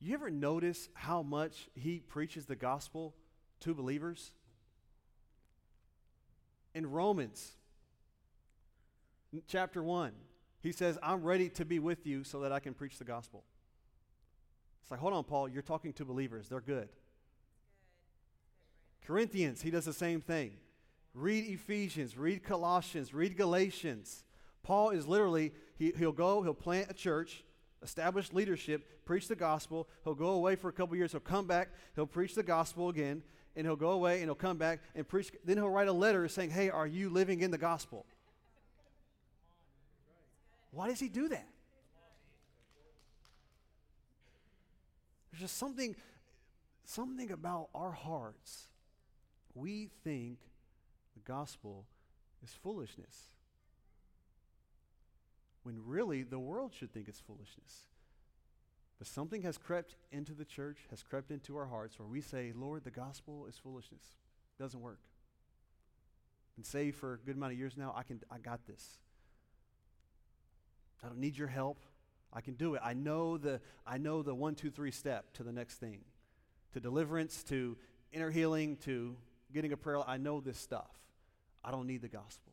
you 0.00 0.14
ever 0.14 0.28
notice 0.28 0.88
how 0.92 1.22
much 1.22 1.68
he 1.74 2.00
preaches 2.00 2.46
the 2.46 2.56
gospel 2.56 3.14
to 3.60 3.74
believers? 3.74 4.32
In 6.74 6.90
Romans, 6.90 7.52
chapter 9.46 9.82
1, 9.82 10.12
he 10.60 10.72
says, 10.72 10.98
I'm 11.02 11.22
ready 11.22 11.48
to 11.50 11.64
be 11.64 11.78
with 11.78 12.06
you 12.06 12.24
so 12.24 12.40
that 12.40 12.52
I 12.52 12.60
can 12.60 12.74
preach 12.74 12.98
the 12.98 13.04
gospel. 13.04 13.44
It's 14.82 14.90
like, 14.90 15.00
hold 15.00 15.12
on, 15.12 15.24
Paul, 15.24 15.48
you're 15.48 15.62
talking 15.62 15.92
to 15.94 16.04
believers. 16.04 16.48
They're 16.48 16.60
good. 16.60 16.88
Corinthians, 19.06 19.62
he 19.62 19.70
does 19.70 19.84
the 19.84 19.92
same 19.92 20.20
thing. 20.20 20.52
Read 21.14 21.46
Ephesians, 21.46 22.16
read 22.16 22.42
Colossians, 22.42 23.14
read 23.14 23.36
Galatians. 23.36 24.24
Paul 24.62 24.90
is 24.90 25.06
literally, 25.06 25.52
he, 25.78 25.92
he'll 25.96 26.12
go, 26.12 26.42
he'll 26.42 26.54
plant 26.54 26.90
a 26.90 26.94
church, 26.94 27.42
establish 27.82 28.32
leadership, 28.32 29.04
preach 29.04 29.28
the 29.28 29.36
gospel. 29.36 29.88
He'll 30.04 30.14
go 30.14 30.30
away 30.30 30.56
for 30.56 30.68
a 30.68 30.72
couple 30.72 30.96
years. 30.96 31.12
He'll 31.12 31.20
come 31.20 31.46
back. 31.46 31.70
He'll 31.94 32.06
preach 32.06 32.34
the 32.34 32.42
gospel 32.42 32.88
again. 32.88 33.22
And 33.58 33.66
he'll 33.66 33.76
go 33.76 33.90
away 33.90 34.20
and 34.20 34.26
he'll 34.26 34.36
come 34.36 34.56
back 34.56 34.78
and 34.94 35.06
preach. 35.06 35.32
Then 35.44 35.56
he'll 35.56 35.68
write 35.68 35.88
a 35.88 35.92
letter 35.92 36.28
saying, 36.28 36.50
Hey, 36.50 36.70
are 36.70 36.86
you 36.86 37.10
living 37.10 37.40
in 37.40 37.50
the 37.50 37.58
gospel? 37.58 38.06
Why 40.70 40.88
does 40.88 41.00
he 41.00 41.08
do 41.08 41.28
that? 41.28 41.48
There's 45.32 45.40
just 45.40 45.56
something, 45.56 45.96
something 46.84 47.32
about 47.32 47.70
our 47.74 47.90
hearts. 47.90 48.68
We 49.56 49.90
think 50.04 50.38
the 51.14 51.20
gospel 51.24 51.84
is 52.44 52.50
foolishness 52.62 53.28
when 55.64 55.82
really 55.84 56.22
the 56.22 56.38
world 56.38 56.72
should 56.72 56.92
think 56.92 57.08
it's 57.08 57.20
foolishness. 57.20 57.87
But 58.98 59.06
something 59.06 59.42
has 59.42 59.56
crept 59.56 59.94
into 60.10 60.32
the 60.32 60.44
church, 60.44 60.78
has 60.90 61.02
crept 61.02 61.30
into 61.30 61.56
our 61.56 61.66
hearts 61.66 61.98
where 61.98 62.08
we 62.08 62.20
say, 62.20 62.52
Lord, 62.54 62.84
the 62.84 62.90
gospel 62.90 63.46
is 63.46 63.56
foolishness. 63.56 64.02
It 64.58 64.62
doesn't 64.62 64.80
work. 64.80 64.98
Been 66.56 66.64
saved 66.64 66.96
for 66.96 67.14
a 67.14 67.18
good 67.18 67.36
amount 67.36 67.52
of 67.52 67.58
years 67.58 67.76
now. 67.76 67.94
I 67.96 68.02
can 68.02 68.20
I 68.30 68.38
got 68.38 68.66
this. 68.66 68.98
I 71.02 71.06
don't 71.06 71.20
need 71.20 71.38
your 71.38 71.46
help. 71.46 71.78
I 72.32 72.40
can 72.40 72.54
do 72.54 72.74
it. 72.74 72.80
I 72.84 72.94
know 72.94 73.38
the 73.38 73.60
I 73.86 73.98
know 73.98 74.22
the 74.22 74.34
one, 74.34 74.56
two, 74.56 74.70
three 74.70 74.90
step 74.90 75.32
to 75.34 75.44
the 75.44 75.52
next 75.52 75.76
thing. 75.76 76.00
To 76.72 76.80
deliverance, 76.80 77.44
to 77.44 77.76
inner 78.12 78.30
healing, 78.30 78.76
to 78.78 79.16
getting 79.54 79.72
a 79.72 79.76
prayer. 79.76 80.00
I 80.04 80.16
know 80.16 80.40
this 80.40 80.58
stuff. 80.58 80.90
I 81.64 81.70
don't 81.70 81.86
need 81.86 82.02
the 82.02 82.08
gospel. 82.08 82.52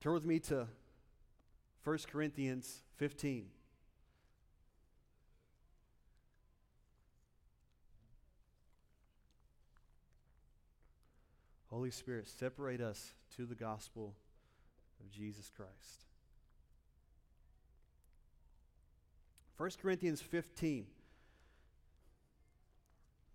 Turn 0.00 0.12
with 0.12 0.26
me 0.26 0.38
to 0.40 0.66
1 1.84 1.98
Corinthians 2.12 2.82
15. 2.96 3.46
Holy 11.70 11.90
Spirit, 11.90 12.28
separate 12.28 12.80
us 12.80 13.14
to 13.36 13.46
the 13.46 13.54
gospel 13.54 14.14
of 15.00 15.10
Jesus 15.10 15.50
Christ. 15.56 16.04
1 19.56 19.70
Corinthians 19.80 20.20
15. 20.20 20.86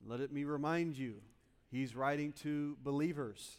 Let 0.05 0.19
it 0.19 0.31
me 0.31 0.43
remind 0.43 0.97
you, 0.97 1.15
he's 1.71 1.95
writing 1.95 2.33
to 2.43 2.77
believers. 2.83 3.57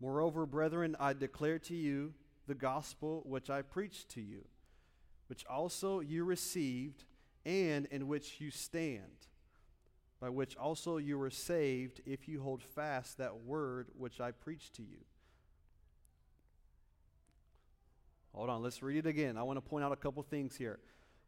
Moreover, 0.00 0.46
brethren, 0.46 0.96
I 1.00 1.12
declare 1.12 1.58
to 1.60 1.74
you 1.74 2.14
the 2.46 2.54
gospel 2.54 3.22
which 3.24 3.50
I 3.50 3.62
preached 3.62 4.10
to 4.10 4.20
you, 4.20 4.44
which 5.28 5.44
also 5.46 6.00
you 6.00 6.24
received, 6.24 7.04
and 7.44 7.86
in 7.86 8.06
which 8.06 8.40
you 8.40 8.50
stand, 8.50 9.26
by 10.20 10.28
which 10.28 10.56
also 10.56 10.98
you 10.98 11.18
were 11.18 11.30
saved, 11.30 12.00
if 12.06 12.28
you 12.28 12.42
hold 12.42 12.62
fast 12.62 13.18
that 13.18 13.44
word 13.44 13.88
which 13.96 14.20
I 14.20 14.30
preached 14.30 14.74
to 14.74 14.82
you. 14.82 15.04
Hold 18.34 18.50
on, 18.50 18.62
let's 18.62 18.82
read 18.82 18.98
it 18.98 19.06
again. 19.06 19.36
I 19.36 19.42
want 19.42 19.56
to 19.56 19.68
point 19.68 19.84
out 19.84 19.90
a 19.90 19.96
couple 19.96 20.22
things 20.22 20.56
here. 20.56 20.78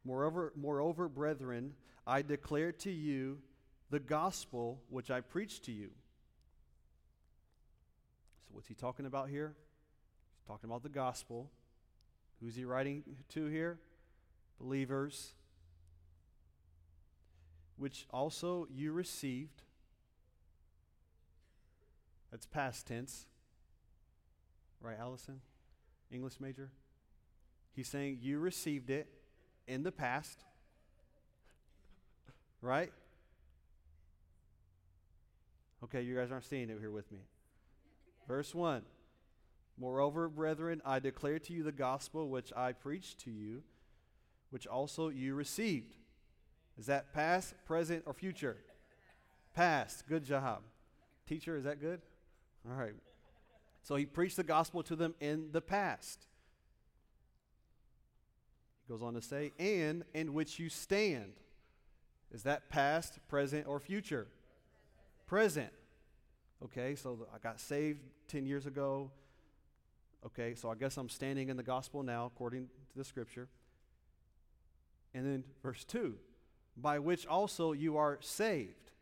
Moreover, 0.04 0.52
moreover, 0.54 1.08
brethren, 1.08 1.74
I 2.06 2.22
declare 2.22 2.72
to 2.72 2.90
you 2.90 3.38
the 3.90 3.98
gospel 3.98 4.80
which 4.88 5.10
I 5.10 5.20
preached 5.20 5.64
to 5.64 5.72
you 5.72 5.90
so, 8.50 8.56
what's 8.56 8.68
he 8.68 8.74
talking 8.74 9.06
about 9.06 9.28
here? 9.28 9.54
He's 10.36 10.46
talking 10.46 10.68
about 10.68 10.82
the 10.82 10.88
gospel. 10.88 11.50
Who's 12.40 12.56
he 12.56 12.64
writing 12.64 13.04
to 13.30 13.46
here? 13.46 13.78
Believers. 14.58 15.34
Which 17.76 18.06
also 18.10 18.66
you 18.68 18.92
received. 18.92 19.62
That's 22.32 22.46
past 22.46 22.88
tense. 22.88 23.26
Right, 24.80 24.96
Allison? 24.98 25.40
English 26.10 26.40
major? 26.40 26.70
He's 27.76 27.86
saying 27.86 28.18
you 28.20 28.40
received 28.40 28.90
it 28.90 29.08
in 29.66 29.82
the 29.82 29.92
past. 29.92 30.44
Right? 32.62 32.92
Okay, 35.82 36.02
you 36.02 36.14
guys 36.14 36.30
aren't 36.30 36.44
seeing 36.44 36.68
it 36.68 36.76
here 36.78 36.90
with 36.90 37.10
me. 37.10 37.20
Verse 38.26 38.54
1 38.54 38.82
Moreover, 39.78 40.28
brethren, 40.28 40.82
I 40.84 40.98
declare 40.98 41.38
to 41.38 41.52
you 41.54 41.62
the 41.62 41.72
gospel 41.72 42.28
which 42.28 42.52
I 42.54 42.72
preached 42.72 43.20
to 43.20 43.30
you, 43.30 43.62
which 44.50 44.66
also 44.66 45.08
you 45.08 45.34
received. 45.34 45.94
Is 46.78 46.86
that 46.86 47.14
past, 47.14 47.54
present, 47.66 48.04
or 48.06 48.12
future? 48.12 48.58
Past. 49.54 50.06
Good 50.06 50.24
job. 50.24 50.62
Teacher, 51.26 51.56
is 51.56 51.64
that 51.64 51.80
good? 51.80 52.02
All 52.68 52.76
right. 52.76 52.94
So 53.82 53.96
he 53.96 54.04
preached 54.04 54.36
the 54.36 54.44
gospel 54.44 54.82
to 54.84 54.96
them 54.96 55.14
in 55.20 55.48
the 55.52 55.60
past. 55.60 56.26
He 58.86 58.92
goes 58.92 59.02
on 59.02 59.14
to 59.14 59.22
say, 59.22 59.52
and 59.58 60.04
in 60.12 60.34
which 60.34 60.58
you 60.58 60.68
stand. 60.68 61.32
Is 62.32 62.42
that 62.42 62.68
past, 62.68 63.18
present, 63.28 63.66
or 63.66 63.80
future? 63.80 64.26
Present. 65.26 65.72
Okay, 66.64 66.94
so 66.94 67.26
I 67.34 67.38
got 67.38 67.58
saved 67.60 68.00
10 68.28 68.46
years 68.46 68.66
ago. 68.66 69.10
Okay, 70.26 70.54
so 70.54 70.70
I 70.70 70.74
guess 70.74 70.96
I'm 70.96 71.08
standing 71.08 71.48
in 71.48 71.56
the 71.56 71.62
gospel 71.62 72.02
now, 72.02 72.26
according 72.26 72.66
to 72.66 72.98
the 72.98 73.04
scripture. 73.04 73.48
And 75.14 75.24
then 75.24 75.44
verse 75.62 75.84
2 75.84 76.16
by 76.76 76.98
which 76.98 77.26
also 77.26 77.72
you 77.72 77.96
are 77.96 78.18
saved. 78.20 78.92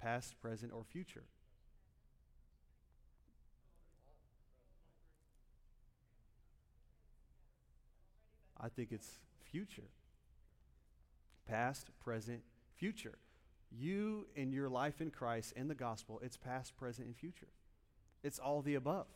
Past, 0.00 0.38
present, 0.40 0.72
or 0.72 0.84
future? 0.84 1.24
I 8.60 8.68
think 8.68 8.92
it's 8.92 9.18
future. 9.50 9.88
Past, 11.48 11.88
present, 12.04 12.42
future. 12.76 13.18
You 13.78 14.26
and 14.36 14.52
your 14.52 14.68
life 14.68 15.00
in 15.00 15.10
Christ 15.10 15.52
and 15.56 15.68
the 15.68 15.74
gospel, 15.74 16.20
it's 16.22 16.36
past, 16.36 16.76
present, 16.76 17.06
and 17.06 17.16
future. 17.16 17.48
It's 18.22 18.38
all 18.38 18.62
the 18.62 18.74
above. 18.74 19.06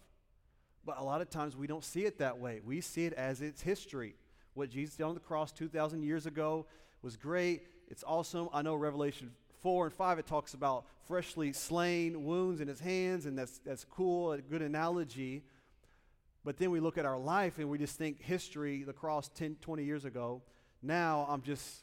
But 0.85 0.99
a 0.99 1.05
lot 1.05 1.21
of 1.21 1.31
times 1.31 1.57
we 1.57 1.67
don't 1.67 1.85
see 1.85 2.05
it 2.05 2.19
that 2.19 2.39
way. 2.39 2.61
We 2.65 2.81
see 2.81 3.07
it 3.07 3.13
as 3.13 3.41
its 3.41 3.63
history. 3.63 4.15
What 4.55 4.71
Jesus 4.71 4.97
did 4.97 5.05
on 5.05 5.15
the 5.15 5.21
cross 5.21 5.53
2,000 5.53 6.03
years 6.03 6.27
ago 6.27 6.67
was 7.03 7.17
great. 7.17 7.63
It's 7.89 8.05
awesome. 8.07 8.49
I 8.53 8.63
know 8.63 8.75
Revelation 8.75 9.31
4 9.61 9.87
and 9.87 9.95
5, 9.95 10.19
it 10.19 10.27
talks 10.27 10.55
about 10.55 10.85
freshly 11.07 11.53
slain 11.53 12.25
wounds 12.25 12.61
in 12.61 12.69
his 12.69 12.81
hands, 12.81 13.27
and 13.27 13.37
that's, 13.39 13.59
that's 13.59 13.85
cool, 13.85 14.33
a 14.33 14.41
good 14.41 14.63
analogy. 14.63 15.43
But 16.45 16.59
then 16.59 16.71
we 16.71 16.81
look 16.81 16.97
at 16.97 17.05
our 17.05 17.19
life 17.19 17.59
and 17.59 17.69
we 17.69 17.79
just 17.79 17.97
think 17.97 18.23
history, 18.23 18.83
the 18.83 18.93
cross 18.93 19.29
10, 19.29 19.57
20 19.61 19.85
years 19.85 20.05
ago. 20.05 20.43
Now 20.83 21.27
I'm 21.29 21.43
just 21.43 21.83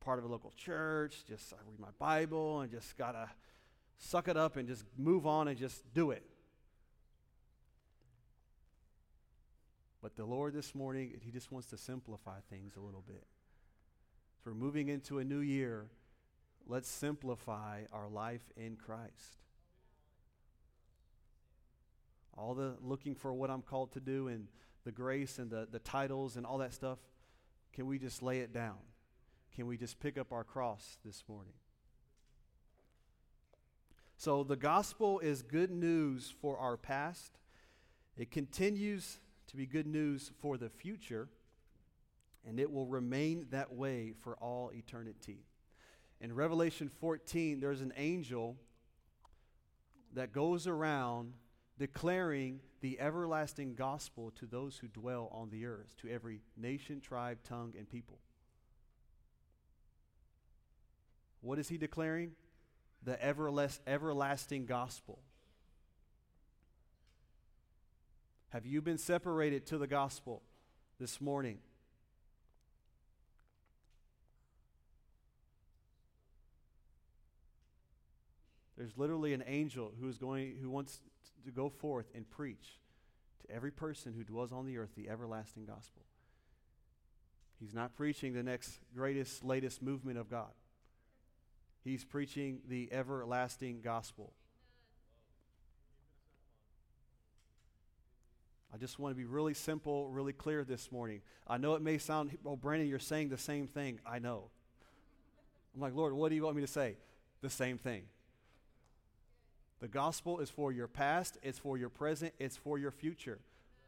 part 0.00 0.18
of 0.18 0.24
a 0.24 0.28
local 0.28 0.52
church, 0.56 1.24
just 1.28 1.52
I 1.52 1.56
read 1.68 1.78
my 1.78 1.90
Bible 1.98 2.60
and 2.60 2.70
just 2.70 2.96
got 2.96 3.12
to 3.12 3.28
suck 3.98 4.28
it 4.28 4.36
up 4.36 4.56
and 4.56 4.66
just 4.66 4.84
move 4.96 5.26
on 5.26 5.48
and 5.48 5.58
just 5.58 5.92
do 5.92 6.10
it. 6.10 6.24
But 10.02 10.16
the 10.16 10.24
Lord 10.24 10.54
this 10.54 10.74
morning, 10.74 11.12
He 11.20 11.30
just 11.30 11.52
wants 11.52 11.68
to 11.68 11.76
simplify 11.76 12.40
things 12.48 12.76
a 12.76 12.80
little 12.80 13.04
bit. 13.06 13.26
So 14.42 14.50
we're 14.50 14.54
moving 14.54 14.88
into 14.88 15.18
a 15.18 15.24
new 15.24 15.40
year. 15.40 15.90
Let's 16.66 16.88
simplify 16.88 17.82
our 17.92 18.08
life 18.08 18.50
in 18.56 18.76
Christ. 18.76 19.36
All 22.36 22.54
the 22.54 22.76
looking 22.80 23.14
for 23.14 23.34
what 23.34 23.50
I'm 23.50 23.60
called 23.60 23.92
to 23.92 24.00
do 24.00 24.28
and 24.28 24.46
the 24.84 24.92
grace 24.92 25.38
and 25.38 25.50
the, 25.50 25.68
the 25.70 25.80
titles 25.80 26.36
and 26.36 26.46
all 26.46 26.58
that 26.58 26.72
stuff, 26.72 26.98
can 27.74 27.86
we 27.86 27.98
just 27.98 28.22
lay 28.22 28.38
it 28.38 28.54
down? 28.54 28.78
Can 29.54 29.66
we 29.66 29.76
just 29.76 30.00
pick 30.00 30.16
up 30.16 30.32
our 30.32 30.44
cross 30.44 30.98
this 31.04 31.24
morning? 31.28 31.54
So, 34.16 34.44
the 34.44 34.56
gospel 34.56 35.18
is 35.18 35.42
good 35.42 35.70
news 35.70 36.32
for 36.40 36.58
our 36.58 36.76
past. 36.76 37.38
It 38.16 38.30
continues 38.30 39.18
to 39.48 39.56
be 39.56 39.66
good 39.66 39.86
news 39.86 40.30
for 40.40 40.58
the 40.58 40.68
future, 40.68 41.28
and 42.46 42.60
it 42.60 42.70
will 42.70 42.86
remain 42.86 43.46
that 43.50 43.72
way 43.72 44.12
for 44.20 44.36
all 44.36 44.70
eternity. 44.74 45.46
In 46.20 46.34
Revelation 46.34 46.90
14, 47.00 47.60
there's 47.60 47.80
an 47.80 47.94
angel 47.96 48.56
that 50.12 50.32
goes 50.32 50.66
around 50.66 51.32
declaring 51.78 52.60
the 52.82 53.00
everlasting 53.00 53.74
gospel 53.74 54.30
to 54.32 54.44
those 54.44 54.76
who 54.76 54.88
dwell 54.88 55.30
on 55.32 55.48
the 55.48 55.64
earth, 55.64 55.96
to 56.02 56.10
every 56.10 56.42
nation, 56.56 57.00
tribe, 57.00 57.38
tongue, 57.42 57.72
and 57.76 57.88
people. 57.88 58.18
What 61.40 61.58
is 61.58 61.68
he 61.68 61.78
declaring? 61.78 62.32
The 63.02 63.16
everless, 63.16 63.78
everlasting 63.86 64.66
gospel. 64.66 65.20
Have 68.50 68.66
you 68.66 68.82
been 68.82 68.98
separated 68.98 69.66
to 69.66 69.78
the 69.78 69.86
gospel 69.86 70.42
this 70.98 71.20
morning? 71.20 71.58
There's 78.76 78.96
literally 78.96 79.34
an 79.34 79.44
angel 79.46 79.92
who 80.00 80.08
is 80.08 80.18
going 80.18 80.56
who 80.60 80.70
wants 80.70 81.00
to 81.44 81.50
go 81.50 81.68
forth 81.68 82.06
and 82.14 82.28
preach 82.28 82.80
to 83.42 83.54
every 83.54 83.70
person 83.70 84.14
who 84.14 84.24
dwells 84.24 84.52
on 84.52 84.66
the 84.66 84.78
earth 84.78 84.94
the 84.96 85.08
everlasting 85.08 85.66
gospel. 85.66 86.02
He's 87.60 87.74
not 87.74 87.94
preaching 87.94 88.32
the 88.32 88.42
next 88.42 88.80
greatest, 88.94 89.44
latest 89.44 89.82
movement 89.82 90.18
of 90.18 90.30
God. 90.30 90.50
He's 91.82 92.04
preaching 92.04 92.60
the 92.68 92.88
everlasting 92.92 93.80
gospel. 93.82 94.32
I 98.72 98.76
just 98.76 98.98
want 98.98 99.12
to 99.12 99.16
be 99.16 99.24
really 99.24 99.54
simple, 99.54 100.08
really 100.10 100.32
clear 100.32 100.62
this 100.62 100.92
morning. 100.92 101.22
I 101.46 101.56
know 101.58 101.74
it 101.74 101.82
may 101.82 101.98
sound, 101.98 102.36
oh, 102.46 102.54
Brandon, 102.54 102.88
you're 102.88 102.98
saying 102.98 103.30
the 103.30 103.38
same 103.38 103.66
thing. 103.66 103.98
I 104.06 104.20
know. 104.20 104.50
I'm 105.74 105.80
like, 105.80 105.94
Lord, 105.94 106.12
what 106.12 106.28
do 106.28 106.36
you 106.36 106.44
want 106.44 106.56
me 106.56 106.62
to 106.62 106.68
say? 106.68 106.96
The 107.40 107.50
same 107.50 107.78
thing. 107.78 108.02
The 109.80 109.88
gospel 109.88 110.40
is 110.40 110.50
for 110.50 110.72
your 110.72 110.86
past, 110.86 111.38
it's 111.42 111.58
for 111.58 111.78
your 111.78 111.88
present, 111.88 112.34
it's 112.38 112.56
for 112.56 112.78
your 112.78 112.90
future. 112.90 113.40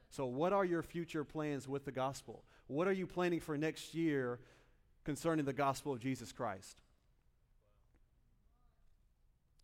So, 0.08 0.26
what 0.26 0.52
are 0.52 0.64
your 0.64 0.82
future 0.82 1.22
plans 1.22 1.68
with 1.68 1.84
the 1.84 1.92
gospel? 1.92 2.42
What 2.66 2.88
are 2.88 2.92
you 2.92 3.06
planning 3.06 3.40
for 3.40 3.56
next 3.58 3.94
year 3.94 4.38
concerning 5.04 5.44
the 5.44 5.52
gospel 5.52 5.92
of 5.92 6.00
Jesus 6.00 6.32
Christ? 6.32 6.80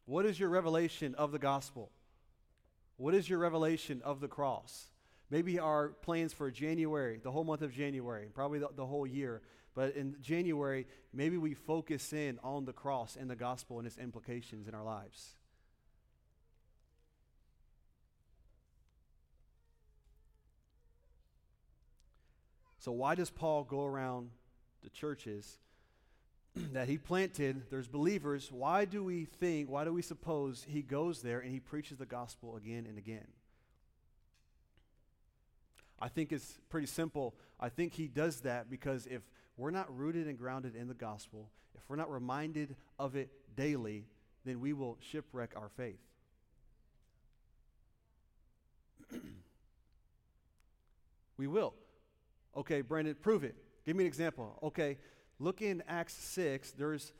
What 0.08 0.24
is 0.24 0.40
your 0.40 0.48
revelation 0.48 1.14
of 1.16 1.32
the 1.32 1.38
gospel? 1.38 1.90
What 2.96 3.14
is 3.14 3.28
your 3.28 3.38
revelation 3.40 4.00
of 4.02 4.20
the 4.20 4.26
cross? 4.26 4.86
Maybe 5.28 5.58
our 5.58 5.90
plans 5.90 6.32
for 6.32 6.50
January, 6.50 7.20
the 7.22 7.30
whole 7.30 7.44
month 7.44 7.60
of 7.60 7.74
January, 7.74 8.30
probably 8.32 8.58
the, 8.58 8.70
the, 8.74 8.86
whole 8.86 9.06
year. 9.06 9.42
But 9.74 9.96
in 9.96 10.16
January, 10.22 10.86
maybe 11.12 11.36
we 11.36 11.52
focus 11.52 12.14
in 12.14 12.38
on 12.42 12.64
the 12.64 12.72
cross 12.72 13.18
and 13.20 13.28
the 13.28 13.36
gospel 13.36 13.76
and 13.80 13.86
its 13.86 13.98
implications 13.98 14.66
in 14.66 14.74
our 14.74 14.82
lives. 14.82 15.34
So, 22.78 22.92
why 22.92 23.14
does 23.14 23.28
Paul 23.28 23.64
go 23.64 23.84
around 23.84 24.30
the 24.82 24.88
churches 24.88 25.58
that 26.72 26.88
he 26.88 26.98
planted? 26.98 27.62
There's 27.70 27.88
believers. 27.88 28.50
Why 28.52 28.84
do 28.84 29.02
we 29.04 29.24
think, 29.24 29.70
why 29.70 29.84
do 29.84 29.92
we 29.92 30.02
suppose 30.02 30.66
he 30.68 30.82
goes 30.82 31.22
there 31.22 31.40
and 31.40 31.52
he 31.52 31.60
preaches 31.60 31.98
the 31.98 32.06
gospel 32.06 32.56
again 32.56 32.86
and 32.88 32.98
again? 32.98 33.26
I 36.00 36.08
think 36.08 36.32
it's 36.32 36.58
pretty 36.68 36.86
simple. 36.86 37.34
I 37.58 37.68
think 37.68 37.92
he 37.92 38.06
does 38.06 38.40
that 38.40 38.70
because 38.70 39.06
if 39.06 39.22
we're 39.56 39.72
not 39.72 39.94
rooted 39.96 40.28
and 40.28 40.38
grounded 40.38 40.76
in 40.76 40.86
the 40.86 40.94
gospel, 40.94 41.50
if 41.74 41.82
we're 41.88 41.96
not 41.96 42.10
reminded 42.10 42.76
of 42.98 43.16
it 43.16 43.30
daily, 43.56 44.06
then 44.44 44.60
we 44.60 44.72
will 44.72 44.96
shipwreck 45.00 45.54
our 45.56 45.68
faith. 45.76 45.98
we 51.36 51.46
will. 51.48 51.74
Okay, 52.56 52.80
Brandon, 52.80 53.16
prove 53.20 53.42
it. 53.44 53.56
Give 53.84 53.96
me 53.96 54.04
an 54.04 54.08
example. 54.08 54.58
Okay, 54.62 54.98
look 55.38 55.62
in 55.62 55.82
Acts 55.88 56.14
6. 56.14 56.72
There's 56.72 57.12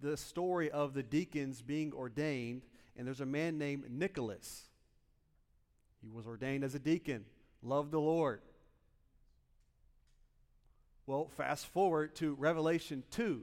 the 0.00 0.16
story 0.16 0.70
of 0.70 0.94
the 0.94 1.02
deacons 1.02 1.62
being 1.62 1.92
ordained, 1.92 2.62
and 2.96 3.06
there's 3.06 3.20
a 3.20 3.26
man 3.26 3.58
named 3.58 3.90
Nicholas. 3.90 4.64
He 6.02 6.10
was 6.10 6.26
ordained 6.26 6.64
as 6.64 6.74
a 6.74 6.78
deacon, 6.78 7.24
loved 7.62 7.90
the 7.90 8.00
Lord. 8.00 8.40
Well, 11.06 11.28
fast 11.36 11.66
forward 11.66 12.14
to 12.16 12.34
Revelation 12.34 13.02
2. 13.10 13.42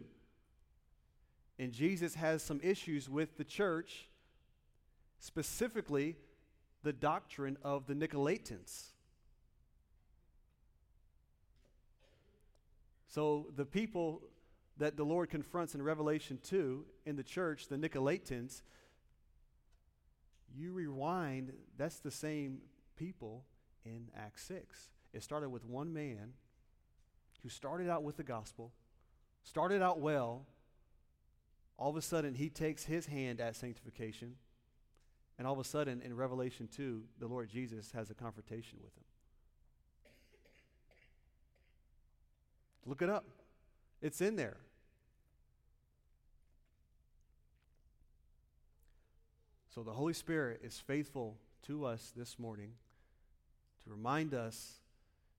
And 1.60 1.72
Jesus 1.72 2.16
has 2.16 2.42
some 2.42 2.60
issues 2.64 3.10
with 3.10 3.38
the 3.38 3.44
church, 3.44 4.08
specifically 5.20 6.16
the 6.84 6.94
doctrine 6.94 7.58
of 7.64 7.88
the 7.88 7.94
Nicolaitans. 7.94 8.92
So 13.18 13.48
the 13.56 13.66
people 13.66 14.22
that 14.78 14.96
the 14.96 15.04
Lord 15.04 15.32
confronts 15.32 15.74
in 15.74 15.82
Revelation 15.82 16.38
2 16.44 16.86
in 17.08 17.16
the 17.16 17.24
church, 17.24 17.68
the 17.68 17.76
Nicolaitans, 17.76 18.62
you 20.56 20.72
rewind, 20.72 21.52
that's 21.80 21.98
the 21.98 22.12
same 22.12 22.60
people 22.96 23.44
in 23.84 24.10
Acts 24.16 24.44
6. 24.44 24.92
It 25.16 25.24
started 25.24 25.50
with 25.50 25.66
one 25.66 25.92
man 25.92 26.34
who 27.42 27.50
started 27.50 27.90
out 27.90 28.04
with 28.04 28.18
the 28.18 28.24
gospel, 28.24 28.72
started 29.42 29.82
out 29.82 30.00
well. 30.00 30.46
All 31.80 31.90
of 31.90 31.96
a 31.96 32.04
sudden, 32.04 32.36
he 32.36 32.52
takes 32.52 32.86
his 32.86 33.08
hand 33.08 33.42
at 33.42 33.56
sanctification. 33.56 34.36
And 35.40 35.48
all 35.48 35.54
of 35.54 35.60
a 35.60 35.64
sudden, 35.64 36.04
in 36.04 36.16
Revelation 36.16 36.70
2, 36.72 37.02
the 37.18 37.26
Lord 37.26 37.50
Jesus 37.50 37.92
has 37.94 38.12
a 38.12 38.14
confrontation 38.14 38.78
with 38.84 38.96
him. 38.96 39.07
Look 42.88 43.02
it 43.02 43.10
up, 43.10 43.26
it's 44.02 44.22
in 44.22 44.38
there. 44.38 44.58
So 49.76 49.84
the 49.84 49.92
Holy 49.92 50.14
Spirit 50.14 50.62
is 50.64 50.80
faithful 50.80 51.38
to 51.68 51.86
us 51.86 52.14
this 52.16 52.40
morning 52.40 52.72
to 53.84 53.92
remind 53.92 54.34
us 54.34 54.80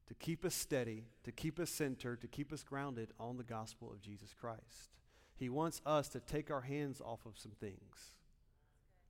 to 0.08 0.14
keep 0.14 0.44
us 0.44 0.54
steady, 0.54 1.04
to 1.24 1.32
keep 1.32 1.58
us 1.58 1.70
centered, 1.70 2.20
to 2.20 2.28
keep 2.28 2.52
us 2.52 2.62
grounded 2.62 3.12
on 3.18 3.38
the 3.38 3.44
gospel 3.44 3.90
of 3.90 4.00
Jesus 4.02 4.34
Christ. 4.38 4.96
He 5.34 5.48
wants 5.48 5.80
us 5.86 6.08
to 6.10 6.20
take 6.20 6.50
our 6.50 6.60
hands 6.60 7.00
off 7.00 7.24
of 7.24 7.38
some 7.38 7.52
things. 7.52 8.14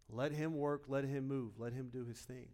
Let 0.09 0.33
Him 0.33 0.57
work, 0.57 0.85
let 0.87 1.05
Him 1.05 1.27
move, 1.27 1.59
let 1.59 1.73
Him 1.73 1.89
do 1.93 2.05
His 2.05 2.19
thing. 2.19 2.49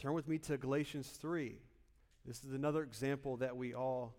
Turn 0.00 0.14
with 0.14 0.28
me 0.28 0.38
to 0.38 0.56
Galatians 0.56 1.08
3. 1.08 1.58
This 2.26 2.44
is 2.44 2.52
another 2.52 2.82
example 2.82 3.36
that 3.38 3.56
we 3.56 3.74
all 3.74 4.14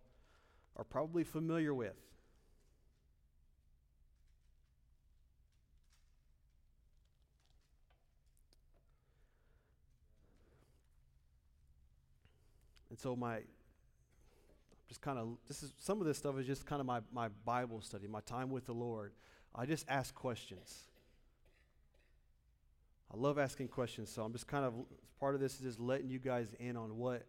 are 0.76 0.84
probably 0.84 1.24
familiar 1.24 1.74
with. 1.74 1.95
And 12.89 12.97
so 12.97 13.16
my 13.16 13.41
just 14.88 15.02
kind 15.02 15.20
of 15.20 15.38
this 15.47 15.62
is 15.62 15.74
some 15.78 16.02
of 16.02 16.08
this 16.08 16.18
stuff 16.18 16.38
is 16.39 16.47
just 16.47 16.66
kind 16.66 16.80
of 16.80 16.88
my, 16.88 17.02
my 17.14 17.28
Bible 17.45 17.80
study, 17.80 18.08
my 18.08 18.22
time 18.22 18.50
with 18.50 18.66
the 18.66 18.74
Lord. 18.74 19.14
I 19.54 19.66
just 19.66 19.86
ask 19.88 20.16
questions. 20.16 20.89
I 23.14 23.18
love 23.18 23.38
asking 23.38 23.68
questions, 23.68 24.10
so 24.10 24.24
I'm 24.24 24.32
just 24.32 24.47
kind 24.47 24.66
of 24.66 24.74
part 25.20 25.36
of 25.36 25.41
this 25.41 25.56
is 25.56 25.60
just 25.62 25.80
letting 25.80 26.10
you 26.10 26.20
guys 26.20 26.56
in 26.60 26.76
on 26.76 26.97
what 26.97 27.24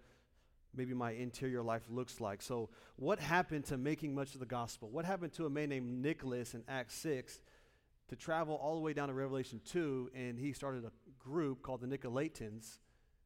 maybe 0.75 0.95
my 0.95 1.13
interior 1.13 1.63
life 1.63 1.83
looks 1.91 2.21
like. 2.21 2.43
So, 2.43 2.71
what 2.97 3.19
happened 3.19 3.65
to 3.67 3.77
making 3.77 4.15
much 4.15 4.35
of 4.35 4.41
the 4.41 4.47
gospel? 4.47 4.91
What 4.91 5.05
happened 5.05 5.33
to 5.35 5.47
a 5.47 5.51
man 5.51 5.69
named 5.71 6.03
Nicholas 6.03 6.55
in 6.55 6.63
Acts 6.69 6.95
6 6.97 7.41
to 8.09 8.17
travel 8.17 8.57
all 8.57 8.75
the 8.75 8.81
way 8.81 8.93
down 8.93 9.09
to 9.09 9.15
Revelation 9.15 9.61
2? 9.67 10.11
And 10.15 10.39
he 10.39 10.53
started 10.53 10.85
a 10.85 10.93
group 11.19 11.63
called 11.63 11.81
the 11.81 11.87
Nicolaitans 11.87 12.79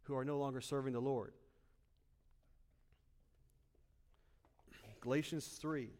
who 0.03 0.17
are 0.17 0.25
no 0.25 0.39
longer 0.39 0.61
serving 0.61 0.93
the 0.93 1.01
Lord. 1.01 1.33
Galatians 5.01 5.47
3. 5.61 5.91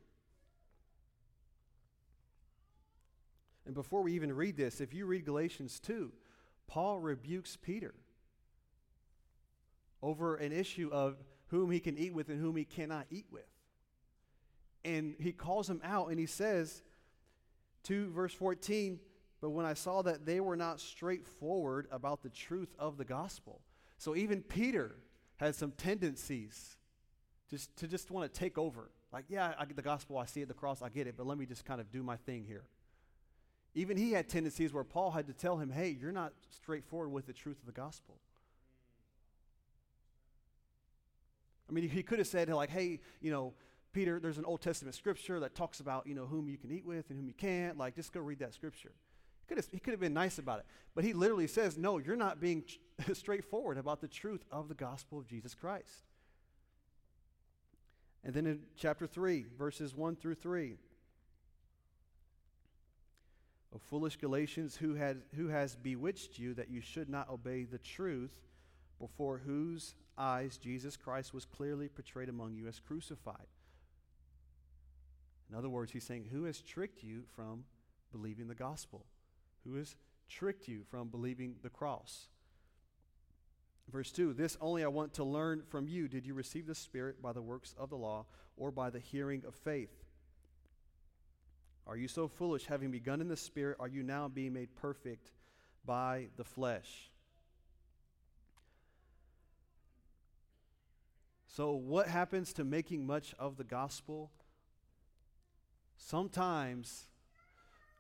And 3.67 3.75
before 3.75 4.03
we 4.03 4.13
even 4.15 4.33
read 4.33 4.57
this, 4.57 4.81
if 4.81 4.95
you 4.95 5.07
read 5.07 5.25
Galatians 5.25 5.81
2, 5.81 6.11
Paul 6.67 7.01
rebukes 7.01 7.57
Peter 7.57 7.95
over 10.03 10.37
an 10.37 10.53
issue 10.53 10.91
of 10.93 11.17
whom 11.49 11.71
he 11.71 11.81
can 11.81 11.99
eat 11.99 12.13
with 12.13 12.29
and 12.29 12.41
whom 12.41 12.57
he 12.57 12.65
cannot 12.65 13.07
eat 13.11 13.27
with. 13.31 13.43
And 14.85 15.15
he 15.19 15.33
calls 15.33 15.69
him 15.69 15.81
out 15.83 16.09
and 16.09 16.19
he 16.19 16.27
says, 16.27 16.83
to 17.85 18.11
verse 18.11 18.33
14, 18.35 18.99
but 19.41 19.51
when 19.51 19.67
I 19.67 19.75
saw 19.75 20.03
that 20.03 20.27
they 20.27 20.41
were 20.41 20.57
not 20.57 20.81
straightforward 20.81 21.87
about 21.91 22.23
the 22.23 22.31
truth 22.31 22.75
of 22.79 22.97
the 22.97 23.05
gospel. 23.05 23.61
So 23.99 24.17
even 24.17 24.43
Peter 24.43 24.97
had 25.37 25.55
some 25.55 25.73
tendencies 25.73 26.77
just 27.51 27.75
to 27.77 27.87
just 27.87 28.11
want 28.11 28.33
to 28.33 28.39
take 28.39 28.59
over. 28.59 28.91
Like, 29.13 29.27
yeah, 29.29 29.55
I 29.59 29.65
get 29.65 29.77
the 29.77 29.83
gospel, 29.83 30.19
I 30.19 30.27
see 30.27 30.41
it, 30.41 30.49
the 30.49 30.55
cross, 30.55 30.83
I 30.83 30.89
get 30.89 31.07
it, 31.07 31.15
but 31.17 31.27
let 31.27 31.39
me 31.39 31.47
just 31.47 31.65
kind 31.65 31.81
of 31.81 31.91
do 31.93 32.03
my 32.03 32.17
thing 32.17 32.45
here. 32.47 32.65
Even 33.75 33.97
he 33.97 34.13
had 34.13 34.29
tendencies 34.29 34.73
where 34.73 34.85
Paul 34.85 35.11
had 35.11 35.27
to 35.27 35.33
tell 35.33 35.57
him, 35.59 35.71
hey, 35.71 35.97
you're 36.01 36.13
not 36.13 36.33
straightforward 36.51 37.13
with 37.13 37.27
the 37.27 37.33
truth 37.33 37.59
of 37.61 37.67
the 37.67 37.73
gospel. 37.73 38.17
I 41.69 41.73
mean, 41.73 41.89
he 41.89 42.03
could 42.03 42.19
have 42.19 42.29
said, 42.29 42.49
like, 42.49 42.71
hey, 42.71 43.01
you 43.21 43.31
know, 43.31 43.55
Peter, 43.93 44.19
there's 44.21 44.39
an 44.39 44.45
Old 44.45 44.61
Testament 44.61 44.95
scripture 44.95 45.41
that 45.41 45.55
talks 45.55 45.81
about, 45.81 46.07
you 46.07 46.15
know, 46.15 46.27
whom 46.27 46.49
you 46.49 46.59
can 46.59 46.71
eat 46.71 46.85
with 46.85 47.09
and 47.11 47.19
whom 47.19 47.29
you 47.29 47.35
can't. 47.35 47.79
Like, 47.79 47.95
just 47.95 48.13
go 48.13 48.21
read 48.21 48.41
that 48.41 48.53
scripture. 48.53 48.93
He 49.41 49.47
could 49.47 49.59
have, 49.59 49.69
he 49.71 49.79
could 49.79 49.93
have 49.93 50.01
been 50.01 50.15
nice 50.15 50.39
about 50.39 50.59
it. 50.59 50.67
But 50.95 51.05
he 51.05 51.13
literally 51.13 51.47
says, 51.47 51.79
no, 51.79 51.99
you're 51.99 52.17
not 52.17 52.41
being 52.41 52.65
straightforward 53.13 53.79
about 53.79 54.01
the 54.01 54.09
truth 54.09 54.45
of 54.51 54.69
the 54.69 54.75
gospel 54.75 55.19
of 55.19 55.27
Jesus 55.27 55.55
Christ. 55.55 56.05
And 58.25 58.35
then 58.35 58.47
in 58.47 58.61
chapter 58.77 59.07
3, 59.07 59.47
verses 59.59 59.95
1 59.95 60.17
through 60.17 60.35
3. 60.35 60.77
O 63.75 63.79
foolish 63.79 64.17
Galatians, 64.17 64.77
who, 64.77 64.95
had, 64.95 65.23
who 65.37 65.49
has 65.49 65.77
bewitched 65.77 66.39
you 66.39 66.55
that 66.55 66.71
you 66.71 66.81
should 66.81 67.09
not 67.09 67.29
obey 67.29 67.65
the 67.65 67.79
truth, 67.79 68.33
before 68.99 69.39
whose 69.45 69.95
eyes 70.17 70.59
Jesus 70.59 70.97
Christ 70.97 71.35
was 71.35 71.45
clearly 71.45 71.89
portrayed 71.89 72.29
among 72.29 72.55
you 72.55 72.69
as 72.69 72.81
crucified? 72.81 73.47
In 75.51 75.57
other 75.57 75.69
words, 75.69 75.93
he's 75.93 76.05
saying, 76.05 76.29
Who 76.33 76.45
has 76.45 76.61
tricked 76.61 77.03
you 77.03 77.25
from 77.35 77.65
believing 78.13 78.49
the 78.49 78.55
gospel? 78.55 79.05
Who 79.65 79.75
has 79.77 79.97
tricked 80.29 80.69
you 80.69 80.83
from 80.91 81.09
believing 81.09 81.57
the 81.63 81.71
cross? 81.71 82.27
Verse 83.91 84.11
2 84.13 84.33
This 84.33 84.57
only 84.61 84.85
I 84.85 84.89
want 84.89 85.15
to 85.15 85.25
learn 85.25 85.63
from 85.69 85.89
you. 85.89 86.09
Did 86.09 86.27
you 86.27 86.35
receive 86.35 86.67
the 86.67 86.75
Spirit 86.75 87.21
by 87.21 87.33
the 87.33 87.43
works 87.43 87.75
of 87.79 87.91
the 87.91 87.97
law 87.97 88.27
or 88.57 88.71
by 88.71 88.91
the 88.91 88.99
hearing 88.99 89.45
of 89.47 89.55
faith? 89.55 90.05
Are 91.87 91.97
you 91.97 92.09
so 92.09 92.29
foolish, 92.29 92.67
having 92.67 92.91
begun 92.91 93.21
in 93.21 93.29
the 93.29 93.37
Spirit, 93.37 93.77
are 93.79 93.89
you 93.89 94.03
now 94.03 94.29
being 94.29 94.55
made 94.55 94.75
perfect 94.75 95.33
by 95.85 96.29
the 96.37 96.45
flesh? 96.45 97.11
So, 101.57 101.71
what 101.71 102.09
happens 102.09 102.53
to 102.55 102.65
making 102.65 103.07
much 103.07 103.33
of 103.39 103.57
the 103.57 103.63
gospel? 103.63 104.33
Sometimes 105.97 107.05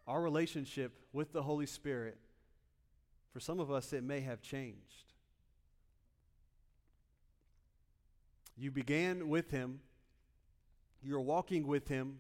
our 0.08 0.20
relationship 0.20 0.98
with 1.12 1.32
the 1.32 1.40
Holy 1.40 1.66
Spirit, 1.66 2.18
for 3.32 3.38
some 3.38 3.60
of 3.60 3.70
us, 3.70 3.92
it 3.92 4.02
may 4.02 4.22
have 4.22 4.42
changed. 4.42 5.12
You 8.56 8.72
began 8.72 9.28
with 9.28 9.52
Him, 9.52 9.78
you're 11.00 11.20
walking 11.20 11.68
with 11.68 11.86
Him, 11.86 12.18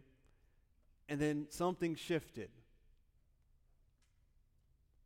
and 1.08 1.20
then 1.20 1.46
something 1.50 1.96
shifted. 1.96 2.50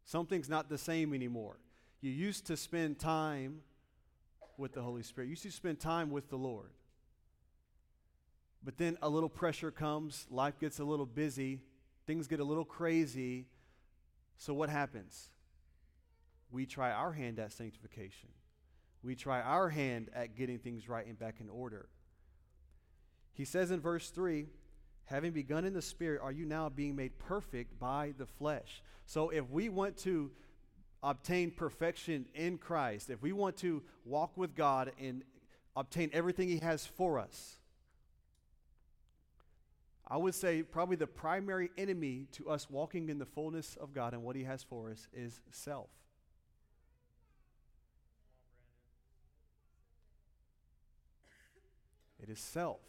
Something's 0.05 0.51
not 0.51 0.69
the 0.69 0.77
same 0.77 1.15
anymore. 1.15 1.57
You 2.03 2.11
used 2.11 2.47
to 2.49 2.57
spend 2.59 2.99
time 2.99 3.63
with 4.59 4.75
the 4.75 4.83
Holy 4.83 5.03
Spirit, 5.03 5.31
you 5.31 5.37
should 5.37 5.53
spend 5.53 5.81
time 5.81 6.11
with 6.11 6.29
the 6.29 6.37
Lord. 6.37 6.71
But 8.63 8.77
then 8.77 8.99
a 9.01 9.09
little 9.09 9.29
pressure 9.29 9.71
comes, 9.71 10.27
life 10.31 10.59
gets 10.59 10.81
a 10.81 10.85
little 10.85 11.07
busy, 11.07 11.61
things 12.07 12.27
get 12.27 12.41
a 12.41 12.45
little 12.45 12.65
crazy. 12.65 13.47
So 14.37 14.53
what 14.53 14.69
happens? 14.69 15.31
We 16.51 16.67
try 16.67 16.91
our 16.91 17.13
hand 17.13 17.39
at 17.39 17.53
sanctification. 17.53 18.31
We 19.03 19.15
try 19.15 19.41
our 19.41 19.69
hand 19.69 20.11
at 20.13 20.37
getting 20.37 20.59
things 20.59 20.89
right 20.89 21.07
and 21.07 21.19
back 21.19 21.37
in 21.41 21.49
order. 21.49 21.89
He 23.33 23.45
says 23.45 23.71
in 23.71 23.81
verse 23.81 24.11
3 24.11 24.47
having 25.05 25.33
begun 25.33 25.65
in 25.65 25.73
the 25.73 25.81
spirit, 25.81 26.21
are 26.23 26.33
you 26.33 26.45
now 26.45 26.69
being 26.69 26.95
made 26.95 27.19
perfect 27.19 27.79
by 27.79 28.13
the 28.19 28.27
flesh? 28.27 28.83
So 29.07 29.31
if 29.31 29.49
we 29.49 29.71
want 29.71 29.97
to 29.99 30.31
obtain 31.03 31.51
perfection 31.51 32.27
in 32.35 32.59
Christ, 32.59 33.11
if 33.11 33.23
we 33.23 33.33
want 33.33 33.57
to 33.59 33.83
walk 34.05 34.37
with 34.37 34.55
God 34.55 34.93
and 35.01 35.23
obtain 35.77 36.11
everything 36.13 36.49
He 36.49 36.59
has 36.59 36.87
for 36.87 37.19
us, 37.19 37.59
I 40.07 40.17
would 40.17 40.35
say 40.35 40.63
probably 40.63 40.97
the 40.97 41.07
primary 41.07 41.71
enemy 41.77 42.27
to 42.33 42.49
us 42.49 42.71
walking 42.71 43.11
in 43.11 43.19
the 43.19 43.27
fullness 43.27 43.77
of 43.77 43.93
God 43.93 44.15
and 44.15 44.23
what 44.23 44.37
He 44.37 44.45
has 44.45 44.63
for 44.63 44.91
us 44.91 45.07
is 45.13 45.41
self. 45.51 45.91
It 52.21 52.31
is 52.31 52.41
self. 52.41 52.81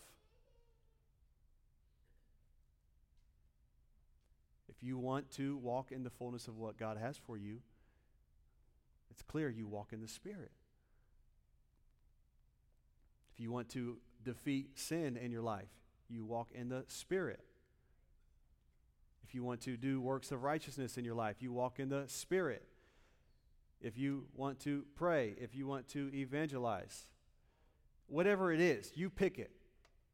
If 4.69 4.81
you 4.81 4.97
want 4.97 5.29
to 5.31 5.57
walk 5.57 5.91
in 5.91 6.03
the 6.03 6.09
fullness 6.09 6.47
of 6.47 6.57
what 6.57 6.77
God 6.77 6.97
has 6.97 7.17
for 7.17 7.37
you, 7.37 7.59
it's 9.19 9.29
clear 9.29 9.49
you 9.49 9.67
walk 9.67 9.91
in 9.91 9.99
the 9.99 10.07
Spirit. 10.07 10.51
If 13.33 13.41
you 13.41 13.51
want 13.51 13.67
to 13.71 13.97
defeat 14.23 14.79
sin 14.79 15.17
in 15.17 15.29
your 15.29 15.41
life, 15.41 15.67
you 16.07 16.23
walk 16.23 16.51
in 16.53 16.69
the 16.69 16.85
Spirit. 16.87 17.41
If 19.27 19.35
you 19.35 19.43
want 19.43 19.59
to 19.61 19.75
do 19.75 19.99
works 19.99 20.31
of 20.31 20.43
righteousness 20.43 20.97
in 20.97 21.03
your 21.03 21.15
life, 21.15 21.35
you 21.41 21.51
walk 21.51 21.81
in 21.81 21.89
the 21.89 22.05
Spirit. 22.07 22.63
If 23.81 23.97
you 23.97 24.27
want 24.33 24.61
to 24.61 24.85
pray, 24.95 25.35
if 25.37 25.53
you 25.53 25.67
want 25.67 25.89
to 25.89 26.09
evangelize, 26.13 27.09
whatever 28.07 28.53
it 28.53 28.61
is, 28.61 28.93
you 28.95 29.09
pick 29.09 29.37
it. 29.37 29.51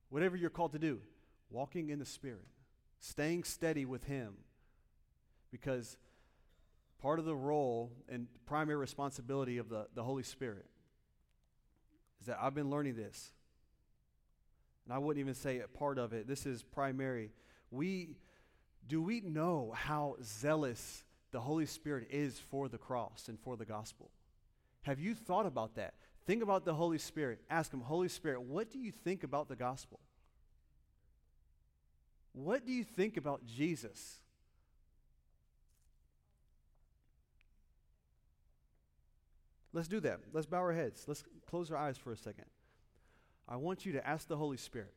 Whatever 0.09 0.35
you're 0.35 0.49
called 0.49 0.71
to 0.71 0.79
do, 0.79 0.99
walking 1.51 1.91
in 1.91 1.99
the 1.99 2.05
Spirit, 2.05 2.47
staying 2.99 3.43
steady 3.43 3.85
with 3.85 4.05
Him, 4.05 4.33
because 5.51 5.95
part 7.05 7.19
of 7.19 7.25
the 7.25 7.35
role 7.35 7.91
and 8.09 8.25
primary 8.47 8.79
responsibility 8.79 9.59
of 9.59 9.69
the, 9.69 9.85
the 9.93 10.01
Holy 10.01 10.23
Spirit 10.23 10.65
is 12.19 12.25
that 12.25 12.39
I've 12.41 12.55
been 12.55 12.71
learning 12.71 12.95
this. 12.95 13.31
And 14.83 14.91
I 14.91 14.97
wouldn't 14.97 15.19
even 15.19 15.35
say 15.35 15.59
a 15.59 15.67
part 15.67 15.99
of 15.99 16.13
it. 16.13 16.27
This 16.27 16.47
is 16.47 16.63
primary. 16.63 17.29
We 17.69 18.15
do 18.87 19.03
we 19.03 19.21
know 19.21 19.71
how 19.75 20.15
zealous 20.23 21.03
the 21.29 21.39
Holy 21.39 21.67
Spirit 21.67 22.07
is 22.09 22.39
for 22.39 22.69
the 22.69 22.79
cross 22.79 23.27
and 23.27 23.39
for 23.39 23.55
the 23.55 23.65
gospel? 23.65 24.09
Have 24.81 24.99
you 24.99 25.13
thought 25.13 25.45
about 25.45 25.75
that? 25.75 25.93
Think 26.25 26.41
about 26.41 26.65
the 26.65 26.73
Holy 26.73 26.97
Spirit. 26.97 27.39
Ask 27.51 27.71
him, 27.71 27.81
Holy 27.81 28.09
Spirit, 28.09 28.41
what 28.41 28.71
do 28.71 28.79
you 28.79 28.91
think 28.91 29.23
about 29.23 29.47
the 29.47 29.55
gospel? 29.55 29.99
What 32.33 32.65
do 32.65 32.71
you 32.71 32.83
think 32.83 33.15
about 33.15 33.45
Jesus? 33.45 34.21
Let's 39.75 39.89
do 39.89 39.99
that. 39.99 40.21
Let's 40.31 40.45
bow 40.45 40.59
our 40.59 40.71
heads. 40.71 41.03
Let's 41.05 41.25
close 41.45 41.69
our 41.69 41.77
eyes 41.77 41.97
for 41.97 42.13
a 42.13 42.17
second. 42.17 42.45
I 43.45 43.57
want 43.57 43.85
you 43.85 43.91
to 43.91 44.07
ask 44.07 44.25
the 44.25 44.37
Holy 44.37 44.55
Spirit. 44.55 44.93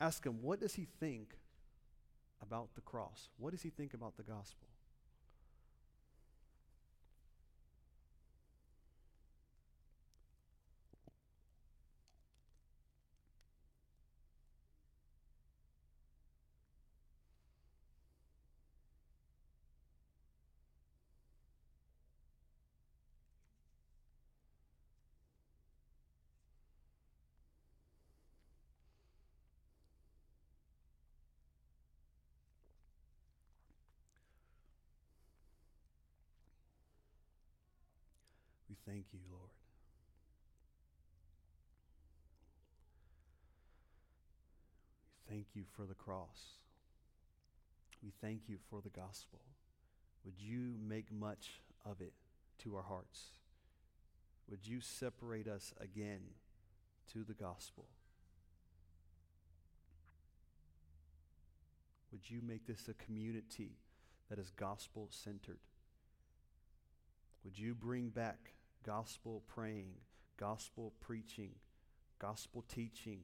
Ask 0.00 0.24
him, 0.24 0.42
what 0.42 0.60
does 0.60 0.74
he 0.74 0.86
think 1.00 1.36
about 2.40 2.68
the 2.76 2.80
cross? 2.82 3.30
What 3.38 3.50
does 3.50 3.62
he 3.62 3.70
think 3.70 3.94
about 3.94 4.16
the 4.16 4.22
gospel? 4.22 4.68
Thank 38.92 39.06
you, 39.14 39.20
Lord. 39.30 39.48
We 45.30 45.34
thank 45.34 45.46
you 45.54 45.64
for 45.74 45.86
the 45.86 45.94
cross. 45.94 46.58
We 48.02 48.12
thank 48.20 48.48
you 48.48 48.58
for 48.68 48.82
the 48.82 48.90
gospel. 48.90 49.40
Would 50.26 50.34
you 50.38 50.74
make 50.86 51.10
much 51.10 51.62
of 51.86 52.02
it 52.02 52.12
to 52.58 52.76
our 52.76 52.82
hearts? 52.82 53.32
Would 54.50 54.66
you 54.66 54.82
separate 54.82 55.48
us 55.48 55.72
again 55.80 56.20
to 57.14 57.24
the 57.24 57.32
gospel? 57.32 57.86
Would 62.10 62.28
you 62.28 62.42
make 62.46 62.66
this 62.66 62.88
a 62.88 63.04
community 63.04 63.78
that 64.28 64.38
is 64.38 64.50
gospel 64.50 65.08
centered? 65.10 65.60
Would 67.42 67.58
you 67.58 67.74
bring 67.74 68.10
back 68.10 68.52
gospel 68.84 69.42
praying, 69.46 69.94
gospel 70.36 70.92
preaching, 71.00 71.50
gospel 72.18 72.64
teaching, 72.68 73.20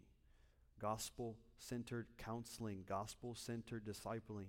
gospel 0.81 1.37
centered 1.59 2.07
counseling, 2.17 2.85
gospel 2.87 3.35
centered 3.35 3.85
discipling? 3.85 4.47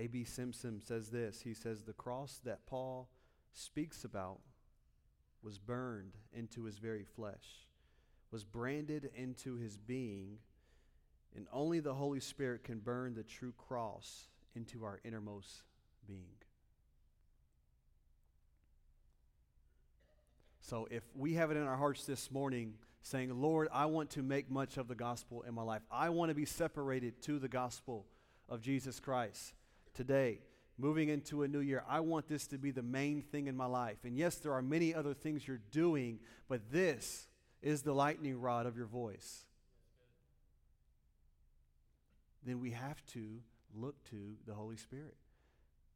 A.B. 0.00 0.24
Simpson 0.24 0.80
says 0.80 1.10
this. 1.10 1.42
He 1.42 1.52
says, 1.52 1.82
The 1.82 1.92
cross 1.92 2.40
that 2.44 2.66
Paul 2.66 3.10
speaks 3.52 4.02
about 4.02 4.40
was 5.42 5.58
burned 5.58 6.16
into 6.32 6.64
his 6.64 6.78
very 6.78 7.04
flesh, 7.04 7.66
was 8.30 8.44
branded 8.44 9.10
into 9.14 9.56
his 9.56 9.76
being, 9.76 10.38
and 11.36 11.46
only 11.52 11.80
the 11.80 11.94
Holy 11.94 12.20
Spirit 12.20 12.64
can 12.64 12.78
burn 12.78 13.14
the 13.14 13.22
true 13.22 13.52
cross 13.56 14.28
into 14.54 14.84
our 14.84 15.00
innermost 15.04 15.62
being. 16.06 16.34
So 20.60 20.86
if 20.90 21.02
we 21.16 21.34
have 21.34 21.50
it 21.50 21.56
in 21.56 21.64
our 21.64 21.76
hearts 21.76 22.04
this 22.04 22.30
morning, 22.30 22.74
saying, 23.02 23.40
Lord, 23.40 23.68
I 23.72 23.86
want 23.86 24.10
to 24.10 24.22
make 24.22 24.50
much 24.50 24.76
of 24.76 24.88
the 24.88 24.94
gospel 24.94 25.42
in 25.42 25.54
my 25.54 25.62
life, 25.62 25.82
I 25.90 26.10
want 26.10 26.28
to 26.28 26.34
be 26.34 26.44
separated 26.44 27.22
to 27.22 27.38
the 27.38 27.48
gospel 27.48 28.06
of 28.48 28.60
Jesus 28.60 29.00
Christ 29.00 29.54
today, 29.94 30.40
moving 30.78 31.08
into 31.08 31.42
a 31.42 31.48
new 31.48 31.60
year, 31.60 31.84
I 31.88 32.00
want 32.00 32.28
this 32.28 32.46
to 32.48 32.58
be 32.58 32.70
the 32.70 32.82
main 32.82 33.22
thing 33.22 33.46
in 33.46 33.56
my 33.56 33.66
life. 33.66 33.98
And 34.04 34.16
yes, 34.16 34.36
there 34.36 34.52
are 34.52 34.62
many 34.62 34.94
other 34.94 35.14
things 35.14 35.46
you're 35.46 35.60
doing, 35.70 36.20
but 36.48 36.70
this 36.70 37.28
is 37.62 37.82
the 37.82 37.92
lightning 37.92 38.40
rod 38.40 38.66
of 38.66 38.76
your 38.76 38.86
voice. 38.86 39.46
Then 42.44 42.60
we 42.60 42.70
have 42.70 43.04
to 43.08 43.40
look 43.74 44.02
to 44.10 44.36
the 44.46 44.54
Holy 44.54 44.76
Spirit. 44.76 45.16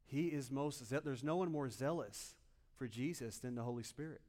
He 0.05 0.27
is 0.27 0.51
most, 0.51 0.87
there's 1.03 1.23
no 1.23 1.37
one 1.37 1.51
more 1.51 1.69
zealous 1.69 2.35
for 2.75 2.87
Jesus 2.87 3.37
than 3.37 3.55
the 3.55 3.63
Holy 3.63 3.83
Spirit. 3.83 4.21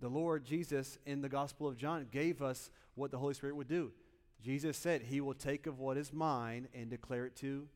The 0.00 0.08
Lord 0.08 0.44
Jesus 0.44 0.98
in 1.06 1.20
the 1.20 1.28
Gospel 1.28 1.68
of 1.68 1.76
John 1.76 2.06
gave 2.10 2.42
us 2.42 2.70
what 2.94 3.10
the 3.10 3.18
Holy 3.18 3.34
Spirit 3.34 3.56
would 3.56 3.68
do. 3.68 3.92
Jesus 4.42 4.76
said, 4.76 5.02
He 5.02 5.20
will 5.20 5.34
take 5.34 5.66
of 5.66 5.78
what 5.78 5.96
is 5.96 6.12
mine 6.12 6.66
and 6.74 6.90
declare 6.90 7.26
it 7.26 7.36
to 7.36 7.68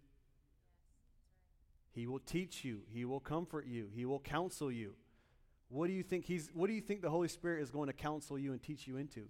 he 1.97 2.07
will 2.07 2.19
teach 2.19 2.63
you. 2.63 2.81
He 2.93 3.07
will 3.07 3.21
comfort 3.21 3.67
you. 3.67 3.89
He 3.95 4.05
will 4.05 4.21
counsel 4.21 4.71
you. 4.71 4.93
What 5.71 5.87
do 5.87 5.95
you 5.95 6.03
think 6.03 6.27
he's 6.27 6.51
what 6.53 6.67
do 6.67 6.75
you 6.75 6.83
think 6.83 7.01
the 7.01 7.09
Holy 7.09 7.27
Spirit 7.27 7.63
is 7.63 7.71
going 7.71 7.87
to 7.87 7.95
counsel 7.95 8.39
you 8.39 8.53
and 8.53 8.63
teach 8.63 8.87
you 8.87 8.99
into? 8.99 9.23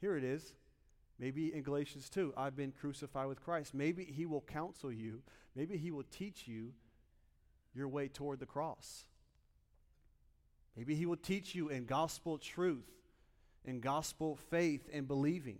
Here 0.00 0.16
it 0.16 0.22
is. 0.22 0.54
Maybe 1.20 1.54
in 1.54 1.62
Galatians 1.62 2.08
2, 2.08 2.32
I've 2.34 2.56
been 2.56 2.72
crucified 2.72 3.28
with 3.28 3.42
Christ. 3.42 3.74
Maybe 3.74 4.04
he 4.04 4.24
will 4.24 4.40
counsel 4.40 4.90
you. 4.90 5.20
Maybe 5.54 5.76
he 5.76 5.90
will 5.90 6.06
teach 6.10 6.48
you 6.48 6.72
your 7.74 7.88
way 7.88 8.08
toward 8.08 8.40
the 8.40 8.46
cross. 8.46 9.04
Maybe 10.74 10.94
he 10.94 11.04
will 11.04 11.18
teach 11.18 11.54
you 11.54 11.68
in 11.68 11.84
gospel 11.84 12.38
truth, 12.38 12.88
in 13.66 13.80
gospel 13.80 14.38
faith 14.48 14.88
and 14.90 15.06
believing. 15.06 15.58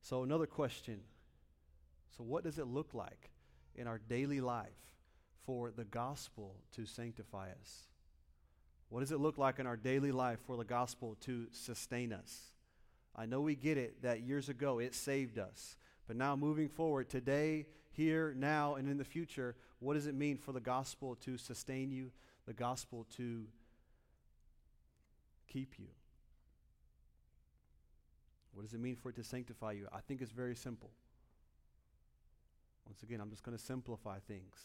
So, 0.00 0.24
another 0.24 0.46
question. 0.46 1.02
So, 2.16 2.24
what 2.24 2.42
does 2.42 2.58
it 2.58 2.66
look 2.66 2.94
like 2.94 3.30
in 3.76 3.86
our 3.86 3.98
daily 3.98 4.40
life 4.40 4.91
for 5.44 5.70
the 5.70 5.84
gospel 5.84 6.56
to 6.76 6.86
sanctify 6.86 7.50
us? 7.50 7.86
What 8.88 9.00
does 9.00 9.12
it 9.12 9.20
look 9.20 9.38
like 9.38 9.58
in 9.58 9.66
our 9.66 9.76
daily 9.76 10.12
life 10.12 10.38
for 10.46 10.56
the 10.56 10.64
gospel 10.64 11.16
to 11.22 11.46
sustain 11.50 12.12
us? 12.12 12.52
I 13.16 13.26
know 13.26 13.40
we 13.40 13.54
get 13.54 13.78
it 13.78 14.02
that 14.02 14.22
years 14.22 14.48
ago 14.48 14.78
it 14.78 14.94
saved 14.94 15.38
us. 15.38 15.76
But 16.06 16.16
now, 16.16 16.36
moving 16.36 16.68
forward, 16.68 17.08
today, 17.08 17.66
here, 17.90 18.34
now, 18.36 18.74
and 18.74 18.88
in 18.88 18.98
the 18.98 19.04
future, 19.04 19.54
what 19.78 19.94
does 19.94 20.06
it 20.06 20.14
mean 20.14 20.36
for 20.36 20.52
the 20.52 20.60
gospel 20.60 21.14
to 21.24 21.38
sustain 21.38 21.90
you, 21.90 22.10
the 22.46 22.52
gospel 22.52 23.06
to 23.16 23.46
keep 25.46 25.78
you? 25.78 25.86
What 28.52 28.62
does 28.62 28.74
it 28.74 28.80
mean 28.80 28.96
for 28.96 29.10
it 29.10 29.16
to 29.16 29.24
sanctify 29.24 29.72
you? 29.72 29.88
I 29.92 30.00
think 30.00 30.20
it's 30.20 30.32
very 30.32 30.54
simple. 30.54 30.90
Once 32.86 33.02
again, 33.02 33.20
I'm 33.20 33.30
just 33.30 33.42
going 33.42 33.56
to 33.56 33.62
simplify 33.62 34.18
things. 34.18 34.56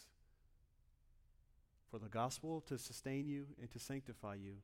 For 1.90 1.98
the 1.98 2.08
gospel 2.08 2.62
to 2.68 2.78
sustain 2.78 3.28
you 3.28 3.46
and 3.60 3.70
to 3.70 3.78
sanctify 3.78 4.34
you, 4.34 4.56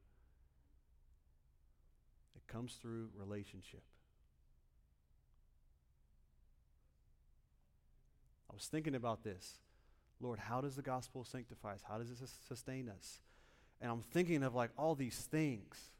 it 2.37 2.47
comes 2.47 2.75
through 2.75 3.09
relationship. 3.16 3.83
I 8.51 8.55
was 8.55 8.66
thinking 8.66 8.95
about 8.95 9.25
this. 9.25 9.55
Lord, 10.20 10.39
how 10.39 10.61
does 10.61 10.77
the 10.77 10.83
gospel 10.83 11.25
sanctify 11.25 11.75
us? 11.75 11.81
How 11.89 11.99
does 11.99 12.11
it 12.11 12.18
sustain 12.47 12.89
us? 12.89 13.20
And 13.81 13.91
I'm 13.91 14.03
thinking 14.03 14.43
of 14.43 14.55
like 14.55 14.70
all 14.79 14.95
these 14.95 15.16
things. 15.16 15.91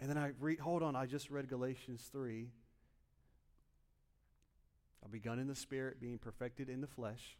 And 0.00 0.08
then 0.08 0.18
I 0.18 0.32
read, 0.40 0.60
hold 0.60 0.82
on, 0.82 0.94
I 0.94 1.06
just 1.06 1.30
read 1.30 1.48
Galatians 1.48 2.08
3. 2.12 2.48
I've 5.04 5.12
begun 5.12 5.38
in 5.38 5.48
the 5.48 5.54
spirit, 5.54 6.00
being 6.00 6.18
perfected 6.18 6.68
in 6.68 6.80
the 6.80 6.86
flesh. 6.86 7.36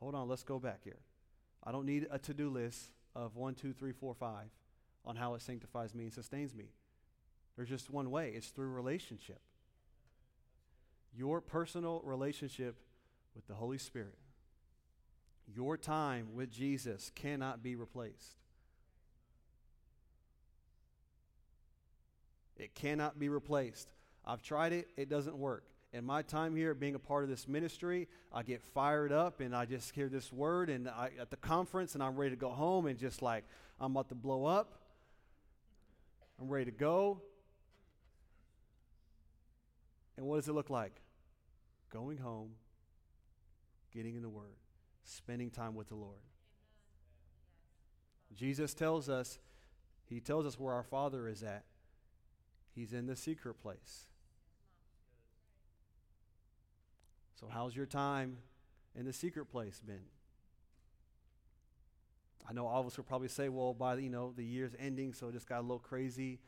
Hold 0.00 0.14
on, 0.14 0.28
let's 0.28 0.42
go 0.42 0.58
back 0.58 0.80
here. 0.84 1.00
I 1.64 1.72
don't 1.72 1.86
need 1.86 2.06
a 2.10 2.18
to 2.18 2.34
do 2.34 2.50
list 2.50 2.90
of 3.14 3.36
one, 3.36 3.54
two, 3.54 3.72
three, 3.72 3.92
four, 3.92 4.14
five 4.14 4.50
on 5.04 5.16
how 5.16 5.34
it 5.34 5.42
sanctifies 5.42 5.94
me 5.94 6.04
and 6.04 6.12
sustains 6.12 6.54
me. 6.54 6.66
There's 7.56 7.68
just 7.68 7.90
one 7.90 8.10
way 8.10 8.32
it's 8.34 8.48
through 8.48 8.68
relationship. 8.68 9.40
Your 11.16 11.40
personal 11.40 12.02
relationship 12.04 12.76
with 13.34 13.46
the 13.46 13.54
Holy 13.54 13.78
Spirit. 13.78 14.18
Your 15.46 15.76
time 15.76 16.34
with 16.34 16.50
Jesus 16.50 17.10
cannot 17.14 17.62
be 17.62 17.76
replaced. 17.76 18.36
It 22.56 22.74
cannot 22.74 23.18
be 23.18 23.28
replaced. 23.28 23.92
I've 24.24 24.42
tried 24.42 24.72
it, 24.72 24.88
it 24.96 25.08
doesn't 25.08 25.36
work. 25.36 25.64
In 25.96 26.04
my 26.04 26.20
time 26.20 26.54
here, 26.54 26.74
being 26.74 26.94
a 26.94 26.98
part 26.98 27.24
of 27.24 27.30
this 27.30 27.48
ministry, 27.48 28.06
I 28.30 28.42
get 28.42 28.62
fired 28.74 29.12
up 29.12 29.40
and 29.40 29.56
I 29.56 29.64
just 29.64 29.94
hear 29.94 30.10
this 30.10 30.30
word 30.30 30.68
and 30.68 30.90
I, 30.90 31.08
at 31.18 31.30
the 31.30 31.38
conference 31.38 31.94
and 31.94 32.02
I'm 32.02 32.16
ready 32.16 32.32
to 32.32 32.36
go 32.36 32.50
home 32.50 32.84
and 32.84 32.98
just 32.98 33.22
like 33.22 33.44
I'm 33.80 33.92
about 33.92 34.10
to 34.10 34.14
blow 34.14 34.44
up. 34.44 34.74
I'm 36.38 36.50
ready 36.50 36.66
to 36.66 36.70
go. 36.70 37.22
And 40.18 40.26
what 40.26 40.36
does 40.36 40.48
it 40.48 40.52
look 40.52 40.68
like? 40.68 41.00
Going 41.90 42.18
home, 42.18 42.50
getting 43.90 44.16
in 44.16 44.22
the 44.22 44.28
Word, 44.28 44.56
spending 45.02 45.48
time 45.48 45.74
with 45.74 45.88
the 45.88 45.94
Lord. 45.94 46.20
Jesus 48.34 48.74
tells 48.74 49.08
us, 49.08 49.38
He 50.04 50.20
tells 50.20 50.44
us 50.44 50.60
where 50.60 50.74
our 50.74 50.82
Father 50.82 51.26
is 51.26 51.42
at. 51.42 51.64
He's 52.74 52.92
in 52.92 53.06
the 53.06 53.16
secret 53.16 53.54
place. 53.62 54.08
So, 57.38 57.48
how's 57.52 57.76
your 57.76 57.86
time 57.86 58.38
in 58.94 59.04
the 59.04 59.12
secret 59.12 59.46
place 59.46 59.80
been? 59.86 60.04
I 62.48 62.52
know 62.52 62.66
all 62.66 62.80
of 62.80 62.86
us 62.86 62.96
will 62.96 63.04
probably 63.04 63.28
say, 63.28 63.48
well, 63.48 63.74
by 63.74 63.96
the, 63.96 64.02
you 64.02 64.10
know 64.10 64.32
the 64.34 64.44
year's 64.44 64.72
ending, 64.78 65.12
so 65.12 65.28
it 65.28 65.32
just 65.32 65.48
got 65.48 65.60
a 65.60 65.62
little 65.62 65.78
crazy. 65.78 66.38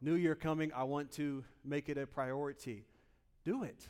New 0.00 0.14
year 0.14 0.34
coming, 0.34 0.72
I 0.74 0.84
want 0.84 1.10
to 1.12 1.44
make 1.64 1.88
it 1.88 1.98
a 1.98 2.06
priority. 2.06 2.84
Do 3.44 3.64
it. 3.64 3.88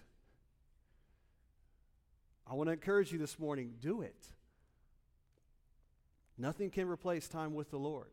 I 2.46 2.54
want 2.54 2.68
to 2.68 2.72
encourage 2.72 3.12
you 3.12 3.18
this 3.18 3.38
morning, 3.38 3.74
do 3.80 4.00
it. 4.00 4.26
Nothing 6.38 6.70
can 6.70 6.88
replace 6.88 7.28
time 7.28 7.54
with 7.54 7.70
the 7.70 7.78
Lord. 7.78 8.10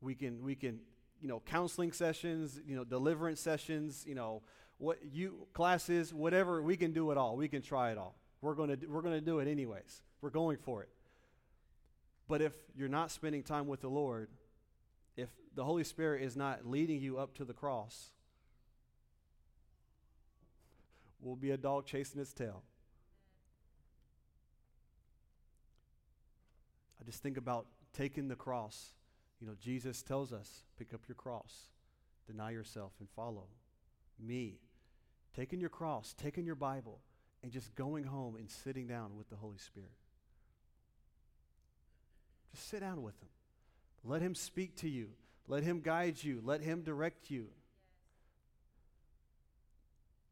We 0.00 0.14
can, 0.14 0.42
we 0.42 0.54
can 0.54 0.80
you 1.20 1.28
know, 1.28 1.42
counseling 1.46 1.92
sessions, 1.92 2.60
you 2.66 2.76
know, 2.76 2.84
deliverance 2.84 3.40
sessions, 3.40 4.04
you 4.06 4.14
know, 4.14 4.42
what 4.78 4.98
you 5.12 5.46
classes, 5.52 6.12
whatever, 6.12 6.62
we 6.62 6.76
can 6.76 6.92
do 6.92 7.10
it 7.10 7.18
all. 7.18 7.36
We 7.36 7.48
can 7.48 7.62
try 7.62 7.90
it 7.90 7.98
all. 7.98 8.16
We're 8.40 8.54
going 8.54 8.76
to 8.76 8.86
we're 8.86 9.02
going 9.02 9.14
to 9.14 9.24
do 9.24 9.38
it 9.38 9.48
anyways. 9.48 10.02
We're 10.20 10.30
going 10.30 10.58
for 10.58 10.82
it. 10.82 10.88
But 12.28 12.40
if 12.40 12.54
you're 12.76 12.88
not 12.88 13.10
spending 13.10 13.42
time 13.42 13.66
with 13.66 13.80
the 13.80 13.88
Lord, 13.88 14.28
if 15.16 15.28
the 15.54 15.64
Holy 15.64 15.84
Spirit 15.84 16.22
is 16.22 16.36
not 16.36 16.66
leading 16.66 17.00
you 17.00 17.18
up 17.18 17.34
to 17.36 17.44
the 17.44 17.52
cross, 17.52 18.10
we'll 21.20 21.36
be 21.36 21.50
a 21.50 21.56
dog 21.56 21.86
chasing 21.86 22.20
its 22.20 22.32
tail. 22.32 22.62
I 27.00 27.04
just 27.04 27.22
think 27.22 27.36
about 27.36 27.66
taking 27.92 28.28
the 28.28 28.36
cross. 28.36 28.92
You 29.40 29.46
know, 29.46 29.54
Jesus 29.60 30.02
tells 30.02 30.32
us, 30.32 30.64
pick 30.78 30.94
up 30.94 31.02
your 31.06 31.16
cross, 31.16 31.68
deny 32.26 32.50
yourself, 32.50 32.92
and 33.00 33.08
follow 33.10 33.48
me. 34.18 34.58
Taking 35.34 35.60
your 35.60 35.70
cross, 35.70 36.14
taking 36.16 36.46
your 36.46 36.54
Bible, 36.54 37.00
and 37.42 37.50
just 37.50 37.74
going 37.74 38.04
home 38.04 38.36
and 38.36 38.50
sitting 38.50 38.86
down 38.86 39.16
with 39.16 39.28
the 39.28 39.36
Holy 39.36 39.58
Spirit. 39.58 39.90
Just 42.54 42.68
sit 42.68 42.80
down 42.80 43.02
with 43.02 43.20
Him. 43.20 43.28
Let 44.04 44.22
Him 44.22 44.34
speak 44.34 44.76
to 44.76 44.88
you. 44.88 45.08
Let 45.48 45.62
Him 45.62 45.80
guide 45.80 46.22
you. 46.22 46.40
Let 46.44 46.60
Him 46.60 46.82
direct 46.82 47.30
you. 47.30 47.48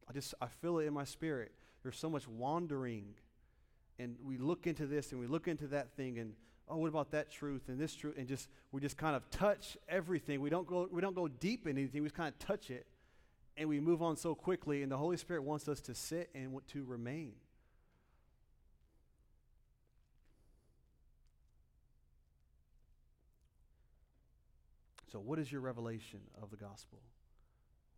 I 0.08 0.12
just, 0.12 0.34
I 0.40 0.46
feel 0.46 0.78
it 0.78 0.86
in 0.86 0.92
my 0.92 1.04
spirit. 1.04 1.52
There's 1.82 1.98
so 1.98 2.08
much 2.10 2.28
wandering. 2.28 3.14
And 3.98 4.16
we 4.24 4.38
look 4.38 4.66
into 4.66 4.86
this 4.86 5.12
and 5.12 5.20
we 5.20 5.26
look 5.26 5.48
into 5.48 5.66
that 5.68 5.96
thing 5.96 6.18
and 6.18 6.34
oh, 6.68 6.78
what 6.78 6.88
about 6.88 7.10
that 7.10 7.30
truth 7.30 7.62
and 7.68 7.78
this 7.78 7.94
truth? 7.94 8.16
And 8.16 8.26
just 8.26 8.48
we 8.72 8.80
just 8.80 8.96
kind 8.96 9.14
of 9.14 9.28
touch 9.30 9.76
everything. 9.88 10.40
We 10.40 10.50
don't 10.50 10.66
go 10.66 10.88
we 10.90 11.00
don't 11.00 11.14
go 11.14 11.28
deep 11.28 11.66
in 11.66 11.76
anything. 11.76 12.02
We 12.02 12.08
just 12.08 12.16
kind 12.16 12.28
of 12.28 12.38
touch 12.38 12.70
it, 12.70 12.86
and 13.56 13.68
we 13.68 13.80
move 13.80 14.02
on 14.02 14.16
so 14.16 14.34
quickly. 14.34 14.82
And 14.82 14.90
the 14.90 14.96
Holy 14.96 15.16
Spirit 15.16 15.42
wants 15.42 15.68
us 15.68 15.80
to 15.82 15.94
sit 15.94 16.30
and 16.34 16.56
to 16.68 16.84
remain. 16.84 17.32
So, 25.12 25.20
what 25.20 25.38
is 25.38 25.52
your 25.52 25.60
revelation 25.60 26.20
of 26.40 26.50
the 26.50 26.56
gospel? 26.56 26.98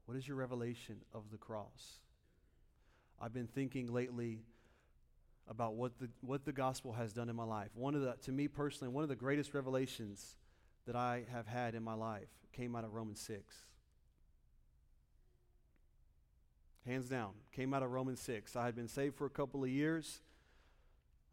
What 0.06 0.16
is 0.16 0.26
your 0.26 0.36
revelation 0.36 0.96
of 1.12 1.30
the 1.30 1.38
cross? 1.38 2.00
I've 3.20 3.32
been 3.32 3.46
thinking 3.46 3.92
lately 3.92 4.40
about 5.48 5.74
what 5.74 5.98
the, 6.00 6.08
what 6.22 6.44
the 6.44 6.52
gospel 6.52 6.92
has 6.92 7.12
done 7.12 7.28
in 7.28 7.36
my 7.36 7.44
life. 7.44 7.68
One 7.74 7.94
of 7.94 8.00
the, 8.00 8.16
to 8.22 8.32
me 8.32 8.48
personally, 8.48 8.92
one 8.92 9.04
of 9.04 9.08
the 9.08 9.16
greatest 9.16 9.54
revelations 9.54 10.36
that 10.86 10.96
I 10.96 11.24
have 11.32 11.46
had 11.46 11.74
in 11.74 11.82
my 11.82 11.94
life 11.94 12.28
came 12.52 12.74
out 12.74 12.84
of 12.84 12.92
Romans 12.92 13.20
6. 13.20 13.54
Hands 16.86 17.08
down, 17.08 17.30
came 17.52 17.72
out 17.72 17.82
of 17.82 17.90
Romans 17.90 18.20
6. 18.20 18.56
I 18.56 18.66
had 18.66 18.76
been 18.76 18.88
saved 18.88 19.16
for 19.16 19.24
a 19.24 19.30
couple 19.30 19.64
of 19.64 19.70
years. 19.70 20.20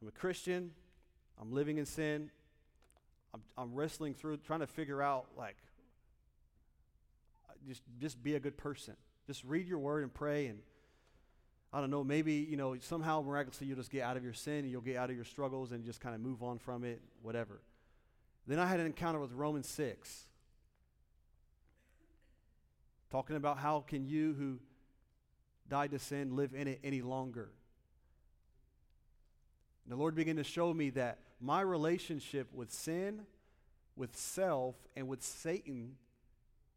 I'm 0.01 0.07
a 0.07 0.11
Christian. 0.11 0.71
I'm 1.39 1.51
living 1.51 1.77
in 1.77 1.85
sin. 1.85 2.31
I'm, 3.33 3.41
I'm 3.57 3.73
wrestling 3.73 4.13
through, 4.13 4.37
trying 4.37 4.61
to 4.61 4.67
figure 4.67 5.01
out, 5.01 5.27
like, 5.37 5.57
uh, 7.49 7.53
just, 7.67 7.81
just 7.99 8.23
be 8.23 8.35
a 8.35 8.39
good 8.39 8.57
person. 8.57 8.95
Just 9.27 9.43
read 9.43 9.67
your 9.67 9.79
word 9.79 10.03
and 10.03 10.13
pray 10.13 10.47
and 10.47 10.59
I 11.73 11.79
don't 11.79 11.89
know, 11.89 12.03
maybe, 12.03 12.33
you 12.33 12.57
know, 12.57 12.75
somehow 12.79 13.21
miraculously 13.21 13.67
you'll 13.67 13.77
just 13.77 13.91
get 13.91 14.03
out 14.03 14.17
of 14.17 14.23
your 14.23 14.33
sin 14.33 14.59
and 14.59 14.71
you'll 14.71 14.81
get 14.81 14.97
out 14.97 15.09
of 15.09 15.15
your 15.15 15.23
struggles 15.23 15.71
and 15.71 15.85
just 15.85 16.01
kind 16.01 16.13
of 16.13 16.19
move 16.19 16.43
on 16.43 16.59
from 16.59 16.83
it, 16.83 17.01
whatever. 17.21 17.61
Then 18.45 18.59
I 18.59 18.65
had 18.65 18.81
an 18.81 18.87
encounter 18.87 19.19
with 19.19 19.31
Romans 19.31 19.69
6. 19.69 20.27
Talking 23.09 23.37
about 23.37 23.57
how 23.57 23.85
can 23.87 24.05
you 24.05 24.33
who 24.37 24.59
died 25.69 25.91
to 25.91 25.99
sin 25.99 26.35
live 26.35 26.53
in 26.53 26.67
it 26.67 26.79
any 26.83 27.01
longer. 27.01 27.49
And 29.85 29.91
the 29.91 29.97
Lord 29.97 30.15
began 30.15 30.35
to 30.35 30.43
show 30.43 30.73
me 30.73 30.89
that 30.91 31.19
my 31.39 31.61
relationship 31.61 32.53
with 32.53 32.71
sin, 32.71 33.21
with 33.95 34.15
self, 34.15 34.75
and 34.95 35.07
with 35.07 35.23
Satan 35.23 35.95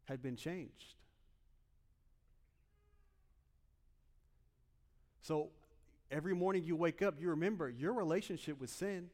had 0.04 0.22
been 0.22 0.36
changed. 0.36 0.94
So 5.22 5.48
every 6.10 6.34
morning 6.34 6.64
you 6.64 6.76
wake 6.76 7.02
up, 7.02 7.14
you 7.18 7.30
remember 7.30 7.68
your 7.68 7.92
relationship 7.92 8.60
with 8.60 8.70
sin, 8.70 9.10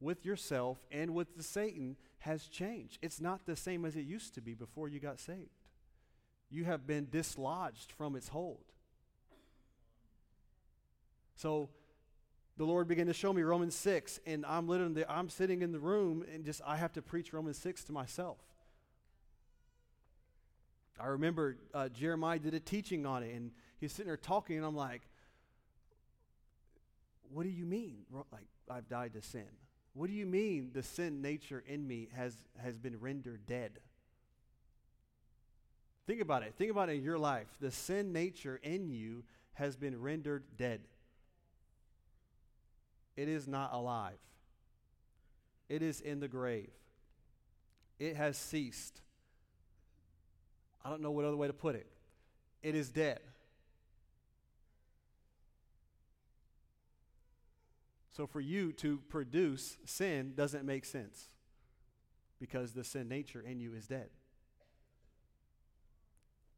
with 0.00 0.24
yourself, 0.24 0.78
and 0.90 1.14
with 1.14 1.36
the 1.36 1.42
Satan 1.42 1.96
has 2.18 2.48
changed. 2.48 2.98
It's 3.02 3.20
not 3.20 3.46
the 3.46 3.56
same 3.56 3.84
as 3.84 3.96
it 3.96 4.02
used 4.02 4.34
to 4.34 4.40
be 4.40 4.54
before 4.54 4.88
you 4.88 5.00
got 5.00 5.20
saved. 5.20 5.50
You 6.50 6.64
have 6.64 6.86
been 6.86 7.08
dislodged 7.10 7.92
from 7.92 8.14
its 8.14 8.28
hold. 8.28 8.71
So 11.34 11.68
the 12.56 12.64
Lord 12.64 12.88
began 12.88 13.06
to 13.06 13.14
show 13.14 13.32
me 13.32 13.42
Romans 13.42 13.74
6, 13.74 14.20
and 14.26 14.44
I'm 14.46 14.68
literally 14.68 15.04
I'm 15.08 15.28
sitting 15.28 15.62
in 15.62 15.72
the 15.72 15.78
room 15.78 16.24
and 16.32 16.44
just 16.44 16.60
I 16.66 16.76
have 16.76 16.92
to 16.94 17.02
preach 17.02 17.32
Romans 17.32 17.58
6 17.58 17.84
to 17.84 17.92
myself. 17.92 18.38
I 21.00 21.06
remember 21.06 21.56
uh, 21.74 21.88
Jeremiah 21.88 22.38
did 22.38 22.54
a 22.54 22.60
teaching 22.60 23.06
on 23.06 23.22
it, 23.22 23.34
and 23.34 23.50
he's 23.80 23.92
sitting 23.92 24.06
there 24.06 24.16
talking, 24.16 24.56
and 24.56 24.64
I'm 24.64 24.76
like, 24.76 25.02
what 27.32 27.44
do 27.44 27.48
you 27.48 27.64
mean? 27.64 28.04
Like, 28.30 28.46
I've 28.70 28.88
died 28.88 29.14
to 29.14 29.22
sin. 29.22 29.46
What 29.94 30.08
do 30.08 30.12
you 30.12 30.26
mean 30.26 30.70
the 30.72 30.82
sin 30.82 31.20
nature 31.20 31.62
in 31.66 31.86
me 31.86 32.08
has, 32.14 32.34
has 32.62 32.78
been 32.78 33.00
rendered 33.00 33.46
dead? 33.46 33.72
Think 36.06 36.20
about 36.20 36.42
it. 36.42 36.54
Think 36.56 36.70
about 36.70 36.88
it 36.88 36.96
in 36.96 37.02
your 37.02 37.18
life. 37.18 37.48
The 37.60 37.70
sin 37.70 38.12
nature 38.12 38.60
in 38.62 38.90
you 38.90 39.24
has 39.54 39.76
been 39.76 40.00
rendered 40.00 40.44
dead. 40.56 40.80
It 43.16 43.28
is 43.28 43.46
not 43.46 43.72
alive, 43.72 44.18
it 45.68 45.82
is 45.82 46.00
in 46.00 46.20
the 46.20 46.28
grave. 46.28 46.70
It 47.98 48.16
has 48.16 48.36
ceased. 48.36 49.00
I 50.84 50.90
don't 50.90 51.02
know 51.02 51.12
what 51.12 51.24
other 51.24 51.36
way 51.36 51.46
to 51.46 51.52
put 51.52 51.76
it. 51.76 51.86
It 52.60 52.74
is 52.74 52.90
dead. 52.90 53.20
So 58.10 58.26
for 58.26 58.40
you 58.40 58.72
to 58.74 58.98
produce 59.08 59.78
sin 59.84 60.34
doesn't 60.34 60.64
make 60.64 60.84
sense 60.84 61.28
because 62.40 62.72
the 62.72 62.84
sin 62.84 63.08
nature 63.08 63.40
in 63.40 63.60
you 63.60 63.74
is 63.74 63.86
dead. 63.86 64.10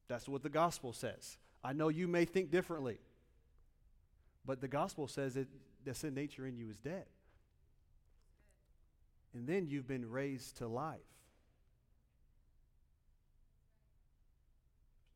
That's 0.08 0.28
what 0.28 0.42
the 0.42 0.48
gospel 0.48 0.92
says. 0.92 1.36
I 1.62 1.72
know 1.72 1.88
you 1.88 2.08
may 2.08 2.24
think 2.24 2.50
differently, 2.50 2.98
but 4.44 4.60
the 4.60 4.68
gospel 4.68 5.06
says 5.06 5.36
that 5.84 5.96
sin 5.96 6.14
nature 6.14 6.46
in 6.46 6.56
you 6.56 6.68
is 6.70 6.78
dead. 6.78 7.06
And 9.34 9.46
then 9.46 9.66
you've 9.66 9.88
been 9.88 10.08
raised 10.08 10.58
to 10.58 10.68
life. 10.68 11.00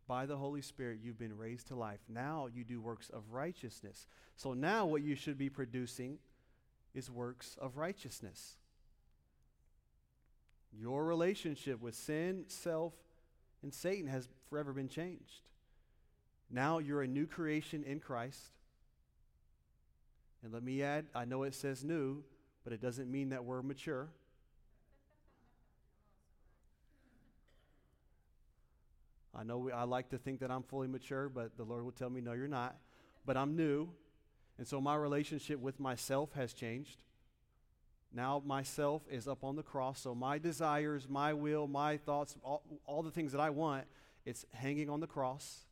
by 0.09 0.25
the 0.25 0.39
Holy 0.39 0.63
Spirit, 0.63 1.01
you've 1.03 1.19
been 1.19 1.37
raised 1.37 1.69
to 1.69 1.77
life. 1.77 2.01
Now 2.09 2.49
you 2.53 2.65
do 2.65 2.81
works 2.81 3.11
of 3.11 3.23
righteousness. 3.31 4.07
So 4.37 4.55
now 4.55 4.87
what 4.87 5.03
you 5.03 5.15
should 5.15 5.37
be 5.37 5.51
producing 5.51 6.19
is 6.95 7.11
works 7.11 7.57
of 7.61 7.77
righteousness. 7.77 8.57
Your 10.73 11.05
relationship 11.05 11.81
with 11.81 11.95
sin, 11.95 12.45
self, 12.49 12.95
and 13.63 13.73
Satan 13.73 14.09
has 14.09 14.29
forever 14.49 14.73
been 14.73 14.89
changed. 14.89 15.43
Now 16.51 16.79
you're 16.79 17.03
a 17.03 17.07
new 17.07 17.27
creation 17.27 17.85
in 17.85 18.01
Christ. 18.01 18.51
And 20.43 20.53
let 20.53 20.63
me 20.63 20.83
add, 20.83 21.07
I 21.15 21.25
know 21.25 21.43
it 21.43 21.55
says 21.55 21.85
new, 21.85 22.23
but 22.65 22.73
it 22.73 22.81
doesn't 22.81 23.11
mean 23.11 23.31
that 23.31 23.45
we're 23.45 23.63
mature. 23.63 24.09
I 29.35 29.45
know 29.45 29.59
we, 29.59 29.73
I 29.73 29.85
like 29.85 30.09
to 30.11 30.19
think 30.19 30.41
that 30.41 30.51
I'm 30.51 30.63
fully 30.63 30.89
mature, 30.89 31.29
but 31.29 31.57
the 31.57 31.65
Lord 31.65 31.85
will 31.85 31.93
tell 31.93 32.11
me, 32.11 32.21
no, 32.21 32.33
you're 32.33 32.49
not. 32.49 32.77
But 33.25 33.37
I'm 33.37 33.57
new. 33.57 33.89
And 34.59 34.67
so 34.67 34.81
my 34.81 34.97
relationship 34.97 35.61
with 35.61 35.79
myself 35.79 36.33
has 36.33 36.53
changed. 36.53 36.99
Now 38.13 38.43
myself 38.45 39.03
is 39.11 39.29
up 39.29 39.45
on 39.45 39.55
the 39.55 39.63
cross. 39.63 40.01
So 40.01 40.15
my 40.15 40.39
desires, 40.39 41.07
my 41.09 41.35
will, 41.35 41.69
my 41.69 41.99
thoughts, 41.99 42.37
all, 42.43 42.63
all 42.87 43.03
the 43.03 43.11
things 43.11 43.33
that 43.33 43.41
I 43.41 43.51
want, 43.51 43.85
it's 44.25 44.45
hanging 44.53 44.91
on 44.91 45.01
the 45.01 45.07
cross. 45.07 45.67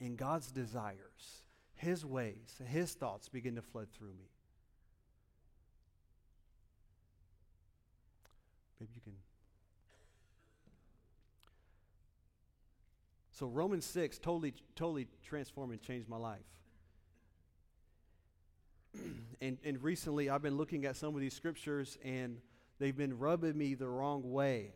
And 0.00 0.16
God's 0.16 0.50
desires, 0.50 1.42
His 1.78 2.04
ways, 2.04 2.60
His 2.66 2.92
thoughts 2.92 3.28
begin 3.28 3.54
to 3.56 3.62
flood 3.62 3.88
through 3.96 4.08
me. 4.08 4.28
Maybe 8.80 8.92
you 8.94 9.00
can 9.00 9.12
So 13.38 13.46
Romans 13.46 13.86
6 13.86 14.18
totally, 14.18 14.52
totally 14.74 15.06
transformed 15.22 15.70
and 15.70 15.80
changed 15.80 16.08
my 16.08 16.16
life. 16.16 16.40
and, 19.40 19.58
and 19.62 19.80
recently 19.80 20.28
I've 20.28 20.42
been 20.42 20.56
looking 20.56 20.84
at 20.86 20.96
some 20.96 21.14
of 21.14 21.20
these 21.20 21.34
scriptures 21.34 21.98
and 22.04 22.38
they've 22.80 22.96
been 22.96 23.16
rubbing 23.16 23.56
me 23.56 23.74
the 23.74 23.86
wrong 23.86 24.28
way. 24.32 24.72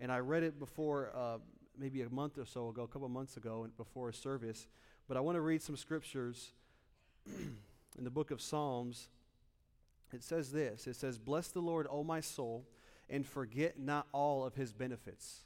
And 0.00 0.12
I 0.12 0.18
read 0.18 0.42
it 0.42 0.58
before 0.58 1.12
uh, 1.16 1.38
maybe 1.78 2.02
a 2.02 2.10
month 2.10 2.36
or 2.36 2.44
so 2.44 2.68
ago, 2.68 2.82
a 2.82 2.88
couple 2.88 3.08
months 3.08 3.38
ago, 3.38 3.66
before 3.78 4.10
a 4.10 4.14
service. 4.14 4.66
But 5.08 5.16
I 5.16 5.20
want 5.20 5.36
to 5.36 5.40
read 5.40 5.62
some 5.62 5.76
scriptures 5.76 6.52
in 7.26 8.04
the 8.04 8.10
book 8.10 8.30
of 8.30 8.40
Psalms. 8.40 9.08
It 10.12 10.22
says 10.22 10.52
this 10.52 10.86
It 10.86 10.96
says, 10.96 11.18
Bless 11.18 11.48
the 11.48 11.60
Lord, 11.60 11.86
O 11.90 12.04
my 12.04 12.20
soul, 12.20 12.66
and 13.10 13.26
forget 13.26 13.78
not 13.78 14.06
all 14.12 14.44
of 14.44 14.54
his 14.54 14.72
benefits. 14.72 15.40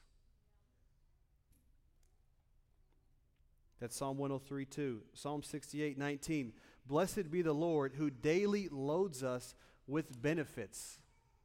That's 3.80 3.96
Psalm 3.96 4.18
103 4.18 4.64
2. 4.64 5.00
Psalm 5.14 5.42
68 5.42 5.98
19. 5.98 6.52
Blessed 6.86 7.30
be 7.30 7.42
the 7.42 7.52
Lord 7.52 7.92
who 7.96 8.10
daily 8.10 8.68
loads 8.70 9.22
us 9.22 9.54
with 9.86 10.20
benefits, 10.20 10.98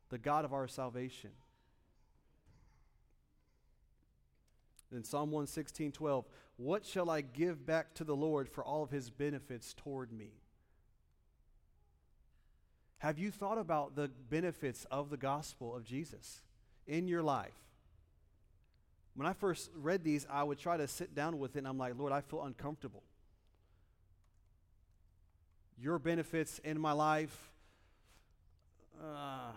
the 0.09 0.17
God 0.17 0.45
of 0.45 0.53
our 0.53 0.67
salvation. 0.67 1.31
Then 4.93 5.03
Psalm 5.03 5.31
116 5.31 5.91
12. 5.91 6.25
What 6.57 6.85
shall 6.85 7.09
I 7.09 7.21
give 7.21 7.65
back 7.65 7.95
to 7.95 8.03
the 8.03 8.15
Lord 8.15 8.47
for 8.47 8.63
all 8.63 8.83
of 8.83 8.91
his 8.91 9.09
benefits 9.09 9.73
toward 9.73 10.13
me? 10.13 10.29
Have 12.99 13.17
you 13.17 13.31
thought 13.31 13.57
about 13.57 13.95
the 13.95 14.11
benefits 14.29 14.85
of 14.91 15.09
the 15.09 15.17
gospel 15.17 15.75
of 15.75 15.83
Jesus 15.83 16.41
in 16.85 17.07
your 17.07 17.23
life? 17.23 17.55
When 19.15 19.27
I 19.27 19.33
first 19.33 19.71
read 19.75 20.03
these, 20.03 20.27
I 20.29 20.43
would 20.43 20.59
try 20.59 20.77
to 20.77 20.87
sit 20.87 21.15
down 21.15 21.39
with 21.39 21.55
it, 21.55 21.59
and 21.59 21.67
I'm 21.67 21.77
like, 21.77 21.97
Lord, 21.97 22.13
I 22.13 22.21
feel 22.21 22.43
uncomfortable. 22.43 23.03
Your 25.77 25.99
benefits 25.99 26.59
in 26.63 26.79
my 26.79 26.93
life, 26.93 27.51
uh, 29.03 29.51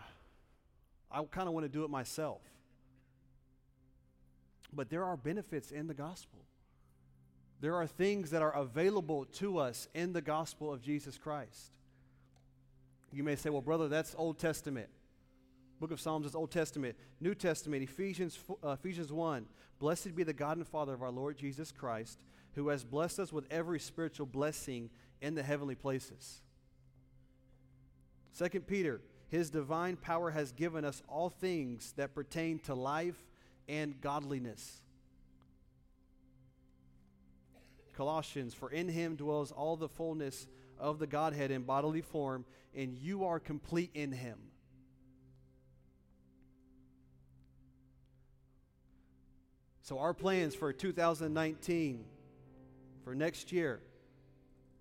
I 1.10 1.24
kind 1.30 1.46
of 1.46 1.54
want 1.54 1.64
to 1.64 1.70
do 1.70 1.84
it 1.84 1.90
myself. 1.90 2.40
But 4.76 4.90
there 4.90 5.04
are 5.04 5.16
benefits 5.16 5.72
in 5.72 5.86
the 5.86 5.94
gospel. 5.94 6.40
There 7.60 7.74
are 7.74 7.86
things 7.86 8.30
that 8.30 8.42
are 8.42 8.54
available 8.54 9.24
to 9.36 9.58
us 9.58 9.88
in 9.94 10.12
the 10.12 10.20
gospel 10.20 10.70
of 10.70 10.82
Jesus 10.82 11.16
Christ. 11.16 11.72
You 13.10 13.24
may 13.24 13.36
say, 13.36 13.48
well, 13.48 13.62
brother, 13.62 13.88
that's 13.88 14.14
Old 14.18 14.38
Testament. 14.38 14.88
Book 15.80 15.90
of 15.90 16.00
Psalms 16.00 16.26
is 16.26 16.34
Old 16.34 16.50
Testament. 16.50 16.96
New 17.20 17.34
Testament, 17.34 17.82
Ephesians, 17.82 18.38
uh, 18.62 18.70
Ephesians 18.70 19.10
1. 19.10 19.46
Blessed 19.78 20.14
be 20.14 20.22
the 20.22 20.34
God 20.34 20.58
and 20.58 20.66
Father 20.66 20.92
of 20.92 21.02
our 21.02 21.10
Lord 21.10 21.38
Jesus 21.38 21.72
Christ, 21.72 22.20
who 22.54 22.68
has 22.68 22.84
blessed 22.84 23.18
us 23.18 23.32
with 23.32 23.46
every 23.50 23.80
spiritual 23.80 24.26
blessing 24.26 24.90
in 25.22 25.34
the 25.34 25.42
heavenly 25.42 25.74
places. 25.74 26.42
Second 28.32 28.66
Peter, 28.66 29.00
his 29.28 29.48
divine 29.48 29.96
power 29.96 30.30
has 30.30 30.52
given 30.52 30.84
us 30.84 31.02
all 31.08 31.30
things 31.30 31.94
that 31.96 32.14
pertain 32.14 32.58
to 32.60 32.74
life 32.74 33.26
and 33.68 34.00
godliness. 34.00 34.80
Colossians, 37.96 38.52
for 38.54 38.70
in 38.70 38.88
him 38.88 39.16
dwells 39.16 39.52
all 39.52 39.76
the 39.76 39.88
fullness 39.88 40.46
of 40.78 40.98
the 40.98 41.06
Godhead 41.06 41.50
in 41.50 41.62
bodily 41.62 42.02
form, 42.02 42.44
and 42.74 42.94
you 42.94 43.24
are 43.24 43.40
complete 43.40 43.90
in 43.94 44.12
him. 44.12 44.38
So, 49.82 49.98
our 50.00 50.12
plans 50.12 50.54
for 50.54 50.72
2019, 50.72 52.04
for 53.04 53.14
next 53.14 53.52
year, 53.52 53.80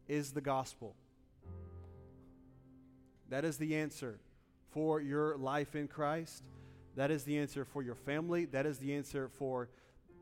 is 0.08 0.32
the 0.32 0.42
gospel. 0.42 0.96
That 3.30 3.46
is 3.46 3.58
the 3.58 3.76
answer 3.76 4.20
for 4.72 5.00
your 5.00 5.38
life 5.38 5.76
in 5.76 5.88
Christ. 5.88 6.44
That 6.96 7.12
is 7.12 7.24
the 7.24 7.38
answer 7.38 7.66
for 7.66 7.84
your 7.84 7.96
family. 7.96 8.46
That 8.46 8.66
is 8.66 8.78
the 8.78 8.94
answer 8.96 9.28
for 9.28 9.70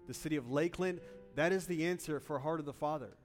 the 0.08 0.14
city 0.14 0.36
of 0.36 0.50
Lakeland. 0.50 1.00
That 1.36 1.52
is 1.52 1.68
the 1.68 1.86
answer 1.86 2.20
for 2.20 2.40
Heart 2.40 2.60
of 2.60 2.66
the 2.66 2.74
Father. 2.74 3.18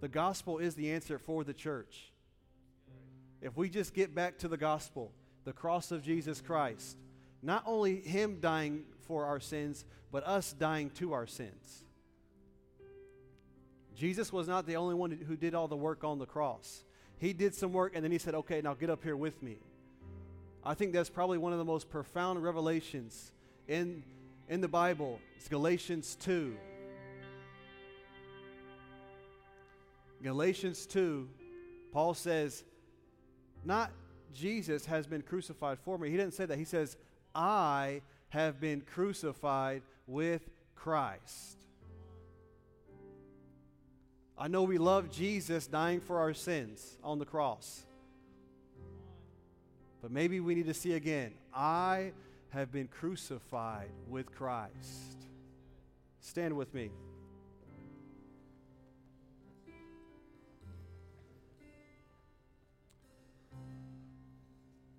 The 0.00 0.08
gospel 0.08 0.58
is 0.58 0.74
the 0.74 0.92
answer 0.92 1.18
for 1.18 1.44
the 1.44 1.54
church. 1.54 2.12
If 3.40 3.56
we 3.56 3.68
just 3.68 3.94
get 3.94 4.14
back 4.14 4.38
to 4.38 4.48
the 4.48 4.56
gospel, 4.56 5.12
the 5.44 5.52
cross 5.52 5.92
of 5.92 6.02
Jesus 6.02 6.40
Christ, 6.40 6.96
not 7.42 7.62
only 7.66 8.00
Him 8.00 8.38
dying 8.40 8.84
for 9.06 9.24
our 9.24 9.40
sins, 9.40 9.84
but 10.10 10.26
us 10.26 10.52
dying 10.52 10.90
to 10.90 11.12
our 11.12 11.26
sins. 11.26 11.84
Jesus 13.94 14.32
was 14.32 14.46
not 14.46 14.66
the 14.66 14.76
only 14.76 14.94
one 14.94 15.10
who 15.10 15.36
did 15.36 15.54
all 15.54 15.68
the 15.68 15.76
work 15.76 16.04
on 16.04 16.18
the 16.18 16.26
cross. 16.26 16.84
He 17.18 17.32
did 17.32 17.54
some 17.54 17.72
work 17.72 17.92
and 17.94 18.04
then 18.04 18.12
He 18.12 18.18
said, 18.18 18.34
Okay, 18.34 18.60
now 18.60 18.74
get 18.74 18.90
up 18.90 19.02
here 19.02 19.16
with 19.16 19.42
me. 19.42 19.58
I 20.64 20.74
think 20.74 20.92
that's 20.92 21.10
probably 21.10 21.38
one 21.38 21.52
of 21.52 21.58
the 21.58 21.64
most 21.64 21.88
profound 21.88 22.42
revelations 22.42 23.32
in, 23.66 24.02
in 24.48 24.60
the 24.60 24.68
Bible. 24.68 25.20
It's 25.36 25.48
Galatians 25.48 26.16
2. 26.20 26.56
Galatians 30.22 30.86
2, 30.86 31.28
Paul 31.92 32.14
says, 32.14 32.64
Not 33.64 33.92
Jesus 34.34 34.84
has 34.86 35.06
been 35.06 35.22
crucified 35.22 35.78
for 35.78 35.96
me. 35.96 36.10
He 36.10 36.16
didn't 36.16 36.34
say 36.34 36.44
that. 36.44 36.58
He 36.58 36.64
says, 36.64 36.96
I 37.34 38.02
have 38.30 38.60
been 38.60 38.80
crucified 38.80 39.82
with 40.06 40.42
Christ. 40.74 41.56
I 44.36 44.48
know 44.48 44.62
we 44.62 44.78
love 44.78 45.10
Jesus 45.10 45.66
dying 45.66 46.00
for 46.00 46.18
our 46.18 46.34
sins 46.34 46.96
on 47.02 47.18
the 47.18 47.24
cross. 47.24 47.84
But 50.00 50.10
maybe 50.10 50.40
we 50.40 50.54
need 50.54 50.66
to 50.66 50.74
see 50.74 50.94
again 50.94 51.32
I 51.54 52.12
have 52.50 52.72
been 52.72 52.88
crucified 52.88 53.90
with 54.08 54.34
Christ. 54.34 55.26
Stand 56.20 56.56
with 56.56 56.72
me. 56.74 56.90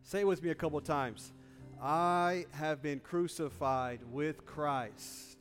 Say 0.04 0.22
it 0.22 0.28
with 0.28 0.42
me 0.42 0.50
a 0.50 0.56
couple 0.56 0.82
times. 0.82 1.32
I 1.80 2.46
have 2.52 2.82
been 2.82 3.00
crucified 3.00 4.00
with 4.12 4.44
Christ. 4.46 5.38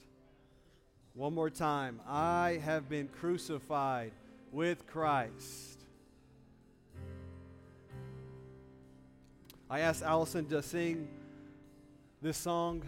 One 1.15 1.35
more 1.35 1.49
time. 1.49 2.01
I 2.07 2.61
have 2.65 2.89
been 2.89 3.09
crucified 3.09 4.13
with 4.53 4.87
Christ. 4.87 5.78
I 9.71 9.81
asked 9.81 10.03
Allison 10.03 10.47
to 10.47 10.63
sing 10.63 11.09
this 12.23 12.39
song. 12.39 12.83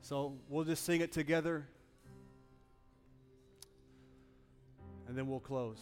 So 0.00 0.34
we'll 0.48 0.64
just 0.64 0.84
sing 0.84 1.00
it 1.00 1.10
together. 1.10 1.66
And 5.08 5.18
then 5.18 5.26
we'll 5.26 5.40
close. 5.40 5.80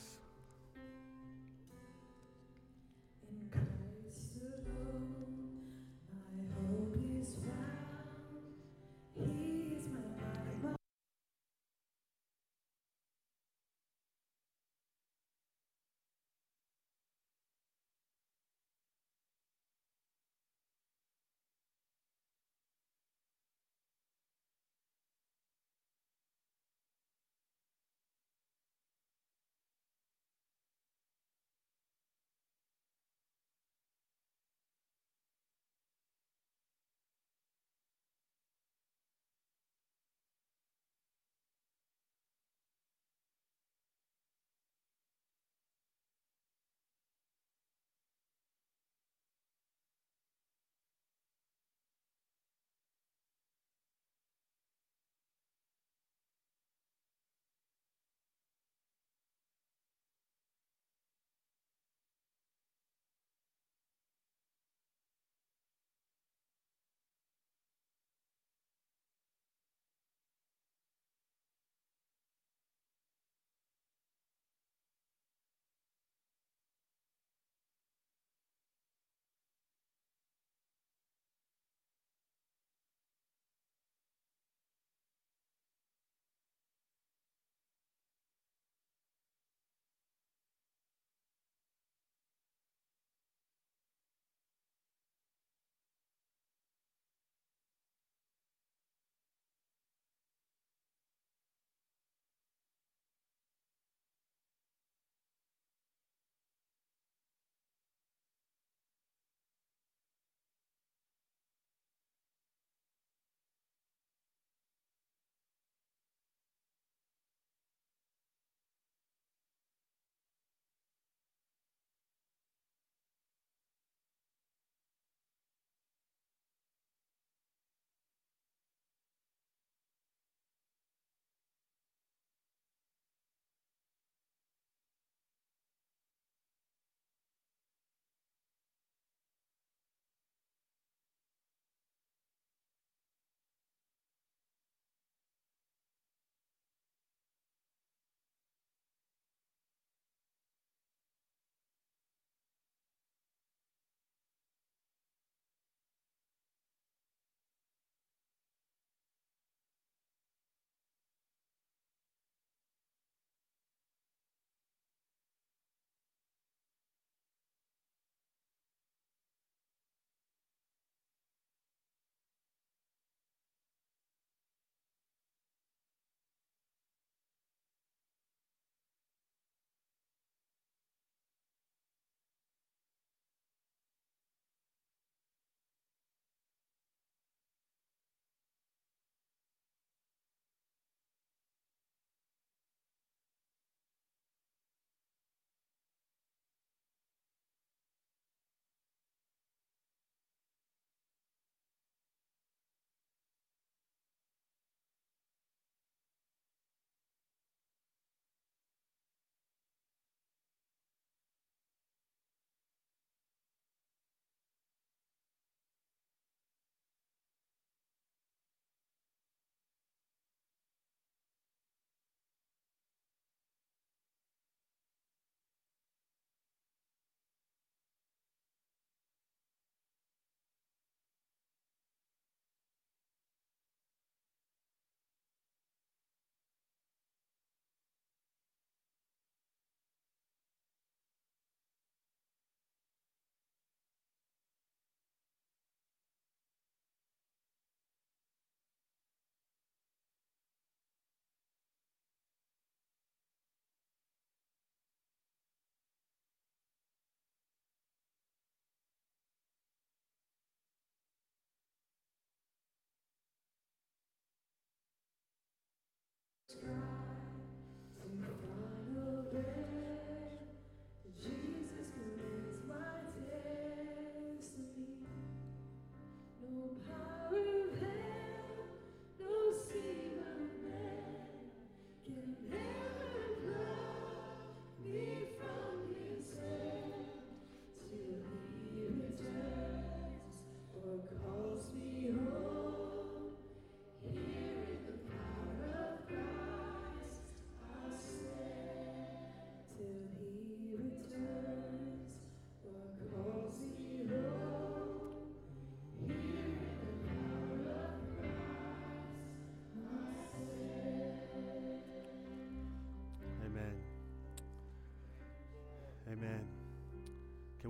Amen. 266.64 267.03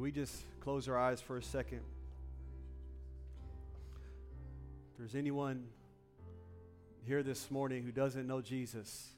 We 0.05 0.13
just 0.13 0.45
close 0.61 0.87
our 0.87 0.99
eyes 0.99 1.19
for 1.23 1.39
a 1.39 1.43
second? 1.43 1.81
If 4.93 4.99
there's 4.99 5.15
anyone 5.15 5.65
here 7.07 7.23
this 7.23 7.51
morning 7.51 7.85
who 7.85 7.91
doesn't 7.91 8.27
know 8.27 8.43
Jesus, 8.43 9.15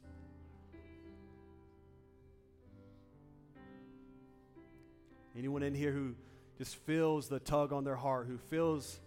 anyone 5.37 5.65
in 5.65 5.75
here 5.75 5.91
who 5.91 6.15
just 6.57 6.77
feels 6.77 7.27
the 7.27 7.41
tug 7.41 7.73
on 7.73 7.83
their 7.83 7.97
heart, 7.97 8.29
who 8.29 8.39
feels 8.39 9.01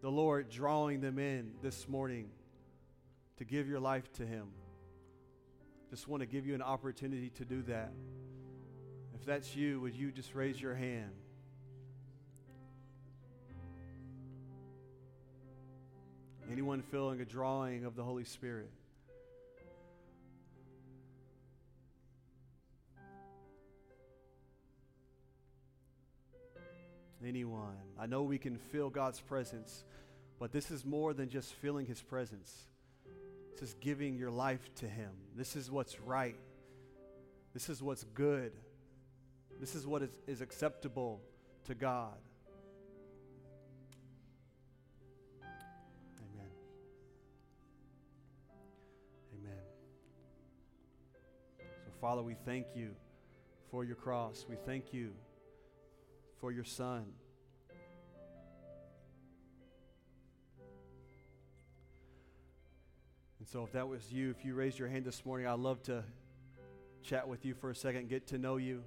the 0.00 0.10
Lord 0.10 0.48
drawing 0.48 1.02
them 1.02 1.18
in 1.18 1.52
this 1.60 1.90
morning 1.90 2.30
to 3.36 3.44
give 3.44 3.68
your 3.68 3.80
life 3.80 4.10
to 4.14 4.24
Him, 4.24 4.46
just 5.90 6.08
want 6.08 6.22
to 6.22 6.26
give 6.26 6.46
you 6.46 6.54
an 6.54 6.62
opportunity 6.62 7.28
to 7.36 7.44
do 7.44 7.60
that. 7.64 7.92
If 9.20 9.26
that's 9.26 9.54
you, 9.54 9.82
would 9.82 9.94
you 9.94 10.10
just 10.10 10.34
raise 10.34 10.58
your 10.58 10.74
hand? 10.74 11.10
Anyone 16.50 16.80
feeling 16.80 17.20
a 17.20 17.26
drawing 17.26 17.84
of 17.84 17.96
the 17.96 18.02
Holy 18.02 18.24
Spirit? 18.24 18.70
Anyone? 27.22 27.76
I 27.98 28.06
know 28.06 28.22
we 28.22 28.38
can 28.38 28.56
feel 28.56 28.88
God's 28.88 29.20
presence, 29.20 29.84
but 30.38 30.50
this 30.50 30.70
is 30.70 30.86
more 30.86 31.12
than 31.12 31.28
just 31.28 31.52
feeling 31.52 31.84
His 31.84 32.00
presence. 32.00 32.68
This 33.52 33.68
is 33.68 33.74
giving 33.82 34.16
your 34.16 34.30
life 34.30 34.74
to 34.76 34.88
Him. 34.88 35.10
This 35.36 35.56
is 35.56 35.70
what's 35.70 36.00
right. 36.00 36.36
This 37.52 37.68
is 37.68 37.82
what's 37.82 38.04
good. 38.14 38.52
This 39.60 39.74
is 39.74 39.86
what 39.86 40.00
is, 40.00 40.08
is 40.26 40.40
acceptable 40.40 41.20
to 41.66 41.74
God. 41.74 42.16
Amen. 46.18 46.48
Amen. 49.38 49.58
So, 51.58 51.90
Father, 52.00 52.22
we 52.22 52.36
thank 52.46 52.68
you 52.74 52.92
for 53.70 53.84
your 53.84 53.96
cross. 53.96 54.46
We 54.48 54.56
thank 54.56 54.94
you 54.94 55.12
for 56.40 56.50
your 56.50 56.64
Son. 56.64 57.04
And 63.38 63.46
so, 63.46 63.62
if 63.64 63.72
that 63.72 63.86
was 63.86 64.10
you, 64.10 64.30
if 64.30 64.42
you 64.42 64.54
raised 64.54 64.78
your 64.78 64.88
hand 64.88 65.04
this 65.04 65.26
morning, 65.26 65.46
I'd 65.46 65.58
love 65.58 65.82
to 65.82 66.02
chat 67.02 67.28
with 67.28 67.44
you 67.44 67.52
for 67.52 67.68
a 67.68 67.74
second, 67.74 68.08
get 68.08 68.26
to 68.28 68.38
know 68.38 68.56
you. 68.56 68.84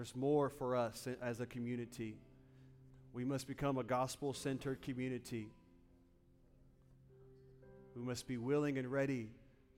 There's 0.00 0.16
more 0.16 0.48
for 0.48 0.76
us 0.76 1.06
as 1.20 1.40
a 1.40 1.46
community. 1.46 2.16
We 3.12 3.22
must 3.22 3.46
become 3.46 3.76
a 3.76 3.82
gospel 3.84 4.32
centered 4.32 4.80
community. 4.80 5.48
We 7.94 8.02
must 8.02 8.26
be 8.26 8.38
willing 8.38 8.78
and 8.78 8.90
ready 8.90 9.28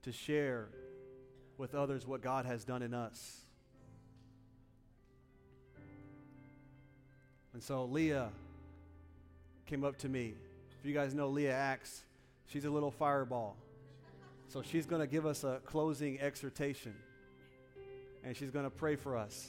to 0.02 0.12
share 0.12 0.68
with 1.58 1.74
others 1.74 2.06
what 2.06 2.20
God 2.20 2.46
has 2.46 2.62
done 2.62 2.82
in 2.82 2.94
us. 2.94 3.40
And 7.52 7.60
so 7.60 7.86
Leah 7.86 8.28
came 9.66 9.82
up 9.82 9.96
to 9.98 10.08
me. 10.08 10.34
If 10.78 10.86
you 10.86 10.94
guys 10.94 11.14
know 11.14 11.30
Leah 11.30 11.52
Axe, 11.52 12.04
she's 12.46 12.64
a 12.64 12.70
little 12.70 12.92
fireball. 12.92 13.56
So 14.46 14.62
she's 14.62 14.86
going 14.86 15.00
to 15.00 15.08
give 15.08 15.26
us 15.26 15.42
a 15.42 15.60
closing 15.64 16.20
exhortation 16.20 16.94
and 18.22 18.36
she's 18.36 18.50
going 18.52 18.66
to 18.66 18.70
pray 18.70 18.94
for 18.94 19.16
us. 19.16 19.48